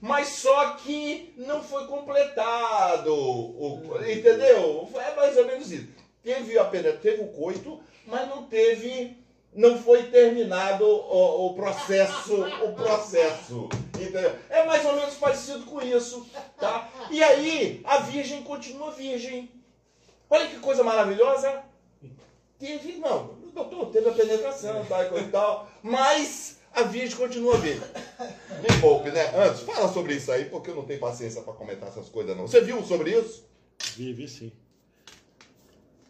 Mas 0.00 0.28
só 0.28 0.70
que 0.74 1.32
não 1.36 1.62
foi 1.62 1.86
completado, 1.86 3.14
o- 3.14 3.98
entendeu? 4.10 4.88
É 4.94 5.14
mais 5.14 5.36
ou 5.36 5.46
menos 5.46 5.70
isso. 5.70 5.88
Teve 6.22 6.58
a 6.58 6.64
teve 6.64 7.22
o 7.22 7.28
coito, 7.28 7.80
mas 8.06 8.28
não 8.28 8.42
teve 8.44 9.19
não 9.52 9.76
foi 9.82 10.04
terminado 10.04 10.84
o, 10.84 11.46
o 11.46 11.54
processo, 11.54 12.42
o 12.42 12.72
processo, 12.74 13.68
entendeu? 13.94 14.32
É 14.48 14.64
mais 14.64 14.84
ou 14.84 14.94
menos 14.94 15.14
parecido 15.14 15.64
com 15.64 15.82
isso, 15.82 16.26
tá? 16.58 16.88
E 17.10 17.22
aí, 17.22 17.80
a 17.84 17.98
virgem 17.98 18.42
continua 18.42 18.92
virgem. 18.92 19.50
Olha 20.28 20.46
que 20.46 20.58
coisa 20.60 20.84
maravilhosa. 20.84 21.64
Teve, 22.58 22.98
não, 22.98 23.34
doutor, 23.52 23.90
teve 23.90 24.08
a 24.08 24.12
penetração, 24.12 24.84
tá, 24.84 25.04
e 25.04 25.08
coisa 25.08 25.26
e 25.26 25.30
tal, 25.30 25.68
mas 25.82 26.58
a 26.72 26.82
virgem 26.82 27.16
continua 27.16 27.56
virgem. 27.56 27.82
Me 28.60 28.80
poupe, 28.80 29.10
né? 29.10 29.32
Antes, 29.34 29.62
fala 29.62 29.92
sobre 29.92 30.14
isso 30.14 30.30
aí, 30.30 30.44
porque 30.44 30.70
eu 30.70 30.76
não 30.76 30.84
tenho 30.84 31.00
paciência 31.00 31.42
para 31.42 31.54
comentar 31.54 31.88
essas 31.88 32.08
coisas, 32.08 32.36
não. 32.36 32.46
Você 32.46 32.60
viu 32.60 32.82
sobre 32.84 33.18
isso? 33.18 33.48
Vi, 33.96 34.12
vi 34.12 34.28
sim. 34.28 34.52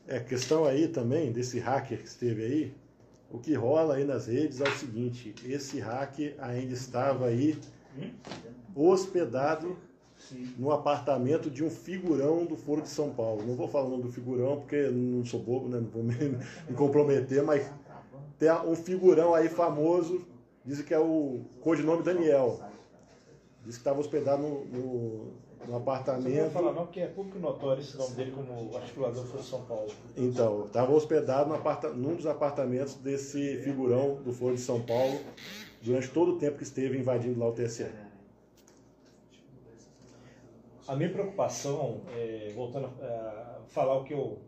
É, 0.07 0.17
a 0.17 0.25
questão 0.25 0.65
aí 0.65 0.89
também 0.89 1.33
desse 1.33 1.59
hacker 1.59 1.99
que 1.99 2.09
esteve 2.09 2.45
aí, 2.45 2.75
o 3.31 3.39
que 3.39 3.55
rola 3.55 3.95
aí 3.95 4.05
nas 4.05 4.27
redes 4.27 4.61
é 4.61 4.65
o 4.65 4.73
seguinte, 4.73 5.35
esse 5.45 5.79
hacker 5.79 6.35
ainda 6.39 6.75
estava 6.75 7.27
aí 7.27 7.59
hospedado 8.75 9.77
no 10.59 10.71
apartamento 10.71 11.51
de 11.51 11.65
um 11.65 11.71
figurão 11.71 12.45
do 12.45 12.57
Foro 12.57 12.83
de 12.83 12.89
São 12.89 13.11
Paulo. 13.11 13.45
Não 13.47 13.55
vou 13.55 13.69
falar 13.69 13.87
o 13.87 13.91
nome 13.91 14.03
do 14.05 14.13
figurão 14.13 14.59
porque 14.59 14.89
não 14.91 15.25
sou 15.25 15.41
bobo, 15.41 15.69
né? 15.69 15.81
Não 15.81 15.89
vou 15.89 16.03
me, 16.03 16.15
me 16.69 16.77
comprometer, 16.77 17.43
mas 17.43 17.71
tem 18.39 18.51
um 18.51 18.75
figurão 18.75 19.35
aí 19.35 19.49
famoso, 19.49 20.27
diz 20.65 20.83
que 20.83 20.95
é 20.95 20.99
o 20.99 21.41
codinome 21.61 22.03
Daniel. 22.03 22.61
Diz 23.65 23.77
que 23.77 23.81
estava 23.81 24.01
hospedado 24.01 24.43
no, 24.43 24.65
no, 24.67 25.33
no 25.65 25.73
não 25.73 25.77
apartamento. 25.79 26.41
vai 26.41 26.51
falar 26.51 26.73
não, 26.73 26.85
porque 26.85 27.01
é 27.01 27.07
público 27.07 27.39
notório 27.39 27.81
esse 27.81 27.97
nome 27.97 28.15
dele 28.15 28.33
como 28.33 28.77
articulador 28.77 29.25
foi 29.27 29.43
São 29.43 29.63
Paulo. 29.65 29.91
Então, 30.17 30.65
estava 30.67 30.93
hospedado 30.93 31.49
no 31.49 31.55
aparta- 31.57 31.91
num 31.91 32.15
dos 32.15 32.27
apartamentos 32.27 32.95
desse 32.95 33.59
figurão 33.59 34.15
do 34.23 34.33
Foro 34.33 34.55
de 34.55 34.61
São 34.61 34.81
Paulo 34.83 35.19
durante 35.83 36.09
todo 36.09 36.33
o 36.33 36.39
tempo 36.39 36.57
que 36.59 36.63
esteve 36.65 36.99
invadindo 36.99 37.39
lá 37.39 37.49
o 37.49 37.53
TSE. 37.53 37.87
A 40.89 40.97
minha 40.97 41.11
preocupação, 41.11 42.01
é, 42.17 42.51
voltando 42.55 42.87
a 43.01 43.61
falar 43.69 43.97
o 43.99 44.05
que 44.05 44.13
eu 44.13 44.39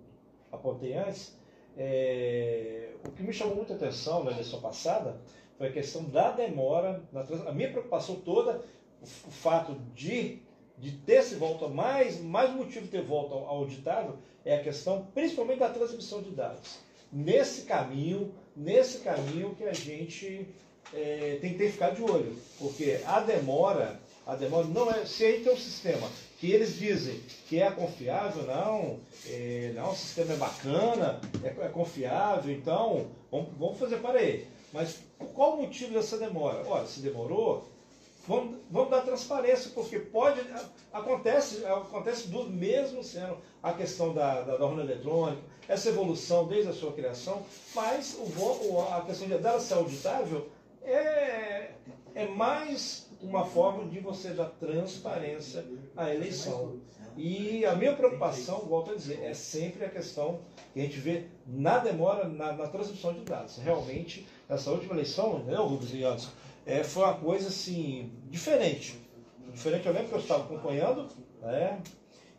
apontei 0.51 0.95
antes, 0.95 1.39
é, 1.77 2.91
o 3.07 3.11
que 3.13 3.23
me 3.23 3.33
chamou 3.33 3.55
muita 3.57 3.75
atenção 3.75 4.25
na 4.25 4.33
eleição 4.33 4.61
passada 4.61 5.21
foi 5.57 5.69
a 5.69 5.73
questão 5.73 6.03
da 6.05 6.33
demora. 6.33 7.01
Na, 7.13 7.21
a 7.49 7.53
minha 7.53 7.71
preocupação 7.71 8.17
toda, 8.17 8.61
o, 9.01 9.05
o 9.05 9.31
fato 9.31 9.77
de, 9.95 10.43
de 10.83 10.91
ter 10.91 11.23
se 11.23 11.37
volta, 11.37 11.69
mais, 11.69 12.21
mais 12.21 12.53
motivo 12.53 12.87
de 12.87 12.91
ter 12.91 13.03
volta 13.03 13.35
ao, 13.35 13.47
auditável, 13.47 14.17
é 14.45 14.57
a 14.57 14.63
questão 14.63 15.07
principalmente 15.15 15.61
da 15.61 15.69
transmissão 15.69 16.21
de 16.21 16.31
dados. 16.31 16.81
Nesse 17.13 17.63
caminho, 17.63 18.35
nesse 18.57 18.99
caminho 18.99 19.55
que 19.55 19.63
a 19.63 19.73
gente 19.73 20.45
é, 20.93 21.39
tem 21.41 21.53
que 21.53 21.59
ter 21.59 21.67
que 21.67 21.73
ficar 21.73 21.91
de 21.91 22.03
olho, 22.03 22.37
porque 22.59 22.99
a 23.07 23.21
demora, 23.21 24.01
a 24.27 24.35
demora 24.35 24.67
não 24.67 24.91
é. 24.91 25.07
Se 25.07 25.25
aí 25.25 25.45
tem 25.45 25.53
um 25.53 25.57
sistema 25.57 26.11
que 26.41 26.51
eles 26.51 26.77
dizem 26.77 27.21
que 27.49 27.63
é 27.63 27.71
confiável, 27.71 28.43
não, 28.43 28.99
é, 29.29 29.71
não, 29.77 29.93
o 29.93 29.97
sistema 29.97 30.33
é 30.33 30.37
bacana, 30.37 31.21
é, 31.45 31.65
é 31.65 31.69
confiável, 31.69 32.53
então 32.53 33.07
vamos, 33.31 33.51
vamos 33.57 33.79
fazer 33.79 33.99
para 33.99 34.21
ele. 34.21 34.49
Mas 34.73 34.99
qual 35.35 35.55
o 35.55 35.63
motivo 35.63 35.93
dessa 35.93 36.19
demora? 36.19 36.65
Olha, 36.67 36.87
se 36.87 36.99
demorou, 37.01 37.71
vamos, 38.27 38.59
vamos 38.71 38.91
dar 38.91 39.03
transparência, 39.03 39.71
porque 39.75 39.99
pode. 39.99 40.41
Acontece, 40.93 41.65
acontece 41.65 42.29
do 42.29 42.45
mesmo 42.51 43.03
sendo 43.03 43.39
a 43.63 43.73
questão 43.73 44.13
da, 44.13 44.43
da, 44.43 44.57
da 44.57 44.65
urna 44.67 44.83
eletrônica, 44.83 45.43
essa 45.69 45.89
evolução 45.89 46.47
desde 46.47 46.71
a 46.71 46.75
sua 46.75 46.93
criação, 46.93 47.43
mas 47.75 48.19
o, 48.19 48.81
a 48.81 49.03
questão 49.03 49.29
de 49.29 49.39
dela 49.39 49.61
ser 49.61 49.75
auditável 49.75 50.49
é, 50.83 51.71
é 52.15 52.27
mais 52.27 53.09
uma 53.23 53.45
forma 53.45 53.89
de 53.89 54.01
você 54.01 54.31
dar 54.31 54.47
transparência 54.47 55.65
à 55.97 56.13
eleição. 56.13 56.81
E 57.17 57.65
a 57.67 57.75
minha 57.75 57.95
preocupação, 57.95 58.61
volto 58.61 58.93
a 58.93 58.95
dizer, 58.95 59.23
é 59.23 59.35
sempre 59.35 59.85
a 59.85 59.89
questão 59.89 60.41
que 60.73 60.81
a 60.81 60.83
gente 60.83 60.99
vê 60.99 61.27
na 61.47 61.79
demora 61.79 62.27
na, 62.27 62.53
na 62.53 62.67
transmissão 62.69 63.13
de 63.13 63.21
dados. 63.21 63.59
Realmente, 63.59 64.27
essa 64.49 64.71
última 64.71 64.95
eleição, 64.95 65.41
né, 65.41 65.57
Rubens 65.57 65.93
e 65.93 66.05
Anderson, 66.05 66.31
é, 66.65 66.85
foi 66.85 67.03
uma 67.05 67.15
coisa 67.15 67.49
assim, 67.49 68.13
diferente. 68.29 68.99
Diferente, 69.53 69.87
eu 69.87 69.93
lembro 69.93 70.09
que 70.09 70.15
eu 70.15 70.21
estava 70.21 70.45
acompanhando, 70.45 71.09
né? 71.41 71.83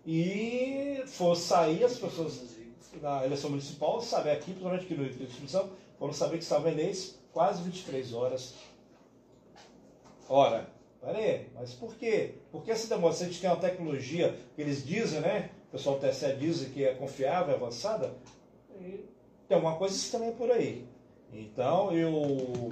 E 0.05 1.03
for 1.07 1.35
sair 1.35 1.83
as 1.83 1.97
pessoas 1.97 2.53
na 3.01 3.25
eleição 3.25 3.49
municipal, 3.49 4.01
saber 4.01 4.31
aqui, 4.31 4.51
principalmente 4.51 4.85
aqui 4.85 4.95
no 4.95 5.05
Espírito 5.05 5.49
Santo, 5.49 5.71
foram 5.97 6.13
saber 6.13 6.37
que 6.37 6.43
estavam 6.43 6.71
eleitos 6.71 7.15
quase 7.31 7.63
23 7.63 8.13
horas. 8.13 8.53
Ora, 10.29 10.69
peraí, 11.01 11.49
mas 11.53 11.73
por 11.73 11.95
quê? 11.95 12.35
Por 12.51 12.63
que 12.63 12.71
essa 12.71 12.87
demora? 12.87 13.13
Se 13.13 13.23
a 13.23 13.27
gente 13.27 13.41
tem 13.41 13.49
uma 13.49 13.59
tecnologia 13.59 14.37
que 14.55 14.61
eles 14.61 14.85
dizem, 14.85 15.21
né? 15.21 15.49
O 15.69 15.71
pessoal 15.71 15.97
do 15.97 16.07
TSE 16.07 16.35
diz 16.35 16.63
que 16.69 16.85
é 16.85 16.93
confiável, 16.93 17.55
avançada, 17.55 18.13
e 18.79 19.05
tem 19.47 19.55
alguma 19.55 19.75
coisa 19.75 19.95
estranha 19.95 20.31
por 20.31 20.51
aí. 20.51 20.85
Então, 21.31 21.91
eu, 21.91 22.71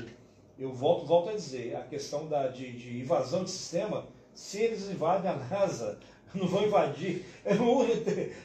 eu 0.61 0.71
volto, 0.71 1.05
volto 1.05 1.29
a 1.29 1.33
dizer, 1.33 1.75
a 1.75 1.81
questão 1.81 2.27
da, 2.27 2.47
de, 2.47 2.71
de 2.71 2.99
invasão 2.99 3.43
de 3.43 3.49
sistema, 3.49 4.07
se 4.33 4.59
eles 4.61 4.89
invadem 4.89 5.29
a 5.31 5.35
NASA, 5.35 5.99
não 6.35 6.47
vão 6.47 6.63
invadir 6.65 7.25
o 7.59 7.83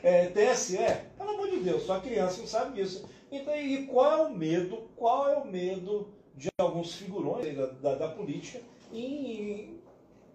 é, 0.02 0.26
TSE, 0.28 0.78
pelo 1.18 1.30
amor 1.30 1.50
de 1.50 1.58
Deus, 1.58 1.82
só 1.82 2.00
criança 2.00 2.40
não 2.40 2.46
sabe 2.46 2.80
disso. 2.80 3.04
Então, 3.30 3.54
e 3.54 3.86
qual 3.86 4.12
é 4.12 4.22
o 4.28 4.34
medo, 4.34 4.88
qual 4.96 5.28
é 5.28 5.36
o 5.36 5.46
medo 5.46 6.08
de 6.34 6.48
alguns 6.58 6.94
figurões 6.94 7.54
da, 7.56 7.66
da, 7.66 7.94
da 7.96 8.08
política 8.08 8.60
em, 8.92 9.78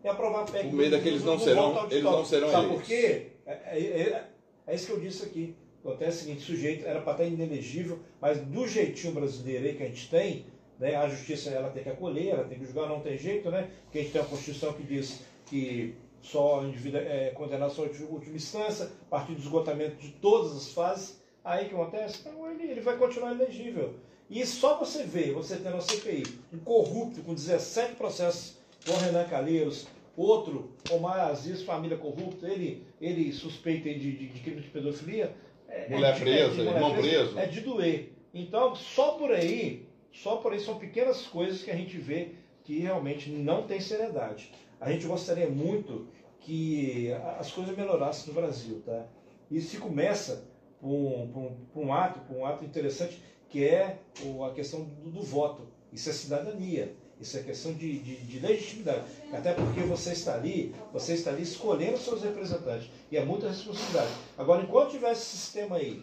em 0.03 0.07
aprovar 0.09 0.45
PEC? 0.45 0.67
O 0.67 0.73
medo 0.73 0.95
é 0.95 0.99
que 0.99 1.07
eles 1.07 1.23
não 1.23 1.33
no 1.35 1.39
serão- 1.39 1.87
eles 1.89 2.03
não 2.03 2.25
serão 2.25 2.51
Sabe 2.51 2.65
eleitos. 2.65 2.87
por 2.87 2.87
quê? 2.87 3.27
É, 3.45 3.51
é- 3.51 4.01
é- 4.01 4.27
é 4.67 4.75
isso 4.75 4.85
que 4.87 4.91
eu 4.93 4.99
disse 4.99 5.23
aqui. 5.23 5.55
Acontece 5.83 6.17
o 6.17 6.21
seguinte, 6.25 6.43
o 6.43 6.45
sujeito 6.45 6.85
era 6.85 7.01
para 7.01 7.13
estar 7.13 7.25
inelegível, 7.25 7.97
mas 8.21 8.39
do 8.39 8.67
jeitinho 8.67 9.13
brasileiro 9.15 9.65
aí 9.65 9.73
que 9.75 9.81
a 9.83 9.87
gente 9.87 10.09
tem, 10.11 10.45
né, 10.81 10.95
a 10.95 11.07
justiça 11.07 11.51
ela 11.51 11.69
tem 11.69 11.83
que 11.83 11.89
acolher, 11.89 12.29
ela 12.29 12.43
tem 12.43 12.57
que 12.57 12.65
julgar, 12.65 12.89
não 12.89 13.01
tem 13.01 13.15
jeito, 13.15 13.51
né? 13.51 13.69
Porque 13.83 13.99
a 13.99 14.01
gente 14.01 14.11
tem 14.11 14.21
uma 14.21 14.27
Constituição 14.27 14.73
que 14.73 14.81
diz 14.81 15.21
que 15.45 15.95
só 16.23 16.63
indivíduo, 16.63 16.99
é, 16.99 17.29
condenado 17.29 17.71
só 17.71 17.85
de 17.85 18.03
última 18.03 18.35
instância, 18.35 18.85
a 18.85 19.09
partir 19.11 19.33
do 19.33 19.39
esgotamento 19.39 19.95
de 19.97 20.09
todas 20.13 20.57
as 20.57 20.73
fases, 20.73 21.21
aí 21.45 21.69
que 21.69 21.75
acontece? 21.75 22.21
Então 22.21 22.51
ele, 22.51 22.63
ele 22.63 22.81
vai 22.81 22.97
continuar 22.97 23.31
elegível. 23.31 23.93
E 24.27 24.43
só 24.43 24.79
você 24.79 25.03
ver, 25.03 25.33
você 25.33 25.57
tendo 25.57 25.77
a 25.77 25.81
CPI, 25.81 26.23
um 26.51 26.57
corrupto 26.57 27.21
com 27.21 27.35
17 27.35 27.95
processos 27.95 28.57
com 28.83 28.93
Renan 28.97 29.25
Calheiros, 29.25 29.87
outro, 30.17 30.71
Omar 30.89 31.19
Aziz, 31.27 31.61
família 31.61 31.97
corrupta, 31.97 32.47
ele, 32.47 32.83
ele 32.99 33.31
suspeita 33.31 33.87
de, 33.87 34.17
de, 34.17 34.27
de 34.29 34.39
crime 34.39 34.61
de 34.61 34.69
pedofilia. 34.69 35.31
É, 35.69 35.89
mulher 35.89 36.15
é 36.15 36.19
presa, 36.19 36.61
irmão 36.63 36.95
preso. 36.95 37.37
É 37.37 37.45
de 37.45 37.61
doer. 37.61 38.13
Então, 38.33 38.75
só 38.75 39.11
por 39.11 39.31
aí, 39.31 39.85
só 40.11 40.37
por 40.37 40.53
aí 40.53 40.59
são 40.59 40.77
pequenas 40.77 41.25
coisas 41.27 41.63
que 41.63 41.71
a 41.71 41.75
gente 41.75 41.97
vê 41.97 42.33
que 42.63 42.79
realmente 42.79 43.29
não 43.29 43.65
tem 43.65 43.79
seriedade. 43.79 44.51
A 44.79 44.91
gente 44.91 45.05
gostaria 45.05 45.49
muito 45.49 46.07
que 46.39 47.11
as 47.39 47.51
coisas 47.51 47.75
melhorassem 47.75 48.33
no 48.33 48.39
Brasil, 48.39 48.81
tá? 48.85 49.05
Isso 49.49 49.71
se 49.71 49.77
começa 49.77 50.45
por 50.79 50.89
um, 50.89 51.55
um, 51.75 51.93
ato, 51.93 52.19
por 52.21 52.37
um 52.37 52.45
ato 52.45 52.65
interessante, 52.65 53.21
que 53.49 53.65
é 53.65 53.99
a 54.47 54.53
questão 54.53 54.83
do, 54.83 55.11
do 55.11 55.21
voto. 55.21 55.67
Isso 55.91 56.09
é 56.09 56.13
cidadania. 56.13 56.95
Isso 57.19 57.37
é 57.37 57.43
questão 57.43 57.73
de, 57.73 57.99
de, 57.99 58.15
de, 58.15 58.39
legitimidade. 58.39 59.03
Até 59.31 59.53
porque 59.53 59.81
você 59.81 60.13
está 60.13 60.33
ali, 60.33 60.73
você 60.91 61.13
está 61.13 61.29
ali 61.29 61.43
escolhendo 61.43 61.99
seus 61.99 62.23
representantes. 62.23 62.89
E 63.11 63.17
é 63.17 63.23
muita 63.23 63.47
responsabilidade. 63.47 64.11
Agora, 64.35 64.63
enquanto 64.63 64.91
tiver 64.91 65.11
esse 65.11 65.37
sistema 65.37 65.75
aí 65.75 66.01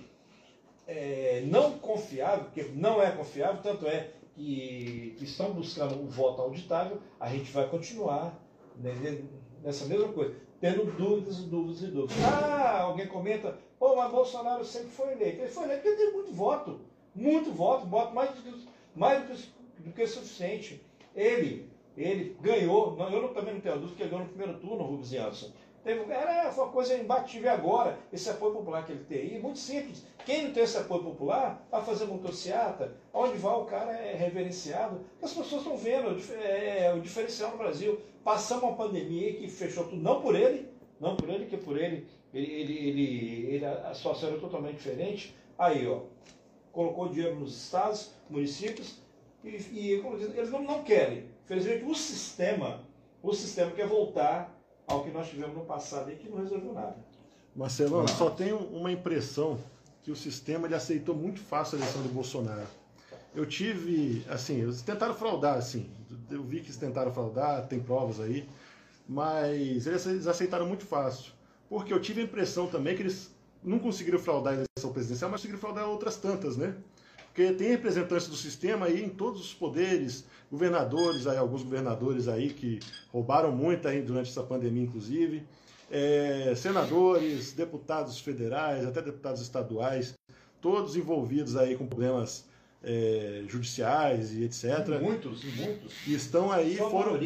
é, 0.89 1.43
não 1.47 1.79
confiável, 1.79 2.47
porque 2.47 2.63
não 2.75 3.01
é 3.03 3.11
confiável, 3.11 3.63
tanto 3.63 3.87
é 3.87 4.11
que 4.35 5.15
estão 5.21 5.53
buscando 5.53 6.01
o 6.01 6.09
voto 6.09 6.41
auditável, 6.41 6.99
a 7.21 7.29
gente 7.29 7.53
vai 7.53 7.69
continuar 7.69 8.41
né, 8.77 9.23
nessa 9.63 9.85
mesma 9.85 10.09
coisa, 10.09 10.35
tendo 10.61 10.85
dúvidas, 10.93 11.37
dúvidas 11.39 11.83
e 11.83 11.87
dúvidas. 11.89 12.25
Ah, 12.25 12.83
alguém 12.83 13.07
comenta, 13.07 13.59
pô, 13.79 13.97
mas 13.97 14.11
Bolsonaro 14.11 14.65
sempre 14.65 14.89
foi 14.91 15.13
eleito. 15.13 15.43
Ele 15.43 15.51
foi 15.51 15.65
eleito 15.65 15.83
porque 15.83 15.97
tem 15.97 16.13
muito 16.13 16.33
voto, 16.33 16.81
muito 17.15 17.53
voto, 17.53 17.87
voto 17.87 18.15
mais 18.15 18.31
do 18.31 18.43
que, 18.43 18.69
mais 18.97 19.25
do 19.79 19.93
que, 19.93 20.07
suficiente. 20.07 20.83
Ele, 21.15 21.69
ele 21.97 22.37
ganhou, 22.41 22.97
eu 22.99 23.29
também 23.35 23.55
não 23.55 23.61
tenho 23.61 23.79
dúvida 23.79 23.97
que 23.97 24.03
ele 24.03 24.11
ganhou 24.11 24.25
no 24.25 24.33
primeiro 24.33 24.59
turno, 24.61 24.85
Rubens 24.85 25.11
Janssen. 25.11 25.53
Era, 25.93 26.51
uma 26.51 26.69
coisa 26.69 26.97
imbatível 26.97 27.51
agora, 27.51 27.99
esse 28.13 28.29
apoio 28.29 28.53
popular 28.53 28.85
que 28.85 28.93
ele 28.93 29.05
tem 29.05 29.19
aí, 29.19 29.41
muito 29.41 29.59
simples. 29.59 30.05
Quem 30.25 30.45
não 30.45 30.53
tem 30.53 30.63
esse 30.63 30.77
apoio 30.77 31.03
popular, 31.03 31.67
vai 31.71 31.83
fazer 31.83 32.05
motocicleta, 32.05 32.93
onde 33.13 33.39
vai 33.39 33.55
o 33.55 33.65
cara 33.65 33.93
é 33.93 34.15
reverenciado. 34.15 35.01
As 35.23 35.33
pessoas 35.33 35.63
estão 35.63 35.77
vendo 35.77 36.21
é, 36.35 36.87
é, 36.87 36.95
o 36.95 37.01
diferencial 37.01 37.53
no 37.53 37.59
Brasil. 37.59 37.99
Passamos 38.23 38.65
uma 38.65 38.77
pandemia 38.77 39.33
que 39.35 39.49
fechou 39.49 39.85
tudo, 39.85 40.03
não 40.03 40.21
por 40.21 40.35
ele, 40.35 40.69
não 41.01 41.17
por 41.17 41.31
ele, 41.31 41.47
que 41.47 41.57
por 41.57 41.79
ele, 41.79 42.07
ele, 42.35 42.47
ele, 42.47 42.89
ele, 42.89 43.55
ele 43.55 43.65
a 43.65 43.95
situação 43.95 44.29
era 44.29 44.39
totalmente 44.39 44.77
diferente. 44.77 45.35
Aí, 45.57 45.87
ó, 45.87 46.03
colocou 46.73 47.09
dinheiro 47.09 47.37
nos 47.37 47.57
estados, 47.65 48.13
municípios, 48.29 48.99
e, 49.43 49.49
e 49.73 49.91
eles 50.37 50.51
não, 50.51 50.63
não 50.63 50.83
querem. 50.83 51.25
Infelizmente, 51.45 51.85
o 51.85 51.95
sistema, 51.95 52.85
o 53.23 53.33
sistema 53.33 53.71
quer 53.71 53.87
voltar 53.87 54.58
ao 54.89 55.05
que 55.05 55.11
nós 55.11 55.29
tivemos 55.29 55.55
no 55.55 55.65
passado 55.65 56.11
e 56.11 56.17
que 56.17 56.29
não 56.29 56.39
resolveu 56.39 56.73
nada. 56.73 56.97
Marcelão, 57.55 58.01
não. 58.01 58.09
só 58.09 58.31
tenho 58.31 58.57
uma 58.57 58.91
impressão 58.91 59.59
que 60.03 60.11
o 60.11 60.17
sistema 60.17 60.67
ele 60.67 60.75
aceitou 60.75 61.15
muito 61.15 61.41
fácil 61.41 61.77
a 61.77 61.81
eleição 61.81 62.03
do 62.03 62.09
Bolsonaro. 62.09 62.67
Eu 63.35 63.45
tive, 63.45 64.25
assim, 64.29 64.63
eles 64.63 64.81
tentaram 64.81 65.15
fraudar, 65.15 65.59
assim, 65.59 65.91
eu 66.31 66.43
vi 66.43 66.61
que 66.61 66.67
eles 66.67 66.77
tentaram 66.77 67.13
fraudar, 67.13 67.67
tem 67.67 67.79
provas 67.79 68.19
aí, 68.21 68.49
mas 69.07 69.87
eles 69.87 70.27
aceitaram 70.27 70.67
muito 70.67 70.87
fácil. 70.87 71.33
Porque 71.69 71.93
eu 71.93 72.01
tive 72.01 72.23
a 72.23 72.25
impressão 72.25 72.67
também 72.67 72.97
que 72.97 73.03
eles 73.03 73.31
não 73.63 73.79
conseguiram 73.79 74.19
fraudar 74.19 74.55
a 74.55 74.57
eleição 74.57 74.93
presidencial, 74.93 75.31
mas 75.31 75.41
conseguiram 75.41 75.61
fraudar 75.61 75.87
outras 75.89 76.17
tantas, 76.17 76.57
né? 76.57 76.75
Porque 77.29 77.53
tem 77.53 77.69
representantes 77.69 78.27
do 78.27 78.37
sistema 78.37 78.87
aí 78.87 79.05
em 79.05 79.09
todos 79.09 79.41
os 79.41 79.55
poderes, 79.55 80.25
governadores, 80.51 81.27
aí, 81.27 81.37
alguns 81.37 81.63
governadores 81.63 82.27
aí 82.27 82.51
que 82.51 82.81
roubaram 83.13 83.53
muito 83.53 83.87
aí 83.87 84.03
durante 84.03 84.31
essa 84.31 84.43
pandemia, 84.43 84.83
inclusive, 84.83 85.45
é, 85.91 86.53
senadores, 86.57 87.53
deputados 87.53 88.19
federais, 88.19 88.87
até 88.87 89.01
deputados 89.01 89.41
estaduais, 89.41 90.15
todos 90.61 90.97
envolvidos 90.97 91.57
aí 91.57 91.77
com 91.77 91.87
problemas 91.87 92.45
é, 92.83 93.45
judiciais 93.49 94.33
e 94.35 94.45
etc. 94.45 95.01
Muitos, 95.01 95.45
muitos. 95.45 95.95
E 96.07 96.15
estão 96.15 96.51
aí, 96.51 96.77
foram, 96.77 97.19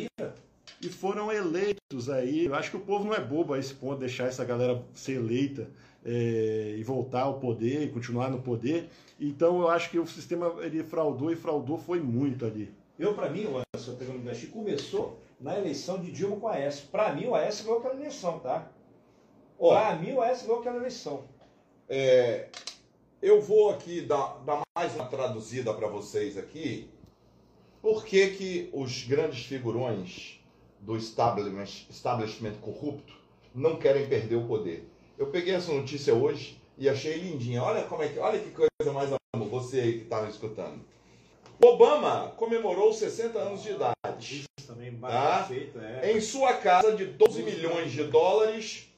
e 0.80 0.88
foram 0.88 1.32
eleitos 1.32 2.09
aí. 2.11 2.46
Eu 2.46 2.55
acho 2.55 2.70
que 2.70 2.76
o 2.76 2.80
povo 2.80 3.05
não 3.05 3.14
é 3.14 3.20
bobo 3.20 3.55
a 3.55 3.59
esse 3.59 3.74
ponto, 3.74 3.98
deixar 3.98 4.24
essa 4.24 4.44
galera 4.44 4.82
ser 4.94 5.14
eleita 5.14 5.68
é, 6.05 6.74
e 6.76 6.82
voltar 6.82 7.22
ao 7.22 7.38
poder 7.38 7.84
e 7.84 7.88
continuar 7.88 8.30
no 8.30 8.40
poder. 8.40 8.88
Então 9.23 9.61
eu 9.61 9.68
acho 9.68 9.89
que 9.89 10.01
o 10.01 10.07
sistema 10.07 10.53
ele 10.62 10.83
fraudou 10.83 11.31
e 11.31 11.37
fraudou 11.37 11.79
foi 11.79 12.01
muito 12.01 12.45
ali. 12.45 12.75
Eu, 12.99 13.14
para 13.14 13.31
mim, 13.31 13.45
o 13.45 13.57
Anderson 13.57 13.95
pegando 13.97 14.18
me 14.18 14.47
começou 14.49 15.16
na 15.41 15.57
eleição 15.57 16.01
de 16.01 16.11
Dilma 16.11 16.37
com 16.37 16.49
a 16.49 16.55
Aécio. 16.55 16.89
Para 16.89 17.14
mim, 17.14 17.27
o 17.27 17.35
Aécio 17.37 17.64
ganhou 17.64 17.79
aquela 17.79 17.95
eleição, 17.95 18.41
tá? 18.41 18.68
Para 19.57 19.95
mim, 19.95 20.12
o 20.12 20.20
Aécio 20.20 20.49
ganhou 20.49 20.61
aquela 20.61 20.79
eleição. 20.79 21.23
É, 21.89 22.49
eu 23.23 23.41
vou 23.41 23.70
aqui 23.70 24.01
dar, 24.01 24.43
dar 24.45 24.61
mais 24.77 24.93
uma 24.97 25.07
traduzida 25.07 25.73
para 25.73 25.87
vocês 25.87 26.37
aqui. 26.37 26.91
Por 27.81 28.05
que, 28.05 28.31
que 28.31 28.70
os 28.73 29.05
grandes 29.05 29.47
figurões 29.47 30.41
do 30.81 30.97
establishment, 30.97 31.87
establishment 31.89 32.55
corrupto 32.61 33.14
não 33.55 33.77
querem 33.77 34.09
perder 34.09 34.35
o 34.35 34.49
poder? 34.49 34.89
Eu 35.16 35.29
peguei 35.29 35.55
essa 35.55 35.73
notícia 35.73 36.12
hoje 36.12 36.61
e 36.77 36.89
achei 36.89 37.18
lindinha. 37.18 37.62
Olha 37.62 37.85
como 37.85 38.03
é 38.03 38.09
que, 38.09 38.18
olha 38.18 38.41
que 38.41 38.51
coisa 38.51 38.72
mais 38.91 39.11
amor, 39.35 39.49
você 39.49 39.80
aí 39.80 39.93
que 39.99 40.05
estava 40.05 40.28
escutando. 40.28 40.80
Obama 41.61 42.33
comemorou 42.37 42.93
60 42.93 43.39
anos 43.39 43.62
de 43.62 43.70
idade. 43.70 44.47
Isso 44.59 44.66
também 44.66 44.97
tá? 44.97 45.45
feito, 45.45 45.78
é. 45.78 46.12
Em 46.12 46.20
sua 46.20 46.55
casa 46.55 46.97
de 46.97 47.05
12 47.07 47.43
milhões 47.43 47.93
de 47.93 48.05
dólares, 48.05 48.89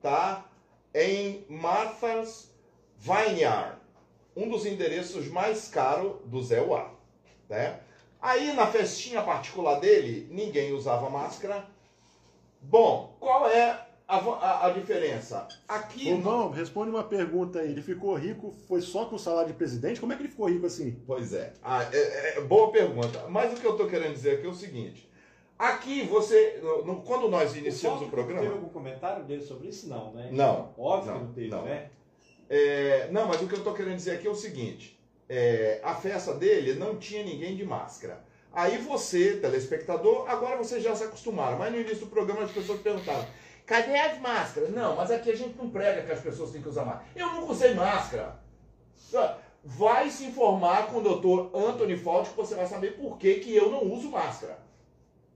tá? 0.00 0.46
Em 0.94 1.44
Martha's 1.48 2.52
Vineyard, 2.98 3.76
um 4.36 4.48
dos 4.48 4.64
endereços 4.66 5.26
mais 5.26 5.68
caros 5.68 6.16
do 6.26 6.42
Zé 6.42 6.60
Uá, 6.60 6.90
né? 7.48 7.80
Aí 8.20 8.52
na 8.52 8.66
festinha 8.68 9.22
particular 9.22 9.80
dele, 9.80 10.28
ninguém 10.30 10.72
usava 10.72 11.10
máscara. 11.10 11.66
Bom, 12.60 13.16
qual 13.18 13.48
é 13.48 13.88
a, 14.06 14.16
a, 14.16 14.66
a, 14.66 14.70
diferença. 14.70 15.46
Aqui. 15.66 16.08
Irmão, 16.08 16.50
responde 16.50 16.90
uma 16.90 17.04
pergunta 17.04 17.60
aí. 17.60 17.70
Ele 17.70 17.82
ficou 17.82 18.14
rico, 18.14 18.54
foi 18.68 18.80
só 18.80 19.06
com 19.06 19.16
o 19.16 19.18
salário 19.18 19.48
de 19.48 19.54
presidente? 19.54 20.00
Como 20.00 20.12
é 20.12 20.16
que 20.16 20.22
ele 20.22 20.28
ficou 20.28 20.48
rico 20.48 20.66
assim? 20.66 21.00
Pois 21.06 21.32
é. 21.32 21.52
Ah, 21.62 21.88
é, 21.92 22.38
é 22.38 22.40
boa 22.40 22.70
pergunta. 22.70 23.26
Mas 23.28 23.52
o 23.52 23.60
que 23.60 23.66
eu 23.66 23.72
estou 23.72 23.88
querendo 23.88 24.12
dizer 24.12 24.38
aqui 24.38 24.46
é 24.46 24.50
o 24.50 24.54
seguinte. 24.54 25.10
Aqui 25.58 26.02
você, 26.02 26.60
no, 26.84 27.02
quando 27.02 27.28
nós 27.28 27.54
iniciamos 27.56 28.02
o, 28.02 28.04
o 28.06 28.10
programa. 28.10 28.42
Teve 28.42 28.54
algum 28.54 28.68
comentário 28.68 29.24
dele 29.24 29.42
sobre 29.42 29.68
isso? 29.68 29.88
Não, 29.88 30.12
né? 30.12 30.28
Não. 30.32 30.74
Óbvio 30.76 31.12
não, 31.12 31.20
que 31.20 31.24
não 31.26 31.32
teve, 31.32 31.48
não. 31.48 31.64
né? 31.64 31.90
É, 32.50 33.08
não, 33.10 33.26
mas 33.26 33.40
o 33.40 33.46
que 33.46 33.54
eu 33.54 33.58
estou 33.58 33.72
querendo 33.72 33.96
dizer 33.96 34.12
aqui 34.12 34.26
é 34.26 34.30
o 34.30 34.34
seguinte: 34.34 35.00
é, 35.28 35.80
a 35.82 35.94
festa 35.94 36.34
dele 36.34 36.74
não 36.74 36.96
tinha 36.96 37.22
ninguém 37.24 37.56
de 37.56 37.64
máscara. 37.64 38.22
Aí 38.52 38.76
você, 38.78 39.36
telespectador, 39.36 40.28
agora 40.28 40.58
vocês 40.58 40.82
já 40.82 40.94
se 40.94 41.04
acostumaram. 41.04 41.58
Mas 41.58 41.72
no 41.72 41.80
início 41.80 42.00
do 42.00 42.06
programa 42.08 42.42
as 42.42 42.50
pessoas 42.50 42.80
perguntaram: 42.80 43.24
Cadê 43.66 43.96
as 43.96 44.18
máscaras? 44.18 44.70
Não, 44.70 44.96
mas 44.96 45.10
aqui 45.10 45.30
a 45.30 45.36
gente 45.36 45.56
não 45.56 45.70
prega 45.70 46.02
que 46.02 46.12
as 46.12 46.20
pessoas 46.20 46.50
têm 46.50 46.60
que 46.60 46.68
usar 46.68 46.84
máscara. 46.84 47.06
Eu 47.14 47.32
nunca 47.32 47.52
usei 47.52 47.74
máscara. 47.74 48.40
Vai 49.64 50.10
se 50.10 50.24
informar 50.24 50.88
com 50.88 50.98
o 50.98 51.02
doutor 51.02 51.50
Anthony 51.54 51.96
Fauci 51.96 52.30
que 52.30 52.36
você 52.36 52.54
vai 52.54 52.66
saber 52.66 52.96
por 52.96 53.16
que, 53.16 53.34
que 53.36 53.54
eu 53.54 53.70
não 53.70 53.84
uso 53.84 54.10
máscara. 54.10 54.58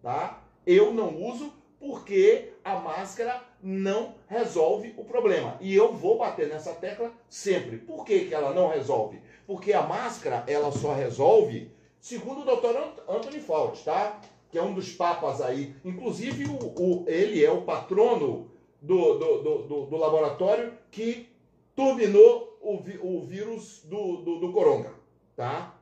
Tá? 0.02 0.42
Eu 0.66 0.92
não 0.92 1.14
uso 1.22 1.52
porque 1.78 2.52
a 2.64 2.76
máscara 2.76 3.40
não 3.62 4.14
resolve 4.26 4.94
o 4.96 5.04
problema. 5.04 5.56
E 5.60 5.74
eu 5.74 5.92
vou 5.92 6.18
bater 6.18 6.48
nessa 6.48 6.72
tecla 6.72 7.12
sempre. 7.28 7.76
Por 7.78 8.04
que, 8.04 8.26
que 8.26 8.34
ela 8.34 8.52
não 8.52 8.68
resolve? 8.68 9.20
Porque 9.46 9.72
a 9.72 9.82
máscara, 9.82 10.42
ela 10.48 10.72
só 10.72 10.92
resolve, 10.92 11.70
segundo 12.00 12.40
o 12.40 12.44
doutor 12.44 12.76
Anthony 13.08 13.40
Fauci, 13.40 13.84
tá? 13.84 14.20
Que 14.51 14.59
é 14.59 14.62
um 14.62 14.74
dos 14.74 14.92
papas 14.92 15.40
aí. 15.40 15.74
Inclusive, 15.84 16.47
o, 16.47 16.57
o 16.80 17.05
ele 17.07 17.44
é 17.44 17.51
o 17.51 17.62
patrono 17.62 18.51
do, 18.80 19.18
do, 19.18 19.62
do, 19.62 19.86
do 19.86 19.97
laboratório 19.97 20.72
que 20.90 21.28
turbinou 21.74 22.59
o, 22.61 22.74
o 23.03 23.26
vírus 23.26 23.82
do, 23.84 24.18
do, 24.18 24.40
do 24.40 24.53
coronga. 24.53 24.92
Tá? 25.34 25.76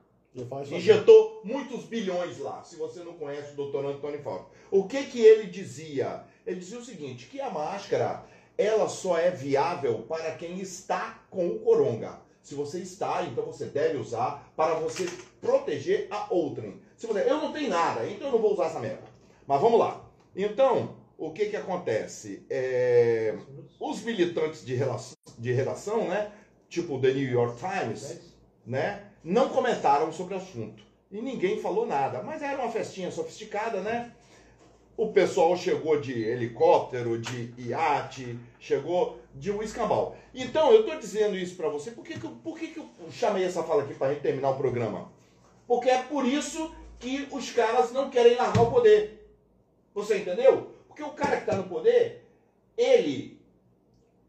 Injetou 0.75 1.41
muitos 1.45 1.85
bilhões 1.85 2.39
lá. 2.39 2.61
Se 2.63 2.75
você 2.75 3.01
não 3.03 3.13
conhece 3.13 3.53
o 3.53 3.55
doutor 3.55 3.85
Antônio 3.85 4.21
Fauci. 4.21 4.45
O 4.69 4.85
que, 4.85 5.03
que 5.05 5.21
ele 5.21 5.47
dizia? 5.47 6.23
Ele 6.45 6.59
dizia 6.59 6.79
o 6.79 6.83
seguinte: 6.83 7.27
que 7.27 7.39
a 7.39 7.49
máscara 7.49 8.25
ela 8.57 8.89
só 8.89 9.17
é 9.17 9.31
viável 9.31 10.05
para 10.07 10.35
quem 10.35 10.59
está 10.59 11.23
com 11.29 11.47
o 11.47 11.59
coronga. 11.59 12.19
Se 12.41 12.53
você 12.53 12.79
está, 12.79 13.23
então 13.23 13.45
você 13.45 13.65
deve 13.65 13.97
usar 13.97 14.51
para 14.55 14.75
você 14.75 15.05
proteger 15.41 16.07
a 16.11 16.27
outrem. 16.31 16.79
Se 16.95 17.07
você, 17.07 17.29
eu 17.29 17.37
não 17.41 17.51
tenho 17.51 17.69
nada, 17.69 18.07
então 18.07 18.27
eu 18.27 18.33
não 18.33 18.39
vou 18.39 18.53
usar 18.53 18.67
essa 18.67 18.79
merda. 18.79 19.03
Mas 19.45 19.61
vamos 19.61 19.79
lá. 19.79 20.05
Então, 20.35 20.95
o 21.17 21.31
que 21.31 21.47
que 21.47 21.57
acontece? 21.57 22.45
É, 22.49 23.35
os 23.79 24.01
militantes 24.01 24.65
de, 24.65 24.75
relação, 24.75 25.17
de 25.37 25.51
redação, 25.51 26.07
né, 26.07 26.31
tipo 26.69 26.99
The 26.99 27.13
New 27.13 27.29
York 27.29 27.57
Times, 27.57 28.19
né, 28.65 29.11
não 29.23 29.49
comentaram 29.49 30.11
sobre 30.11 30.35
o 30.35 30.37
assunto. 30.37 30.83
E 31.11 31.21
ninguém 31.21 31.59
falou 31.61 31.85
nada. 31.85 32.21
Mas 32.23 32.41
era 32.41 32.61
uma 32.61 32.71
festinha 32.71 33.11
sofisticada, 33.11 33.81
né? 33.81 34.11
O 34.97 35.11
pessoal 35.11 35.55
chegou 35.57 35.99
de 35.99 36.23
helicóptero, 36.23 37.19
de 37.19 37.53
iate, 37.57 38.39
chegou 38.59 39.19
de 39.33 39.51
um 39.51 39.61
escambau. 39.61 40.15
Então, 40.33 40.71
eu 40.71 40.81
estou 40.81 40.97
dizendo 40.97 41.37
isso 41.37 41.55
para 41.55 41.69
você, 41.69 41.91
por 41.91 42.03
que, 42.03 42.19
que, 42.19 42.27
por 42.27 42.57
que, 42.57 42.67
que 42.69 42.79
eu 42.79 42.89
chamei 43.11 43.43
essa 43.43 43.61
fala 43.63 43.83
aqui 43.83 43.93
para 43.93 44.07
a 44.07 44.13
gente 44.13 44.21
terminar 44.21 44.51
o 44.51 44.57
programa? 44.57 45.11
Porque 45.67 45.89
é 45.89 46.01
por 46.03 46.25
isso 46.25 46.73
que 47.05 47.27
os 47.31 47.51
caras 47.51 47.91
não 47.91 48.09
querem 48.09 48.35
largar 48.35 48.63
o 48.63 48.71
poder. 48.71 49.29
Você 49.93 50.17
entendeu? 50.17 50.71
Porque 50.87 51.03
o 51.03 51.11
cara 51.11 51.37
que 51.37 51.43
está 51.43 51.55
no 51.55 51.69
poder, 51.69 52.25
ele. 52.75 53.39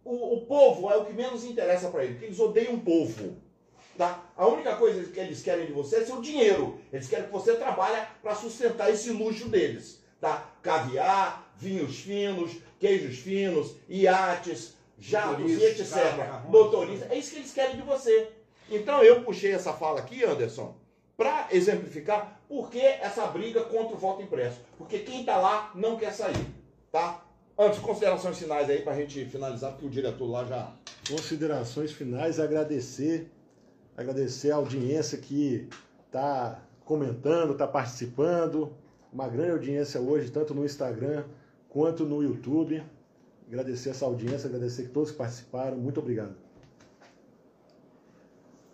O, 0.05 0.37
o 0.37 0.47
povo 0.47 0.91
é 0.91 0.97
o 0.97 1.05
que 1.05 1.13
menos 1.13 1.45
interessa 1.45 1.89
para 1.89 2.05
ele, 2.05 2.13
porque 2.13 2.27
eles 2.27 2.39
odeiam 2.39 2.75
o 2.75 2.81
povo. 2.81 3.37
Tá? 3.97 4.23
A 4.37 4.47
única 4.47 4.77
coisa 4.77 5.03
que 5.11 5.19
eles 5.19 5.43
querem 5.43 5.67
de 5.67 5.73
você 5.73 5.97
é 5.97 6.05
seu 6.05 6.21
dinheiro. 6.21 6.79
Eles 6.93 7.09
querem 7.09 7.27
que 7.27 7.33
você 7.33 7.57
trabalhe 7.57 8.07
para 8.23 8.35
sustentar 8.35 8.91
esse 8.91 9.11
luxo 9.11 9.49
deles 9.49 10.05
tá? 10.21 10.51
Caviar, 10.63 11.53
vinhos 11.57 12.01
finos, 12.01 12.57
queijos 12.79 13.19
finos, 13.19 13.77
iates, 13.89 14.75
jatos 14.99 15.51
e 15.51 15.65
etc. 15.65 15.95
Motorista. 16.49 17.07
É 17.11 17.19
isso 17.19 17.33
que 17.33 17.37
eles 17.39 17.53
querem 17.53 17.77
de 17.77 17.83
você. 17.83 18.31
Então 18.71 19.03
eu 19.03 19.23
puxei 19.23 19.53
essa 19.53 19.73
fala 19.73 20.01
aqui, 20.01 20.25
Anderson, 20.25 20.75
para 21.17 21.49
exemplificar 21.51 22.41
por 22.49 22.71
que 22.71 22.81
essa 22.81 23.27
briga 23.27 23.63
contra 23.65 23.95
o 23.95 23.99
voto 23.99 24.23
impresso. 24.23 24.61
Porque 24.77 24.99
quem 25.01 25.21
está 25.21 25.39
lá 25.39 25.73
não 25.75 25.97
quer 25.97 26.13
sair, 26.13 26.47
tá? 26.93 27.25
Antes, 27.59 27.79
considerações 27.79 28.39
finais 28.39 28.69
aí 28.69 28.83
para 28.83 28.93
a 28.93 28.97
gente 28.97 29.25
finalizar, 29.25 29.73
porque 29.73 29.87
o 29.87 29.91
diretor 29.91 30.27
lá 30.27 30.45
já. 30.45 30.73
Considerações 31.09 31.91
finais, 31.91 32.39
agradecer, 32.39 33.31
agradecer 33.97 34.51
a 34.51 34.57
audiência 34.57 35.17
que 35.17 35.67
está 36.07 36.61
comentando, 36.85 37.53
está 37.53 37.67
participando, 37.67 38.73
uma 39.11 39.27
grande 39.27 39.53
audiência 39.53 40.01
hoje, 40.01 40.31
tanto 40.31 40.55
no 40.55 40.67
Instagram 40.67 41.25
quanto 41.71 42.05
no 42.05 42.23
YouTube. 42.23 42.83
Agradecer 43.49 43.91
essa 43.91 44.05
audiência, 44.05 44.49
agradecer 44.49 44.87
a 44.87 44.89
todos 44.91 45.13
que 45.13 45.17
participaram. 45.17 45.79
Muito 45.79 45.99
obrigado. 45.99 46.35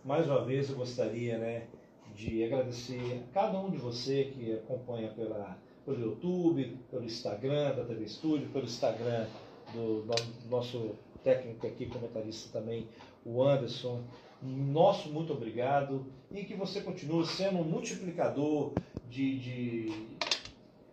Mais 0.04 0.26
uma 0.26 0.44
vez 0.44 0.68
eu 0.68 0.76
gostaria 0.76 1.38
né, 1.38 1.66
de 2.14 2.44
agradecer 2.44 3.22
a 3.22 3.32
cada 3.32 3.58
um 3.58 3.70
de 3.70 3.78
você 3.78 4.24
que 4.24 4.52
acompanha 4.52 5.08
pela, 5.10 5.58
pelo 5.84 6.00
YouTube, 6.00 6.76
pelo 6.90 7.04
Instagram 7.04 7.74
da 7.74 7.84
TV 7.84 8.04
Estúdio, 8.04 8.48
pelo 8.48 8.64
Instagram 8.64 9.26
do, 9.72 10.02
do 10.02 10.48
nosso 10.50 10.94
técnico 11.22 11.66
aqui, 11.66 11.86
comentarista 11.86 12.58
também, 12.58 12.88
o 13.24 13.42
Anderson. 13.42 14.02
Nosso 14.42 15.08
muito 15.08 15.32
obrigado 15.32 16.06
e 16.30 16.44
que 16.44 16.54
você 16.54 16.80
continue 16.80 17.24
sendo 17.26 17.58
um 17.58 17.64
multiplicador 17.64 18.72
de, 19.08 19.38
de, 19.38 20.06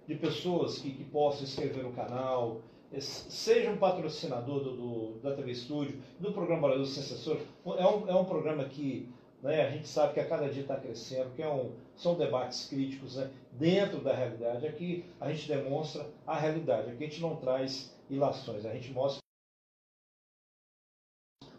de 0.07 0.15
pessoas 0.15 0.77
que, 0.77 0.91
que 0.91 1.03
possam 1.05 1.43
inscrever 1.43 1.83
no 1.83 1.91
canal, 1.93 2.61
seja 2.99 3.71
um 3.71 3.77
patrocinador 3.77 4.63
do, 4.63 4.75
do, 4.75 5.19
da 5.19 5.35
TV 5.35 5.51
Estúdio, 5.51 5.99
do 6.19 6.31
programa 6.31 6.67
Brasil 6.67 6.85
Sem 6.85 7.03
Censura. 7.03 7.39
É 7.65 7.85
um, 7.85 8.09
é 8.09 8.15
um 8.15 8.25
programa 8.25 8.63
que 8.65 9.09
né, 9.41 9.65
a 9.65 9.71
gente 9.71 9.87
sabe 9.87 10.13
que 10.13 10.19
a 10.19 10.27
cada 10.27 10.49
dia 10.49 10.61
está 10.61 10.75
crescendo, 10.75 11.33
que 11.35 11.41
é 11.41 11.49
um, 11.49 11.71
são 11.95 12.15
debates 12.15 12.67
críticos 12.67 13.15
né, 13.15 13.29
dentro 13.51 13.99
da 13.99 14.13
realidade. 14.13 14.67
Aqui 14.67 15.05
a 15.19 15.31
gente 15.31 15.47
demonstra 15.47 16.05
a 16.27 16.37
realidade, 16.37 16.91
aqui 16.91 17.03
a 17.03 17.07
gente 17.07 17.21
não 17.21 17.35
traz 17.35 17.95
ilações, 18.09 18.65
a 18.65 18.73
gente 18.73 18.91
mostra 18.91 19.19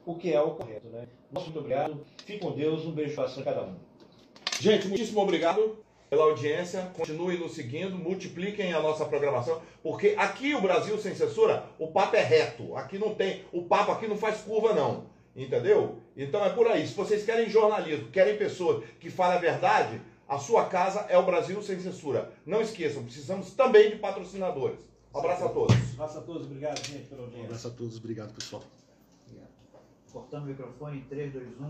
o 0.04 0.14
que 0.14 0.32
é 0.32 0.40
o 0.40 0.54
correto. 0.54 0.88
Né? 0.88 1.08
Muito 1.30 1.58
obrigado, 1.58 2.04
fique 2.24 2.38
com 2.38 2.52
Deus, 2.52 2.84
um 2.84 2.92
beijo 2.92 3.14
para 3.14 3.42
cada 3.42 3.62
um. 3.64 3.76
Gente, 4.60 4.88
muitíssimo 4.88 5.20
obrigado 5.20 5.78
pela 6.10 6.24
audiência, 6.24 6.90
continue 6.96 7.38
nos 7.38 7.52
seguindo, 7.52 7.96
multipliquem 7.96 8.74
a 8.74 8.82
nossa 8.82 9.06
programação, 9.06 9.62
porque 9.80 10.14
aqui 10.18 10.54
o 10.54 10.60
Brasil 10.60 10.98
sem 10.98 11.14
censura, 11.14 11.64
o 11.78 11.86
papo 11.86 12.16
é 12.16 12.22
reto, 12.22 12.76
aqui 12.76 12.98
não 12.98 13.14
tem, 13.14 13.44
o 13.52 13.62
papo 13.62 13.92
aqui 13.92 14.08
não 14.08 14.16
faz 14.16 14.40
curva 14.40 14.74
não, 14.74 15.06
entendeu? 15.34 15.98
Então 16.16 16.44
é 16.44 16.50
por 16.50 16.66
aí, 16.66 16.86
se 16.86 16.94
vocês 16.94 17.24
querem 17.24 17.48
jornalismo, 17.48 18.10
querem 18.10 18.36
pessoas 18.36 18.84
que 18.98 19.10
falem 19.10 19.38
a 19.38 19.40
verdade, 19.40 20.00
a 20.28 20.38
sua 20.38 20.66
casa 20.66 21.00
é 21.08 21.18
o 21.18 21.26
Brasil 21.26 21.60
sem 21.62 21.80
censura. 21.80 22.32
Não 22.46 22.60
esqueçam, 22.60 23.02
precisamos 23.02 23.52
também 23.52 23.90
de 23.90 23.96
patrocinadores. 23.96 24.78
Um 25.12 25.18
abraço 25.18 25.44
a 25.44 25.48
todos. 25.48 25.76
Um 25.76 25.94
abraço 25.94 26.18
a 26.18 26.22
todos, 26.22 26.46
obrigado 26.46 26.86
gente 26.86 27.08
pela 27.08 27.22
audiência. 27.22 27.42
Um 27.42 27.46
abraço 27.46 27.68
a 27.68 27.70
todos, 27.70 27.96
obrigado 27.96 28.32
pessoal. 28.32 28.62
Obrigado. 29.26 29.50
Cortando 30.12 30.44
o 30.44 30.46
microfone 30.46 30.98
em 30.98 31.02
3, 31.02 31.32
2, 31.32 31.60
1. 31.60 31.64